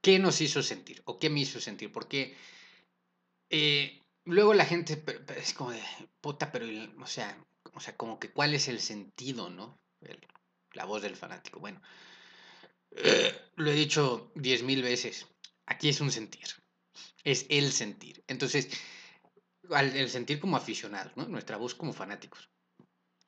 ¿qué 0.00 0.18
nos 0.18 0.40
hizo 0.40 0.64
sentir? 0.64 1.00
¿O 1.04 1.20
qué 1.20 1.30
me 1.30 1.40
hizo 1.40 1.60
sentir? 1.60 1.92
Porque 1.92 2.36
eh, 3.48 4.02
luego 4.24 4.52
la 4.52 4.66
gente 4.66 5.00
es 5.36 5.54
como 5.54 5.70
de, 5.70 5.80
puta, 6.20 6.50
pero, 6.50 6.66
o 7.00 7.06
sea, 7.06 7.38
o 7.72 7.80
sea, 7.80 7.96
como 7.96 8.18
que 8.18 8.32
cuál 8.32 8.52
es 8.54 8.66
el 8.66 8.80
sentido, 8.80 9.48
¿no? 9.48 9.78
la 10.72 10.86
voz 10.86 11.02
del 11.02 11.14
fanático. 11.14 11.60
Bueno, 11.60 11.80
lo 13.56 13.70
he 13.70 13.74
dicho 13.74 14.32
diez 14.34 14.64
mil 14.64 14.82
veces, 14.82 15.28
aquí 15.66 15.88
es 15.88 16.00
un 16.00 16.10
sentir, 16.10 16.48
es 17.22 17.46
el 17.48 17.70
sentir. 17.72 18.24
Entonces, 18.26 18.68
el 19.70 20.10
sentir 20.10 20.40
como 20.40 20.56
aficionados, 20.56 21.16
¿no? 21.16 21.26
Nuestra 21.28 21.58
voz 21.58 21.74
como 21.76 21.92
fanáticos. 21.92 22.50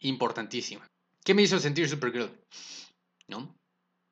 Importantísima. 0.01 0.91
¿Qué 1.25 1.33
me 1.33 1.43
hizo 1.43 1.59
sentir 1.59 1.89
Supergirl? 1.89 2.31
¿No? 3.29 3.59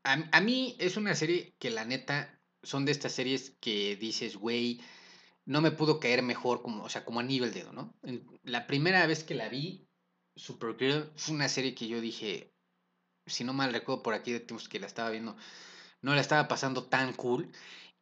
A, 0.04 0.40
mí 0.40 0.74
es 0.80 0.96
una 0.96 1.14
serie 1.14 1.54
que 1.60 1.70
la 1.70 1.84
neta 1.84 2.40
son 2.62 2.84
de 2.84 2.92
estas 2.92 3.12
series 3.12 3.54
que 3.60 3.96
dices, 3.96 4.36
güey, 4.36 4.80
no 5.44 5.60
me 5.60 5.70
pudo 5.70 6.00
caer 6.00 6.22
mejor 6.22 6.62
como, 6.62 6.82
o 6.84 6.88
sea, 6.88 7.04
como 7.04 7.20
anillo 7.20 7.44
el 7.44 7.52
dedo, 7.52 7.72
¿no? 7.72 7.94
La 8.42 8.66
primera 8.66 9.06
vez 9.06 9.22
que 9.22 9.34
la 9.34 9.48
vi, 9.48 9.86
Supergirl, 10.34 11.12
fue 11.16 11.34
una 11.34 11.48
serie 11.48 11.74
que 11.74 11.86
yo 11.86 12.00
dije, 12.00 12.52
si 13.26 13.44
no 13.44 13.52
mal 13.52 13.72
recuerdo 13.72 14.02
por 14.02 14.14
aquí 14.14 14.32
que 14.70 14.80
la 14.80 14.86
estaba 14.86 15.10
viendo, 15.10 15.36
no 16.00 16.14
la 16.14 16.20
estaba 16.20 16.48
pasando 16.48 16.88
tan 16.88 17.12
cool 17.12 17.52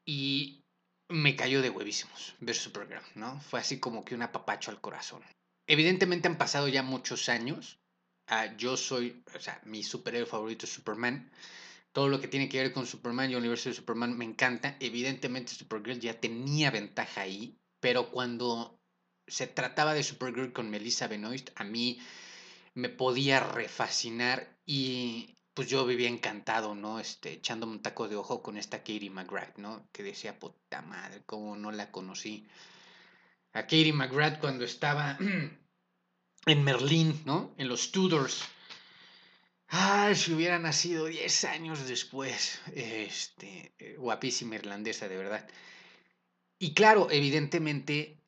y 0.06 0.64
me 1.08 1.34
cayó 1.34 1.61
de 1.61 1.70
huevísimos 1.70 2.34
ver 2.40 2.54
Supergirl, 2.54 3.02
¿no? 3.16 3.40
Fue 3.40 3.61
así 3.61 3.80
como 3.80 4.04
que 4.04 4.14
un 4.14 4.22
apapacho 4.22 4.70
al 4.70 4.80
corazón. 4.80 5.22
Evidentemente 5.66 6.28
han 6.28 6.38
pasado 6.38 6.68
ya 6.68 6.82
muchos 6.82 7.28
años. 7.28 7.79
Ah, 8.30 8.56
yo 8.56 8.76
soy, 8.76 9.22
o 9.34 9.40
sea, 9.40 9.60
mi 9.64 9.82
superhéroe 9.82 10.26
favorito 10.26 10.64
es 10.64 10.72
Superman 10.72 11.30
todo 11.92 12.08
lo 12.08 12.20
que 12.20 12.28
tiene 12.28 12.48
que 12.48 12.62
ver 12.62 12.72
con 12.72 12.86
Superman 12.86 13.30
y 13.30 13.32
el 13.32 13.40
universo 13.40 13.68
de 13.68 13.74
Superman 13.74 14.16
me 14.16 14.24
encanta. 14.24 14.76
Evidentemente 14.80 15.54
Supergirl 15.54 16.00
ya 16.00 16.20
tenía 16.20 16.70
ventaja 16.70 17.22
ahí, 17.22 17.58
pero 17.80 18.10
cuando 18.10 18.80
se 19.26 19.46
trataba 19.46 19.94
de 19.94 20.02
Supergirl 20.02 20.52
con 20.52 20.70
Melissa 20.70 21.08
Benoist, 21.08 21.50
a 21.56 21.64
mí 21.64 22.00
me 22.74 22.88
podía 22.88 23.40
refascinar 23.40 24.56
y 24.64 25.36
pues 25.54 25.68
yo 25.68 25.84
vivía 25.84 26.08
encantado, 26.08 26.74
¿no? 26.74 27.00
Este, 27.00 27.32
echándome 27.32 27.72
un 27.72 27.82
taco 27.82 28.08
de 28.08 28.16
ojo 28.16 28.42
con 28.42 28.56
esta 28.56 28.78
Katie 28.78 29.10
McGrath, 29.10 29.58
¿no? 29.58 29.88
Que 29.92 30.02
decía, 30.04 30.38
puta 30.38 30.82
madre, 30.82 31.22
cómo 31.26 31.56
no 31.56 31.72
la 31.72 31.90
conocí. 31.90 32.46
A 33.52 33.62
Katie 33.62 33.92
McGrath 33.92 34.38
cuando 34.38 34.64
estaba 34.64 35.18
en 36.47 36.64
Merlín, 36.64 37.22
¿no? 37.24 37.55
En 37.59 37.68
los 37.68 37.93
Tudors 37.93 38.45
Ay, 39.72 40.16
si 40.16 40.32
hubiera 40.32 40.59
nacido 40.59 41.07
10 41.07 41.45
años 41.45 41.86
después. 41.86 42.61
Este, 42.74 43.72
eh, 43.78 43.95
guapísima 43.97 44.57
irlandesa, 44.57 45.09
de 45.09 45.16
verdad. 45.16 45.49
Y 46.59 46.74
claro, 46.74 47.09
evidentemente, 47.11 48.20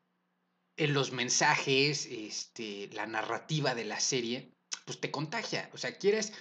en 0.76 0.94
los 0.94 1.10
mensajes, 1.10 2.06
este, 2.06 2.88
la 2.92 3.06
narrativa 3.06 3.74
de 3.74 3.84
la 3.84 3.98
serie, 3.98 4.54
pues 4.84 5.00
te 5.00 5.10
contagia. 5.10 5.68
O 5.72 5.78
sea, 5.78 5.98
quieres, 5.98 6.32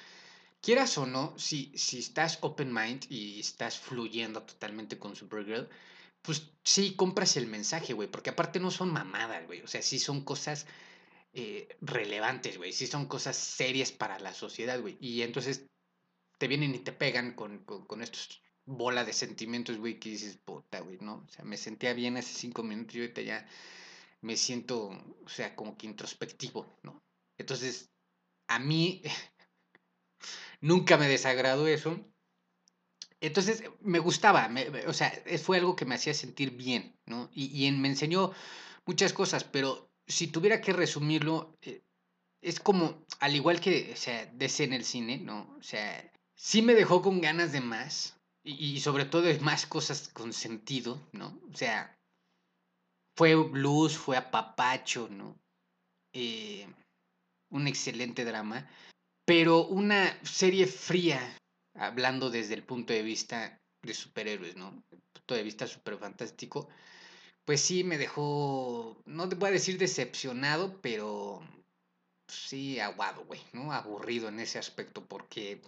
quieras 0.61 0.95
o 0.99 1.07
no, 1.07 1.33
si, 1.37 1.71
si 1.75 1.97
estás 1.99 2.37
open 2.41 2.71
mind 2.71 3.05
y 3.09 3.39
estás 3.39 3.79
fluyendo 3.79 4.43
totalmente 4.43 4.99
con 4.99 5.15
Supergirl, 5.15 5.67
pues 6.21 6.51
sí 6.63 6.95
compras 6.95 7.37
el 7.37 7.47
mensaje, 7.47 7.93
güey, 7.93 8.07
porque 8.07 8.29
aparte 8.29 8.59
no 8.59 8.69
son 8.69 8.93
mamadas, 8.93 9.47
güey. 9.47 9.61
O 9.61 9.67
sea, 9.67 9.81
sí 9.81 9.97
son 9.97 10.23
cosas 10.23 10.67
eh, 11.33 11.77
relevantes, 11.79 12.57
güey. 12.57 12.73
Sí 12.73 12.87
son 12.87 13.07
cosas 13.07 13.37
serias 13.37 13.91
para 13.91 14.19
la 14.19 14.33
sociedad, 14.33 14.79
güey. 14.81 14.97
Y 14.99 15.21
entonces 15.21 15.65
te 16.37 16.47
vienen 16.47 16.75
y 16.75 16.79
te 16.79 16.91
pegan 16.91 17.33
con, 17.35 17.59
con, 17.63 18.01
estos 18.01 18.41
bola 18.65 19.05
de 19.05 19.13
sentimientos, 19.13 19.77
güey, 19.77 19.99
que 19.99 20.09
dices, 20.09 20.37
puta, 20.37 20.79
güey, 20.81 20.97
¿no? 20.99 21.23
O 21.25 21.29
sea, 21.29 21.45
me 21.45 21.57
sentía 21.57 21.93
bien 21.93 22.17
hace 22.17 22.33
cinco 22.33 22.63
minutos 22.63 22.95
y 22.95 23.01
ahorita 23.01 23.21
ya 23.21 23.47
me 24.21 24.35
siento, 24.35 24.89
o 25.23 25.29
sea, 25.29 25.55
como 25.55 25.77
que 25.77 25.87
introspectivo, 25.87 26.79
¿no? 26.83 27.01
Entonces, 27.37 27.91
a 28.47 28.59
mí 28.59 29.01
nunca 30.61 30.97
me 30.97 31.07
desagradó 31.07 31.67
eso. 31.67 31.99
Entonces, 33.21 33.63
me 33.81 33.99
gustaba, 33.99 34.49
o 34.87 34.93
sea, 34.93 35.11
fue 35.43 35.57
algo 35.57 35.75
que 35.75 35.85
me 35.85 35.95
hacía 35.95 36.13
sentir 36.13 36.51
bien, 36.51 36.99
¿no? 37.05 37.29
Y, 37.33 37.67
y 37.67 37.71
me 37.71 37.87
enseñó 37.87 38.33
muchas 38.85 39.13
cosas, 39.13 39.43
pero 39.43 39.90
si 40.11 40.27
tuviera 40.27 40.61
que 40.61 40.73
resumirlo, 40.73 41.57
eh, 41.61 41.81
es 42.41 42.59
como, 42.59 43.05
al 43.19 43.35
igual 43.35 43.59
que, 43.59 43.91
o 43.93 43.95
sea, 43.95 44.23
en 44.23 44.73
el 44.73 44.83
cine, 44.83 45.17
¿no? 45.17 45.55
O 45.57 45.63
sea, 45.63 46.11
sí 46.35 46.61
me 46.61 46.73
dejó 46.73 47.01
con 47.01 47.21
ganas 47.21 47.51
de 47.51 47.61
más 47.61 48.19
y, 48.43 48.79
sobre 48.79 49.05
todo 49.05 49.23
de 49.23 49.39
más 49.39 49.65
cosas 49.65 50.09
con 50.09 50.33
sentido, 50.33 50.99
¿no? 51.13 51.39
O 51.51 51.55
sea, 51.55 51.97
fue 53.15 53.35
blues, 53.35 53.97
fue 53.97 54.17
apapacho, 54.17 55.07
¿no? 55.09 55.37
Eh, 56.13 56.67
un 57.49 57.67
excelente 57.67 58.25
drama, 58.25 58.69
pero 59.25 59.67
una 59.67 60.17
serie 60.25 60.65
fría, 60.67 61.37
hablando 61.75 62.29
desde 62.29 62.55
el 62.55 62.63
punto 62.63 62.93
de 62.93 63.03
vista 63.03 63.61
de 63.83 63.93
superhéroes, 63.93 64.55
¿no? 64.55 64.83
Punto 65.13 65.35
de 65.35 65.43
vista 65.43 65.67
súper 65.67 65.97
fantástico 65.97 66.69
pues 67.51 67.59
sí 67.59 67.83
me 67.83 67.97
dejó, 67.97 69.03
no 69.05 69.27
te 69.27 69.35
voy 69.35 69.49
a 69.49 69.51
decir 69.51 69.77
decepcionado, 69.77 70.79
pero 70.81 71.41
sí 72.29 72.79
aguado, 72.79 73.25
güey, 73.25 73.41
¿no? 73.51 73.73
Aburrido 73.73 74.29
en 74.29 74.39
ese 74.39 74.57
aspecto, 74.57 75.05
porque, 75.05 75.61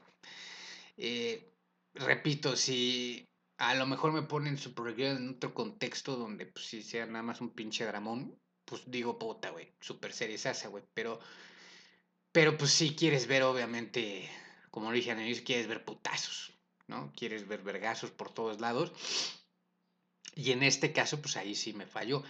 eh, 0.96 1.52
repito, 1.94 2.56
si 2.56 3.28
a 3.58 3.76
lo 3.76 3.86
mejor 3.86 4.14
me 4.14 4.22
ponen 4.22 4.58
Supergirl 4.58 5.18
en 5.18 5.30
otro 5.32 5.54
contexto 5.54 6.16
donde, 6.16 6.46
pues, 6.46 6.68
si 6.68 6.82
sea 6.82 7.06
nada 7.06 7.22
más 7.22 7.42
un 7.42 7.50
pinche 7.50 7.84
dramón, 7.84 8.40
pues 8.64 8.84
digo, 8.90 9.20
puta, 9.20 9.50
güey, 9.50 9.74
super 9.82 10.14
serie 10.14 10.36
esa, 10.36 10.70
güey, 10.70 10.86
pero, 10.94 11.20
pero 12.32 12.58
pues 12.58 12.72
sí 12.72 12.96
quieres 12.96 13.28
ver, 13.28 13.44
obviamente, 13.44 14.30
como 14.72 14.90
lo 14.90 14.96
dije 14.96 15.12
en 15.12 15.20
el 15.20 15.44
quieres 15.44 15.68
ver 15.68 15.84
putazos, 15.84 16.54
¿no? 16.88 17.12
Quieres 17.14 17.46
ver 17.46 17.62
vergazos 17.62 18.10
por 18.12 18.34
todos 18.34 18.62
lados. 18.62 19.43
Y 20.36 20.52
en 20.52 20.64
este 20.64 20.92
caso, 20.92 21.22
pues 21.22 21.38
ahí 21.38 21.56
sí 21.56 21.74
me 21.74 21.86
falló. 21.86 22.24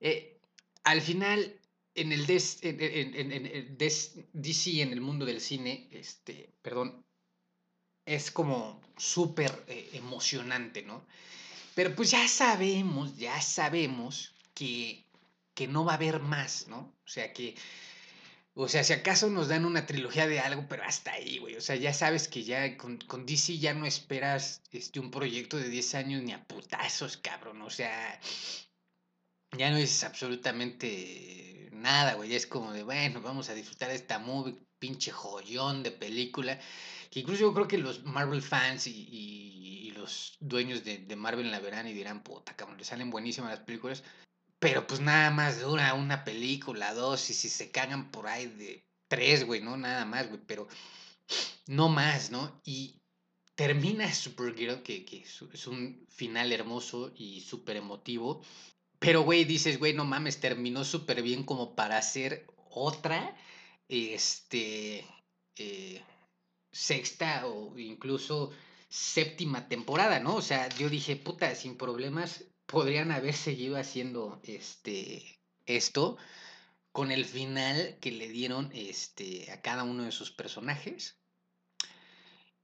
Eh, 0.00 0.38
al 0.84 1.00
final, 1.00 1.58
en 1.94 2.12
el 2.12 2.26
DC, 2.26 2.68
en 4.82 4.92
el 4.92 5.00
mundo 5.00 5.26
del 5.26 5.40
cine, 5.40 5.88
este, 5.90 6.52
perdón, 6.62 7.04
es 8.06 8.30
como 8.30 8.80
súper 8.96 9.64
eh, 9.68 9.90
emocionante, 9.94 10.82
¿no? 10.82 11.04
Pero 11.74 11.94
pues 11.94 12.10
ya 12.10 12.26
sabemos, 12.28 13.16
ya 13.16 13.40
sabemos 13.40 14.34
que, 14.54 15.04
que 15.54 15.66
no 15.66 15.84
va 15.84 15.92
a 15.92 15.96
haber 15.96 16.20
más, 16.20 16.68
¿no? 16.68 16.78
O 17.04 17.08
sea 17.08 17.32
que 17.32 17.54
o 18.62 18.68
sea, 18.68 18.84
si 18.84 18.92
acaso 18.92 19.30
nos 19.30 19.48
dan 19.48 19.64
una 19.64 19.86
trilogía 19.86 20.26
de 20.26 20.40
algo, 20.40 20.66
pero 20.68 20.82
hasta 20.84 21.12
ahí, 21.12 21.38
güey. 21.38 21.56
O 21.56 21.60
sea, 21.62 21.76
ya 21.76 21.94
sabes 21.94 22.28
que 22.28 22.44
ya 22.44 22.76
con, 22.76 22.98
con, 22.98 23.24
DC 23.24 23.58
ya 23.58 23.72
no 23.72 23.86
esperas 23.86 24.62
este, 24.70 25.00
un 25.00 25.10
proyecto 25.10 25.56
de 25.56 25.68
10 25.68 25.94
años 25.94 26.22
ni 26.22 26.32
a 26.32 26.44
putazos, 26.44 27.16
cabrón. 27.16 27.62
O 27.62 27.70
sea, 27.70 28.20
ya 29.56 29.70
no 29.70 29.78
es 29.78 30.04
absolutamente 30.04 31.70
nada, 31.72 32.14
güey. 32.14 32.28
Ya 32.28 32.36
es 32.36 32.46
como 32.46 32.72
de, 32.72 32.82
bueno, 32.82 33.22
vamos 33.22 33.48
a 33.48 33.54
disfrutar 33.54 33.88
de 33.88 33.96
esta 33.96 34.18
movie, 34.18 34.58
pinche 34.78 35.10
joyón 35.10 35.82
de 35.82 35.92
película. 35.92 36.60
Que 37.10 37.20
incluso 37.20 37.42
yo 37.42 37.54
creo 37.54 37.66
que 37.66 37.78
los 37.78 38.04
Marvel 38.04 38.42
fans 38.42 38.86
y, 38.86 38.90
y, 38.90 39.90
los 39.92 40.36
dueños 40.40 40.84
de, 40.84 40.98
de, 40.98 41.16
Marvel 41.16 41.50
la 41.50 41.60
verán 41.60 41.86
y 41.86 41.92
dirán, 41.92 42.22
puta, 42.22 42.56
cabrón, 42.56 42.78
le 42.78 42.84
salen 42.84 43.10
buenísimas 43.10 43.50
las 43.50 43.60
películas. 43.60 44.02
Pero 44.60 44.86
pues 44.86 45.00
nada 45.00 45.30
más 45.30 45.60
dura 45.60 45.94
una 45.94 46.22
película, 46.22 46.94
dos, 46.94 47.30
y 47.30 47.34
si 47.34 47.48
se 47.48 47.70
cagan 47.72 48.10
por 48.12 48.28
ahí 48.28 48.46
de 48.46 48.86
tres, 49.08 49.44
güey, 49.44 49.60
¿no? 49.62 49.76
Nada 49.76 50.04
más, 50.04 50.28
güey, 50.28 50.40
pero 50.46 50.68
no 51.66 51.88
más, 51.88 52.30
¿no? 52.30 52.60
Y 52.64 53.00
termina 53.54 54.12
Supergirl, 54.14 54.82
que, 54.82 55.04
que 55.04 55.24
es 55.52 55.66
un 55.66 56.06
final 56.08 56.52
hermoso 56.52 57.12
y 57.16 57.40
súper 57.40 57.76
emotivo. 57.76 58.42
Pero, 58.98 59.22
güey, 59.22 59.44
dices, 59.44 59.78
güey, 59.78 59.94
no 59.94 60.04
mames, 60.04 60.40
terminó 60.40 60.84
súper 60.84 61.22
bien 61.22 61.42
como 61.44 61.74
para 61.74 61.96
hacer 61.96 62.46
otra, 62.70 63.34
este, 63.88 65.06
eh, 65.56 66.02
sexta 66.70 67.46
o 67.46 67.78
incluso 67.78 68.50
séptima 68.88 69.68
temporada, 69.68 70.20
¿no? 70.20 70.36
O 70.36 70.42
sea, 70.42 70.68
yo 70.68 70.88
dije, 70.88 71.16
puta, 71.16 71.54
sin 71.54 71.76
problemas, 71.76 72.44
podrían 72.70 73.10
haber 73.10 73.34
seguido 73.34 73.76
haciendo 73.76 74.40
este, 74.44 75.40
esto 75.66 76.16
con 76.92 77.10
el 77.10 77.24
final 77.24 77.98
que 78.00 78.12
le 78.12 78.28
dieron 78.28 78.70
este, 78.72 79.50
a 79.50 79.60
cada 79.60 79.82
uno 79.82 80.04
de 80.04 80.12
sus 80.12 80.30
personajes. 80.30 81.18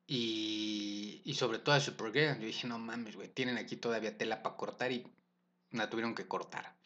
Y, 0.07 1.23
y 1.25 1.35
sobre 1.35 1.59
todo 1.59 1.75
a 1.75 1.81
Supergirl. 1.81 2.39
Yo 2.39 2.47
dije, 2.47 2.69
no 2.69 2.79
mames, 2.79 3.17
güey, 3.17 3.29
tienen 3.29 3.59
aquí 3.59 3.77
todavía 3.77 4.17
tela 4.17 4.43
para 4.43 4.57
cortar 4.57 4.93
y 4.93 5.05
la 5.73 5.91
tuvieron 5.91 6.15
que 6.15 6.29
cortar. 6.29 6.77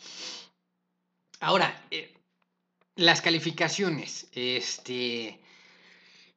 Ahora, 1.40 1.86
eh, 1.90 2.14
las 2.96 3.20
calificaciones. 3.20 4.28
Este. 4.32 5.40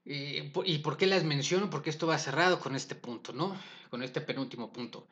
Eh, 0.05 0.51
¿Y 0.65 0.79
por 0.79 0.97
qué 0.97 1.05
las 1.05 1.23
menciono? 1.23 1.69
Porque 1.69 1.89
esto 1.89 2.07
va 2.07 2.17
cerrado 2.17 2.59
con 2.59 2.75
este 2.75 2.95
punto, 2.95 3.31
¿no? 3.31 3.57
Con 3.89 4.03
este 4.03 4.19
penúltimo 4.19 4.73
punto. 4.73 5.07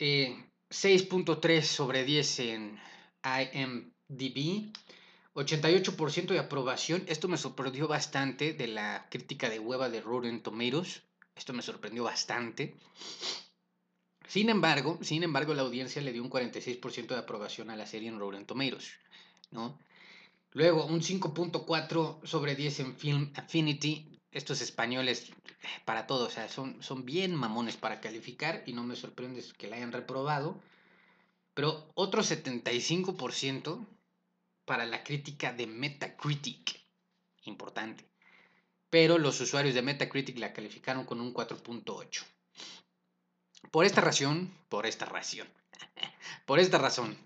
Eh, 0.00 0.50
6.3 0.70 1.62
sobre 1.62 2.04
10 2.04 2.38
en 2.40 2.80
IMDb, 3.24 4.72
88% 5.34 6.26
de 6.28 6.38
aprobación. 6.38 7.04
Esto 7.08 7.28
me 7.28 7.36
sorprendió 7.36 7.88
bastante 7.88 8.52
de 8.52 8.68
la 8.68 9.08
crítica 9.10 9.50
de 9.50 9.58
hueva 9.58 9.88
de 9.88 10.00
Rotten 10.00 10.42
Tomatoes. 10.42 11.02
Esto 11.34 11.52
me 11.52 11.62
sorprendió 11.62 12.04
bastante. 12.04 12.76
Sin 14.28 14.48
embargo, 14.48 14.98
sin 15.02 15.24
embargo, 15.24 15.54
la 15.54 15.62
audiencia 15.62 16.00
le 16.02 16.12
dio 16.12 16.22
un 16.22 16.30
46% 16.30 17.08
de 17.08 17.18
aprobación 17.18 17.68
a 17.70 17.76
la 17.76 17.86
serie 17.86 18.08
en 18.08 18.20
Rotten 18.20 18.46
Tomatoes, 18.46 18.92
¿no? 19.50 19.78
Luego, 20.52 20.86
un 20.86 21.00
5.4 21.00 22.26
sobre 22.26 22.54
10 22.54 22.80
en 22.80 22.96
Film 22.96 23.32
Affinity. 23.36 24.09
Estos 24.32 24.60
españoles, 24.60 25.32
para 25.84 26.06
todos, 26.06 26.28
o 26.28 26.30
sea, 26.30 26.48
son, 26.48 26.82
son 26.82 27.04
bien 27.04 27.34
mamones 27.34 27.76
para 27.76 28.00
calificar 28.00 28.62
y 28.66 28.72
no 28.72 28.84
me 28.84 28.94
sorprende 28.94 29.44
que 29.58 29.68
la 29.68 29.76
hayan 29.76 29.92
reprobado. 29.92 30.60
Pero 31.54 31.90
otro 31.94 32.22
75% 32.22 33.86
para 34.64 34.86
la 34.86 35.02
crítica 35.02 35.52
de 35.52 35.66
Metacritic. 35.66 36.80
Importante. 37.44 38.08
Pero 38.88 39.18
los 39.18 39.40
usuarios 39.40 39.74
de 39.74 39.82
Metacritic 39.82 40.38
la 40.38 40.52
calificaron 40.52 41.04
con 41.04 41.20
un 41.20 41.34
4.8. 41.34 42.24
Por 43.70 43.84
esta 43.84 44.00
razón, 44.00 44.52
por 44.68 44.86
esta 44.86 45.06
razón, 45.06 45.48
por 46.46 46.60
esta 46.60 46.78
razón, 46.78 47.16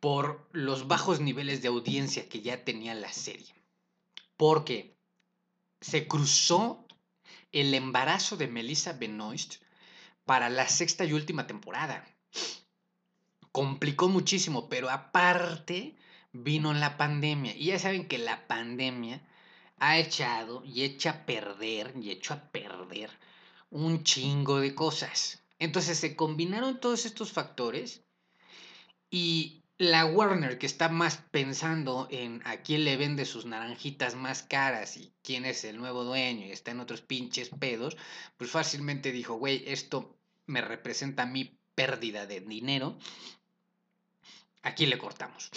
por 0.00 0.46
los 0.52 0.86
bajos 0.86 1.20
niveles 1.20 1.62
de 1.62 1.68
audiencia 1.68 2.28
que 2.28 2.40
ya 2.40 2.64
tenía 2.64 2.94
la 2.94 3.12
serie. 3.12 3.54
Porque 4.36 4.95
se 5.80 6.06
cruzó 6.06 6.86
el 7.52 7.74
embarazo 7.74 8.36
de 8.36 8.48
Melissa 8.48 8.92
Benoist 8.92 9.56
para 10.24 10.48
la 10.48 10.68
sexta 10.68 11.04
y 11.04 11.12
última 11.12 11.46
temporada. 11.46 12.04
Complicó 13.52 14.08
muchísimo, 14.08 14.68
pero 14.68 14.90
aparte 14.90 15.96
vino 16.32 16.74
la 16.74 16.96
pandemia. 16.96 17.56
Y 17.56 17.66
ya 17.66 17.78
saben 17.78 18.08
que 18.08 18.18
la 18.18 18.46
pandemia 18.46 19.26
ha 19.78 19.98
echado 19.98 20.62
y 20.64 20.82
echa 20.82 21.10
a 21.10 21.26
perder 21.26 21.94
y 22.00 22.10
hecho 22.10 22.34
a 22.34 22.50
perder 22.50 23.10
un 23.70 24.04
chingo 24.04 24.60
de 24.60 24.74
cosas. 24.74 25.42
Entonces 25.58 25.98
se 25.98 26.16
combinaron 26.16 26.80
todos 26.80 27.06
estos 27.06 27.32
factores 27.32 28.02
y 29.10 29.55
la 29.78 30.06
Warner 30.06 30.58
que 30.58 30.66
está 30.66 30.88
más 30.88 31.18
pensando 31.30 32.08
en 32.10 32.40
a 32.44 32.58
quién 32.58 32.84
le 32.84 32.96
vende 32.96 33.26
sus 33.26 33.44
naranjitas 33.44 34.14
más 34.14 34.42
caras 34.42 34.96
y 34.96 35.12
quién 35.22 35.44
es 35.44 35.64
el 35.64 35.76
nuevo 35.76 36.04
dueño 36.04 36.46
y 36.46 36.50
está 36.50 36.70
en 36.70 36.80
otros 36.80 37.02
pinches 37.02 37.50
pedos, 37.50 37.96
pues 38.36 38.50
fácilmente 38.50 39.12
dijo, 39.12 39.34
güey, 39.34 39.64
esto 39.66 40.16
me 40.46 40.62
representa 40.62 41.26
mi 41.26 41.58
pérdida 41.74 42.26
de 42.26 42.40
dinero. 42.40 42.98
Aquí 44.62 44.86
le 44.86 44.98
cortamos. 44.98 45.50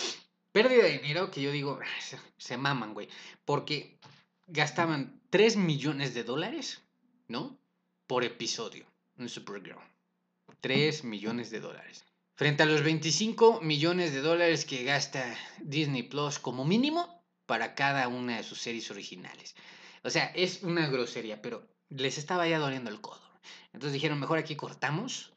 Pérdida 0.51 0.83
de 0.83 0.99
dinero 0.99 1.31
que 1.31 1.41
yo 1.41 1.51
digo, 1.51 1.79
ah, 1.81 2.01
se, 2.01 2.17
se 2.37 2.57
maman, 2.57 2.93
güey, 2.93 3.07
porque 3.45 3.99
gastaban 4.47 5.21
3 5.29 5.55
millones 5.57 6.13
de 6.13 6.23
dólares, 6.23 6.81
¿no? 7.27 7.57
Por 8.07 8.25
episodio 8.25 8.85
en 9.17 9.29
Supergirl. 9.29 9.79
3 10.59 11.05
millones 11.05 11.51
de 11.51 11.61
dólares. 11.61 12.03
Frente 12.39 12.63
a 12.63 12.65
los 12.65 12.83
25 12.83 13.59
millones 13.59 14.13
de 14.13 14.21
dólares 14.21 14.63
que 14.63 14.85
gasta 14.85 15.37
Disney 15.59 16.03
Plus 16.03 16.39
como 16.39 16.63
mínimo 16.63 17.21
para 17.45 17.75
cada 17.75 18.07
una 18.07 18.37
de 18.37 18.43
sus 18.43 18.61
series 18.61 18.89
originales. 18.91 19.57
O 20.05 20.09
sea, 20.09 20.27
es 20.27 20.63
una 20.63 20.87
grosería, 20.87 21.41
pero 21.41 21.67
les 21.89 22.17
estaba 22.17 22.47
ya 22.47 22.57
doliendo 22.57 22.91
el 22.91 23.01
codo. 23.01 23.19
Entonces 23.73 23.91
dijeron, 23.91 24.21
mejor 24.21 24.37
aquí 24.37 24.55
cortamos 24.55 25.33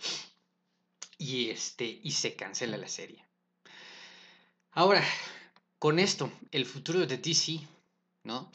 y, 1.19 1.51
este, 1.51 1.99
y 2.05 2.13
se 2.13 2.37
cancela 2.37 2.77
la 2.77 2.87
serie. 2.87 3.27
Ahora, 4.71 5.05
con 5.81 5.99
esto, 5.99 6.31
el 6.53 6.67
futuro 6.67 7.05
de 7.05 7.19
DC, 7.19 7.67
¿no? 8.23 8.53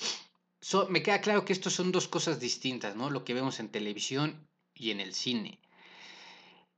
me 0.87 1.03
queda 1.03 1.19
claro 1.19 1.43
que 1.43 1.51
esto 1.51 1.69
son 1.69 1.91
dos 1.91 2.07
cosas 2.07 2.39
distintas, 2.39 2.95
¿no? 2.95 3.09
Lo 3.09 3.25
que 3.25 3.33
vemos 3.33 3.59
en 3.59 3.67
televisión 3.67 4.47
y 4.73 4.91
en 4.91 5.01
el 5.01 5.13
cine. 5.13 5.59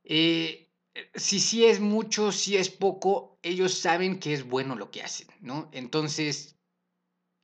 Eh, 0.04 0.66
si 1.16 1.40
sí 1.40 1.66
es 1.66 1.80
mucho, 1.80 2.32
si 2.32 2.58
es 2.58 2.70
poco, 2.70 3.40
ellos 3.44 3.74
saben 3.74 4.20
que 4.20 4.34
es 4.34 4.44
bueno 4.44 4.76
lo 4.76 4.92
que 4.92 5.04
hacen, 5.04 5.28
¿no? 5.42 5.70
Entonces, 5.72 6.58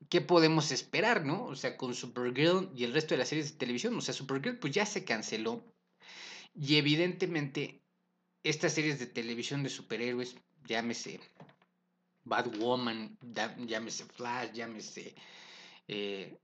¿qué 0.10 0.22
podemos 0.22 0.72
esperar, 0.72 1.26
no? 1.26 1.46
O 1.46 1.56
sea, 1.56 1.78
con 1.78 1.94
Supergirl 1.94 2.72
y 2.76 2.84
el 2.84 2.94
resto 2.94 3.14
de 3.14 3.20
las 3.20 3.30
series 3.30 3.52
de 3.52 3.58
televisión, 3.58 3.96
o 3.96 4.02
sea, 4.02 4.14
Supergirl 4.14 4.60
pues 4.60 4.74
ya 4.74 4.86
se 4.86 5.04
canceló 5.04 5.64
y 6.54 6.78
evidentemente 6.78 7.84
estas 8.44 8.74
series 8.74 9.00
de 9.00 9.08
televisión 9.08 9.64
de 9.64 9.70
superhéroes, 9.70 10.36
llámese 10.66 11.20
Batwoman, 12.24 13.18
llámese 13.66 14.06
Flash, 14.06 14.52
llámese 14.54 15.16
eh, 15.88 16.38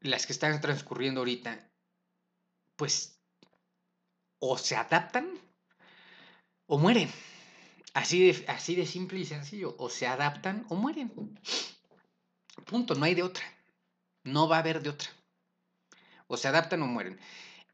las 0.00 0.26
que 0.26 0.32
están 0.32 0.60
transcurriendo 0.60 1.20
ahorita, 1.20 1.70
pues 2.76 3.18
o 4.38 4.56
se 4.56 4.76
adaptan 4.76 5.38
o 6.70 6.78
mueren. 6.78 7.10
Así 7.94 8.24
de, 8.24 8.44
así 8.46 8.76
de 8.76 8.86
simple 8.86 9.18
y 9.18 9.24
sencillo. 9.24 9.74
O 9.78 9.90
se 9.90 10.06
adaptan 10.06 10.64
o 10.68 10.76
mueren. 10.76 11.10
Punto, 12.64 12.94
no 12.94 13.04
hay 13.04 13.14
de 13.16 13.24
otra. 13.24 13.44
No 14.22 14.48
va 14.48 14.56
a 14.56 14.60
haber 14.60 14.80
de 14.80 14.90
otra. 14.90 15.10
O 16.28 16.36
se 16.36 16.46
adaptan 16.46 16.82
o 16.82 16.86
mueren. 16.86 17.18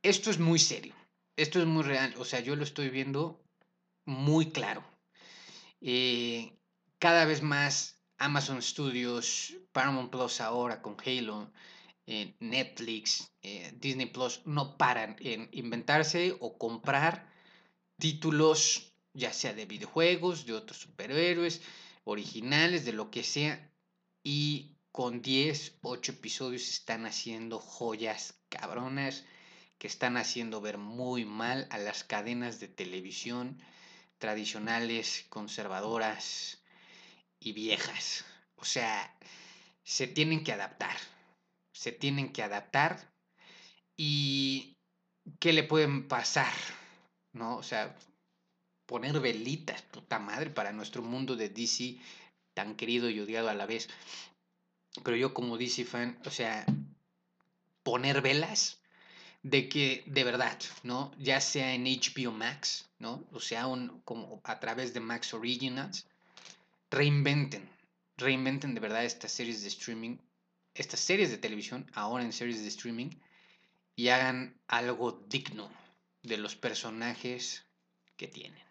Esto 0.03 0.31
es 0.31 0.39
muy 0.39 0.59
serio. 0.59 0.95
Esto 1.37 1.61
es 1.61 1.67
muy 1.67 1.83
real. 1.83 2.15
O 2.17 2.25
sea, 2.25 2.41
yo 2.41 2.57
lo 2.57 2.65
estoy 2.65 2.89
viendo 2.89 3.45
muy 4.07 4.51
claro. 4.51 4.83
Eh, 5.83 6.59
cada 6.99 7.27
vez 7.27 7.43
más 7.43 8.01
Amazon 8.17 8.63
Studios, 8.63 9.55
Paramount 9.73 10.11
Plus 10.11 10.41
ahora 10.41 10.81
con 10.81 10.97
Halo, 11.05 11.53
eh, 12.07 12.35
Netflix, 12.41 13.31
eh, 13.43 13.75
Disney 13.77 14.07
Plus 14.07 14.41
no 14.47 14.79
paran 14.79 15.17
en 15.21 15.51
inventarse 15.53 16.35
o 16.41 16.57
comprar 16.57 17.36
títulos, 17.99 18.93
ya 19.13 19.33
sea 19.33 19.55
de 19.55 19.67
videojuegos, 19.67 20.47
de 20.47 20.55
otros 20.55 20.79
superhéroes, 20.79 21.63
originales, 22.05 22.85
de 22.85 22.93
lo 22.93 23.11
que 23.11 23.23
sea, 23.23 23.73
y 24.23 24.77
con 24.93 25.23
10, 25.23 25.79
8 25.83 26.13
episodios 26.13 26.69
están 26.69 27.07
haciendo 27.07 27.59
joyas 27.59 28.41
cabronas 28.49 29.25
que 29.79 29.87
están 29.87 30.17
haciendo 30.17 30.61
ver 30.61 30.79
muy 30.79 31.25
mal 31.25 31.67
a 31.71 31.79
las 31.79 32.03
cadenas 32.05 32.61
de 32.61 32.69
televisión 32.69 33.61
tradicionales, 34.19 35.27
conservadoras 35.29 36.65
y 37.39 37.53
viejas. 37.53 38.25
O 38.57 38.65
sea, 38.65 39.15
se 39.85 40.07
tienen 40.07 40.43
que 40.43 40.53
adaptar. 40.53 40.97
Se 41.73 41.93
tienen 41.93 42.33
que 42.33 42.43
adaptar. 42.43 43.13
¿Y 43.97 44.79
qué 45.39 45.53
le 45.53 45.63
pueden 45.63 46.09
pasar? 46.09 46.55
¿No? 47.37 47.57
O 47.57 47.63
sea, 47.63 47.97
poner 48.87 49.21
velitas, 49.21 49.83
puta 49.83 50.19
madre, 50.19 50.51
para 50.51 50.73
nuestro 50.73 51.03
mundo 51.03 51.37
de 51.37 51.49
DC 51.49 51.99
tan 52.55 52.75
querido 52.75 53.11
y 53.11 53.21
odiado 53.21 53.49
a 53.49 53.55
la 53.55 53.67
vez. 53.67 53.89
Pero 55.05 55.17
yo 55.17 55.35
como 55.35 55.59
DC 55.59 55.85
fan, 55.85 56.19
o 56.25 56.31
sea, 56.31 56.65
poner 57.83 58.23
velas 58.23 58.81
de 59.43 59.69
que 59.69 60.03
de 60.07 60.25
verdad, 60.25 60.59
¿no? 60.83 61.13
Ya 61.19 61.41
sea 61.41 61.75
en 61.75 61.85
HBO 61.85 62.33
Max, 62.33 62.89
¿no? 62.99 63.25
O 63.33 63.41
sea, 63.41 63.67
un, 63.67 64.01
como 64.05 64.41
a 64.45 64.59
través 64.59 64.95
de 64.95 65.01
Max 65.01 65.35
Originals, 65.35 66.07
reinventen, 66.91 67.69
reinventen 68.17 68.75
de 68.75 68.81
verdad 68.81 69.05
estas 69.05 69.33
series 69.33 69.63
de 69.63 69.69
streaming, 69.69 70.17
estas 70.75 71.01
series 71.01 71.31
de 71.31 71.39
televisión, 71.39 71.89
ahora 71.95 72.25
en 72.25 72.33
series 72.33 72.63
de 72.63 72.69
streaming, 72.69 73.11
y 73.95 74.09
hagan 74.09 74.59
algo 74.67 75.13
digno, 75.29 75.71
de 76.27 76.37
los 76.37 76.57
personajes 76.57 77.65
que 78.17 78.29
tienen. 78.29 78.63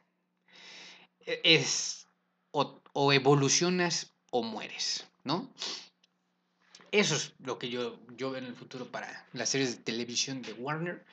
E, 1.26 1.41
es 1.43 2.08
o, 2.51 3.12
evolucionas 3.12 4.14
o 4.32 4.43
mueres, 4.43 5.06
¿no? 5.24 5.53
Eso 6.91 7.16
es 7.16 7.34
lo 7.39 7.60
que 7.60 7.70
yo, 7.70 7.99
yo 8.16 8.32
veo 8.32 8.41
en 8.41 8.47
el 8.47 8.56
futuro 8.56 8.86
para 8.89 9.28
las 9.34 9.49
series 9.49 9.78
de 9.78 9.84
televisión 9.84 10.41
de 10.41 10.53
Warner, 10.53 11.06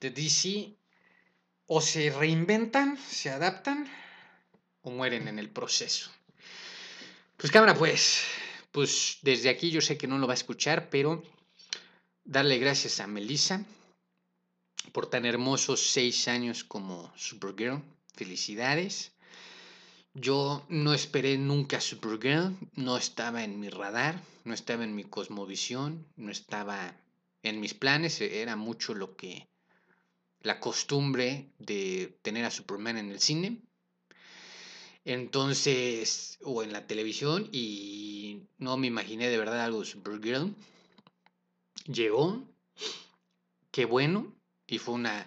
de 0.00 0.10
DC. 0.10 0.74
O 1.68 1.80
se 1.80 2.10
reinventan, 2.10 2.96
se 2.96 3.28
adaptan, 3.28 3.90
o 4.82 4.90
mueren 4.90 5.26
en 5.26 5.40
el 5.40 5.50
proceso. 5.50 6.12
Pues 7.36 7.50
cámara, 7.50 7.74
pues, 7.74 8.22
pues 8.70 9.18
desde 9.22 9.48
aquí 9.48 9.70
yo 9.70 9.80
sé 9.80 9.98
que 9.98 10.06
no 10.06 10.18
lo 10.18 10.28
va 10.28 10.34
a 10.34 10.42
escuchar, 10.42 10.88
pero 10.90 11.24
darle 12.24 12.58
gracias 12.58 13.00
a 13.00 13.08
Melissa 13.08 13.64
por 14.92 15.08
tan 15.08 15.24
hermosos 15.24 15.90
seis 15.90 16.28
años 16.28 16.64
como 16.64 17.12
Supergirl. 17.16 17.82
Felicidades. 18.14 19.12
Yo 20.14 20.64
no 20.68 20.94
esperé 20.94 21.36
nunca 21.36 21.80
Supergirl, 21.80 22.56
no 22.74 22.96
estaba 22.96 23.44
en 23.44 23.60
mi 23.60 23.68
radar, 23.68 24.22
no 24.44 24.54
estaba 24.54 24.84
en 24.84 24.94
mi 24.94 25.04
cosmovisión, 25.04 26.06
no 26.16 26.32
estaba 26.32 26.96
en 27.42 27.60
mis 27.60 27.74
planes, 27.74 28.20
era 28.20 28.56
mucho 28.56 28.94
lo 28.94 29.14
que 29.16 29.46
la 30.40 30.60
costumbre 30.60 31.50
de 31.58 32.18
tener 32.22 32.44
a 32.44 32.50
Superman 32.50 32.96
en 32.96 33.10
el 33.10 33.20
cine. 33.20 33.60
Entonces, 35.04 36.38
o 36.42 36.62
en 36.62 36.72
la 36.72 36.86
televisión, 36.86 37.48
y 37.52 38.42
no 38.58 38.76
me 38.76 38.86
imaginé 38.86 39.28
de 39.28 39.38
verdad 39.38 39.64
algo 39.64 39.80
de 39.80 39.86
Supergirl. 39.86 40.54
Llegó, 41.86 42.42
qué 43.70 43.84
bueno, 43.84 44.35
y 44.66 44.78
fue 44.78 44.94
una 44.94 45.26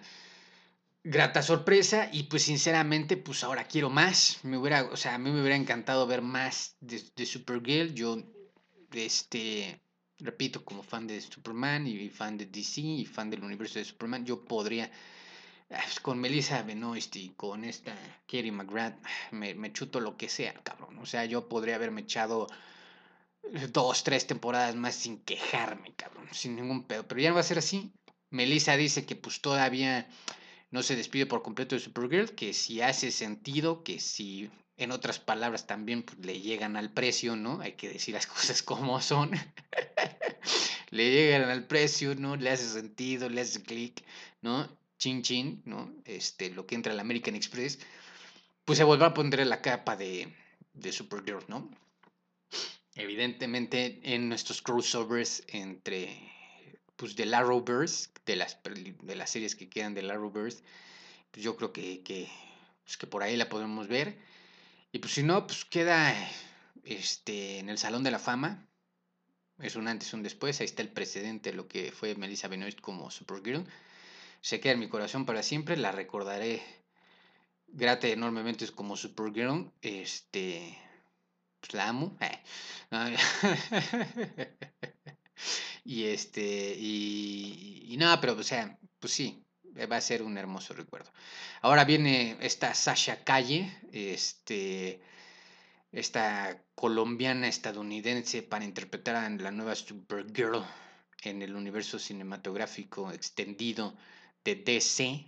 grata 1.02 1.42
sorpresa 1.42 2.10
y 2.12 2.24
pues 2.24 2.42
sinceramente 2.42 3.16
pues 3.16 3.42
ahora 3.44 3.64
quiero 3.64 3.90
más. 3.90 4.38
Me 4.42 4.58
hubiera 4.58 4.84
o 4.84 4.96
sea 4.96 5.14
a 5.14 5.18
mí 5.18 5.30
me 5.30 5.40
hubiera 5.40 5.56
encantado 5.56 6.06
ver 6.06 6.22
más 6.22 6.76
de, 6.80 7.02
de 7.16 7.26
Supergirl. 7.26 7.94
Yo 7.94 8.18
este 8.92 9.80
repito 10.18 10.64
como 10.64 10.82
fan 10.82 11.06
de 11.06 11.20
Superman 11.20 11.86
y 11.86 12.10
fan 12.10 12.36
de 12.36 12.46
DC 12.46 12.80
y 12.80 13.06
fan 13.06 13.30
del 13.30 13.42
universo 13.42 13.78
de 13.78 13.86
Superman 13.86 14.26
yo 14.26 14.44
podría 14.44 14.90
ah, 15.70 15.80
pues, 15.82 16.00
con 16.00 16.20
Melissa 16.20 16.62
Benoist 16.62 17.16
y 17.16 17.30
con 17.30 17.64
esta 17.64 17.96
Kerry 18.26 18.50
McGrath 18.50 18.98
me, 19.30 19.54
me 19.54 19.72
chuto 19.72 20.00
lo 20.00 20.16
que 20.16 20.28
sea 20.28 20.52
cabrón. 20.62 20.98
O 20.98 21.06
sea 21.06 21.24
yo 21.24 21.48
podría 21.48 21.76
haberme 21.76 22.02
echado 22.02 22.46
dos 23.72 24.04
tres 24.04 24.26
temporadas 24.26 24.76
más 24.76 24.94
sin 24.94 25.20
quejarme 25.20 25.94
cabrón 25.94 26.28
sin 26.32 26.56
ningún 26.56 26.84
pedo. 26.84 27.06
Pero 27.08 27.20
ya 27.20 27.30
no 27.30 27.36
va 27.36 27.40
a 27.40 27.44
ser 27.44 27.58
así 27.58 27.90
Melissa 28.30 28.76
dice 28.76 29.04
que 29.04 29.16
pues 29.16 29.40
todavía 29.40 30.08
no 30.70 30.82
se 30.82 30.96
despide 30.96 31.26
por 31.26 31.42
completo 31.42 31.74
de 31.74 31.80
Supergirl, 31.80 32.34
que 32.34 32.52
si 32.54 32.80
hace 32.80 33.10
sentido, 33.10 33.82
que 33.82 33.98
si 33.98 34.50
en 34.76 34.92
otras 34.92 35.18
palabras 35.18 35.66
también 35.66 36.02
pues, 36.02 36.18
le 36.24 36.40
llegan 36.40 36.76
al 36.76 36.92
precio, 36.92 37.36
¿no? 37.36 37.60
Hay 37.60 37.72
que 37.72 37.88
decir 37.88 38.14
las 38.14 38.26
cosas 38.28 38.62
como 38.62 39.00
son. 39.00 39.32
le 40.90 41.10
llegan 41.10 41.50
al 41.50 41.66
precio, 41.66 42.14
¿no? 42.14 42.36
Le 42.36 42.50
hace 42.50 42.68
sentido, 42.68 43.28
le 43.28 43.40
hace 43.40 43.62
clic, 43.62 44.02
¿no? 44.42 44.78
Chin 44.98 45.22
chin, 45.22 45.62
¿no? 45.64 45.92
Este, 46.04 46.50
lo 46.50 46.66
que 46.66 46.76
entra 46.76 46.92
al 46.92 47.00
American 47.00 47.34
Express, 47.34 47.78
pues 48.64 48.78
se 48.78 48.84
vuelve 48.84 49.06
a 49.06 49.14
poner 49.14 49.46
la 49.46 49.60
capa 49.60 49.96
de, 49.96 50.34
de 50.72 50.92
Supergirl, 50.92 51.44
¿no? 51.48 51.70
Evidentemente 52.94 54.00
en 54.02 54.28
nuestros 54.28 54.62
crossovers 54.62 55.42
entre 55.48 56.30
pues 57.00 57.16
del 57.16 57.32
Arrowverse, 57.32 58.10
de 58.26 58.36
las, 58.36 58.58
de 58.62 59.16
las 59.16 59.30
series 59.30 59.56
que 59.56 59.70
quedan 59.70 59.94
del 59.94 60.10
Arrowverse, 60.10 60.62
pues 61.30 61.42
yo 61.42 61.56
creo 61.56 61.72
que, 61.72 62.02
que, 62.02 62.28
pues 62.84 62.98
que 62.98 63.06
por 63.06 63.22
ahí 63.22 63.38
la 63.38 63.48
podemos 63.48 63.88
ver. 63.88 64.18
Y 64.92 64.98
pues 64.98 65.14
si 65.14 65.22
no, 65.22 65.46
pues 65.46 65.64
queda 65.64 66.14
este, 66.84 67.58
en 67.58 67.70
el 67.70 67.78
Salón 67.78 68.04
de 68.04 68.10
la 68.10 68.18
Fama. 68.18 68.68
Es 69.60 69.76
un 69.76 69.88
antes 69.88 70.12
y 70.12 70.16
un 70.16 70.22
después. 70.22 70.60
Ahí 70.60 70.66
está 70.66 70.82
el 70.82 70.90
precedente 70.90 71.52
de 71.52 71.56
lo 71.56 71.68
que 71.68 71.90
fue 71.90 72.14
Melissa 72.16 72.48
Benoist 72.48 72.82
como 72.82 73.10
Supergirl. 73.10 73.64
Se 74.42 74.60
queda 74.60 74.74
en 74.74 74.80
mi 74.80 74.90
corazón 74.90 75.24
para 75.24 75.42
siempre. 75.42 75.78
La 75.78 75.92
recordaré 75.92 76.62
grata 77.68 78.08
enormemente 78.08 78.70
como 78.72 78.98
Supergirl. 78.98 79.72
Este, 79.80 80.76
pues 81.60 81.72
la 81.72 81.88
amo. 81.88 82.18
Y 85.84 86.04
este, 86.04 86.74
y, 86.78 87.86
y 87.88 87.96
nada, 87.96 88.20
pero 88.20 88.34
o 88.34 88.42
sea, 88.42 88.78
pues 88.98 89.12
sí, 89.12 89.44
va 89.90 89.96
a 89.96 90.00
ser 90.00 90.22
un 90.22 90.36
hermoso 90.38 90.74
recuerdo. 90.74 91.10
Ahora 91.62 91.84
viene 91.84 92.36
esta 92.40 92.74
Sasha 92.74 93.24
Calle, 93.24 93.72
este, 93.92 95.00
esta 95.92 96.62
colombiana 96.74 97.48
estadounidense 97.48 98.42
para 98.42 98.64
interpretar 98.64 99.16
a 99.16 99.28
la 99.28 99.50
nueva 99.50 99.74
Supergirl 99.74 100.64
en 101.22 101.42
el 101.42 101.54
universo 101.54 101.98
cinematográfico 101.98 103.10
extendido 103.12 103.96
de 104.44 104.56
DC. 104.56 105.24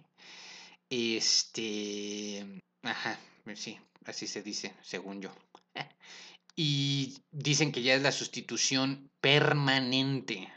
Este, 0.89 2.61
ajá, 2.83 3.19
sí, 3.55 3.79
así 4.05 4.27
se 4.27 4.43
dice, 4.43 4.75
según 4.83 5.23
yo. 5.23 5.35
Y 6.55 7.23
dicen 7.31 7.73
que 7.73 7.83
ya 7.83 7.95
es 7.95 8.03
la 8.03 8.13
sustitución 8.13 9.11
permanente 9.21 10.53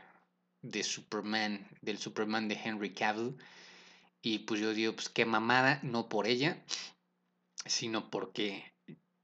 de 0.62 0.84
Superman, 0.84 1.68
del 1.82 1.98
Superman 1.98 2.48
de 2.48 2.60
Henry 2.62 2.94
Cavill. 2.94 3.38
Y 4.22 4.40
pues 4.40 4.60
yo 4.60 4.74
digo, 4.74 4.94
pues 4.94 5.10
qué 5.10 5.26
mamada, 5.26 5.80
no 5.84 6.10
por 6.10 6.28
ella, 6.28 6.64
sino 7.66 8.10
porque 8.10 8.74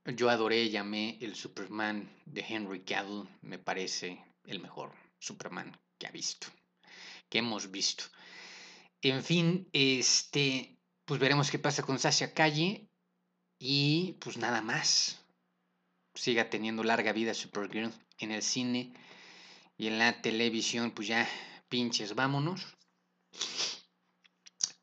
yo 0.06 0.30
adoré 0.30 0.64
y 0.64 0.76
el 0.76 1.36
Superman 1.36 2.10
de 2.26 2.46
Henry 2.48 2.84
Cavill. 2.84 3.28
Me 3.42 3.58
parece 3.58 4.24
el 4.46 4.60
mejor 4.60 4.94
Superman 5.20 5.78
que 5.98 6.08
ha 6.08 6.12
visto, 6.12 6.48
que 7.30 7.40
hemos 7.40 7.72
visto. 7.72 8.06
En 9.02 9.24
fin, 9.24 9.68
este, 9.74 10.78
pues 11.06 11.20
veremos 11.20 11.50
qué 11.50 11.60
pasa 11.60 11.84
con 11.84 12.00
Sasha 12.00 12.34
Calle. 12.34 12.88
Y 13.60 14.14
pues 14.14 14.38
nada 14.38 14.62
más 14.62 15.21
siga 16.14 16.50
teniendo 16.50 16.84
larga 16.84 17.14
vida 17.14 17.34
Supergirl 17.34 17.92
en 18.20 18.32
el 18.32 18.42
cine 18.42 18.94
y 19.78 19.88
en 19.88 19.98
la 19.98 20.22
televisión, 20.22 20.92
pues 20.92 21.08
ya 21.08 21.28
pinches, 21.70 22.16
vámonos. 22.16 22.78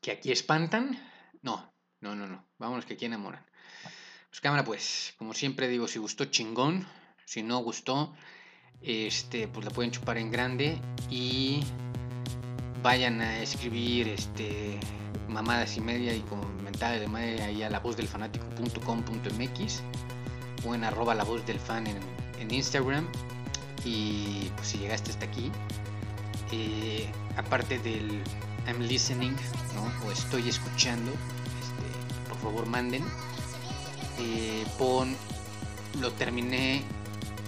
Que 0.01 0.11
aquí 0.11 0.31
espantan. 0.31 0.99
No, 1.41 1.73
no, 2.01 2.15
no, 2.15 2.27
no. 2.27 2.47
Vámonos 2.57 2.85
que 2.85 2.95
aquí 2.95 3.05
enamoran. 3.05 3.45
Pues 4.29 4.41
cámara, 4.41 4.63
pues, 4.63 5.13
como 5.17 5.33
siempre 5.33 5.67
digo, 5.67 5.87
si 5.87 5.99
gustó 5.99 6.25
chingón, 6.25 6.87
si 7.25 7.43
no 7.43 7.59
gustó, 7.59 8.15
este, 8.81 9.47
pues 9.47 9.65
la 9.65 9.71
pueden 9.71 9.91
chupar 9.91 10.17
en 10.17 10.31
grande 10.31 10.81
y 11.09 11.63
vayan 12.81 13.21
a 13.21 13.41
escribir 13.41 14.07
este 14.07 14.79
mamadas 15.27 15.77
y 15.77 15.81
media 15.81 16.15
y 16.15 16.21
comentarios 16.21 17.01
de 17.01 17.07
madre 17.07 17.41
ahí 17.43 17.61
a 17.61 17.69
la 17.69 17.79
voz 17.79 17.95
del 17.95 18.07
fanático.com.mx 18.07 19.83
o 20.65 20.73
arroba 20.73 21.15
la 21.15 21.23
voz 21.23 21.45
del 21.45 21.59
fan 21.59 21.85
en, 21.87 22.51
Instagram. 22.51 23.07
Y 23.85 24.51
pues 24.55 24.69
si 24.69 24.77
llegaste 24.79 25.11
hasta 25.11 25.25
aquí, 25.25 25.51
eh, 26.51 27.09
aparte 27.37 27.79
del 27.79 28.23
I'm 28.67 28.81
listening, 28.81 29.35
O 30.05 30.11
estoy 30.11 30.49
escuchando, 30.49 31.11
este, 31.11 32.29
por 32.29 32.37
favor 32.39 32.65
manden. 32.65 33.03
Eh, 34.19 34.65
pon, 34.77 35.15
lo 35.99 36.11
terminé 36.11 36.83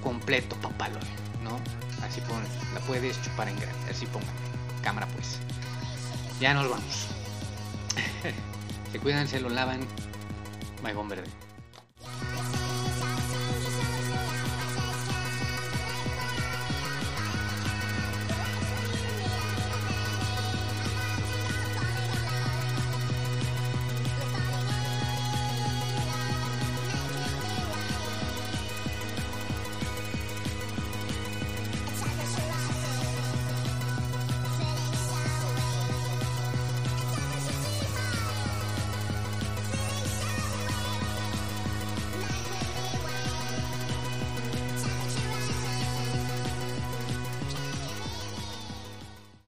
completo, 0.04 0.56
papalo, 0.58 1.00
¿no? 1.44 1.60
Así 2.06 2.22
pon, 2.22 2.44
la 2.74 2.80
puedes 2.82 3.22
chupar 3.22 3.50
en 3.50 3.60
grande, 3.60 3.92
así 3.92 4.06
pongan. 4.06 4.34
Cámara 4.82 5.08
pues. 5.08 5.38
Ya 6.40 6.54
nos 6.54 6.70
vamos. 6.70 7.08
se 8.92 9.00
cuidan, 9.00 9.28
se 9.28 9.40
lo 9.40 9.50
lavan. 9.50 9.86
Maigón 10.82 11.08
verde. 11.08 11.30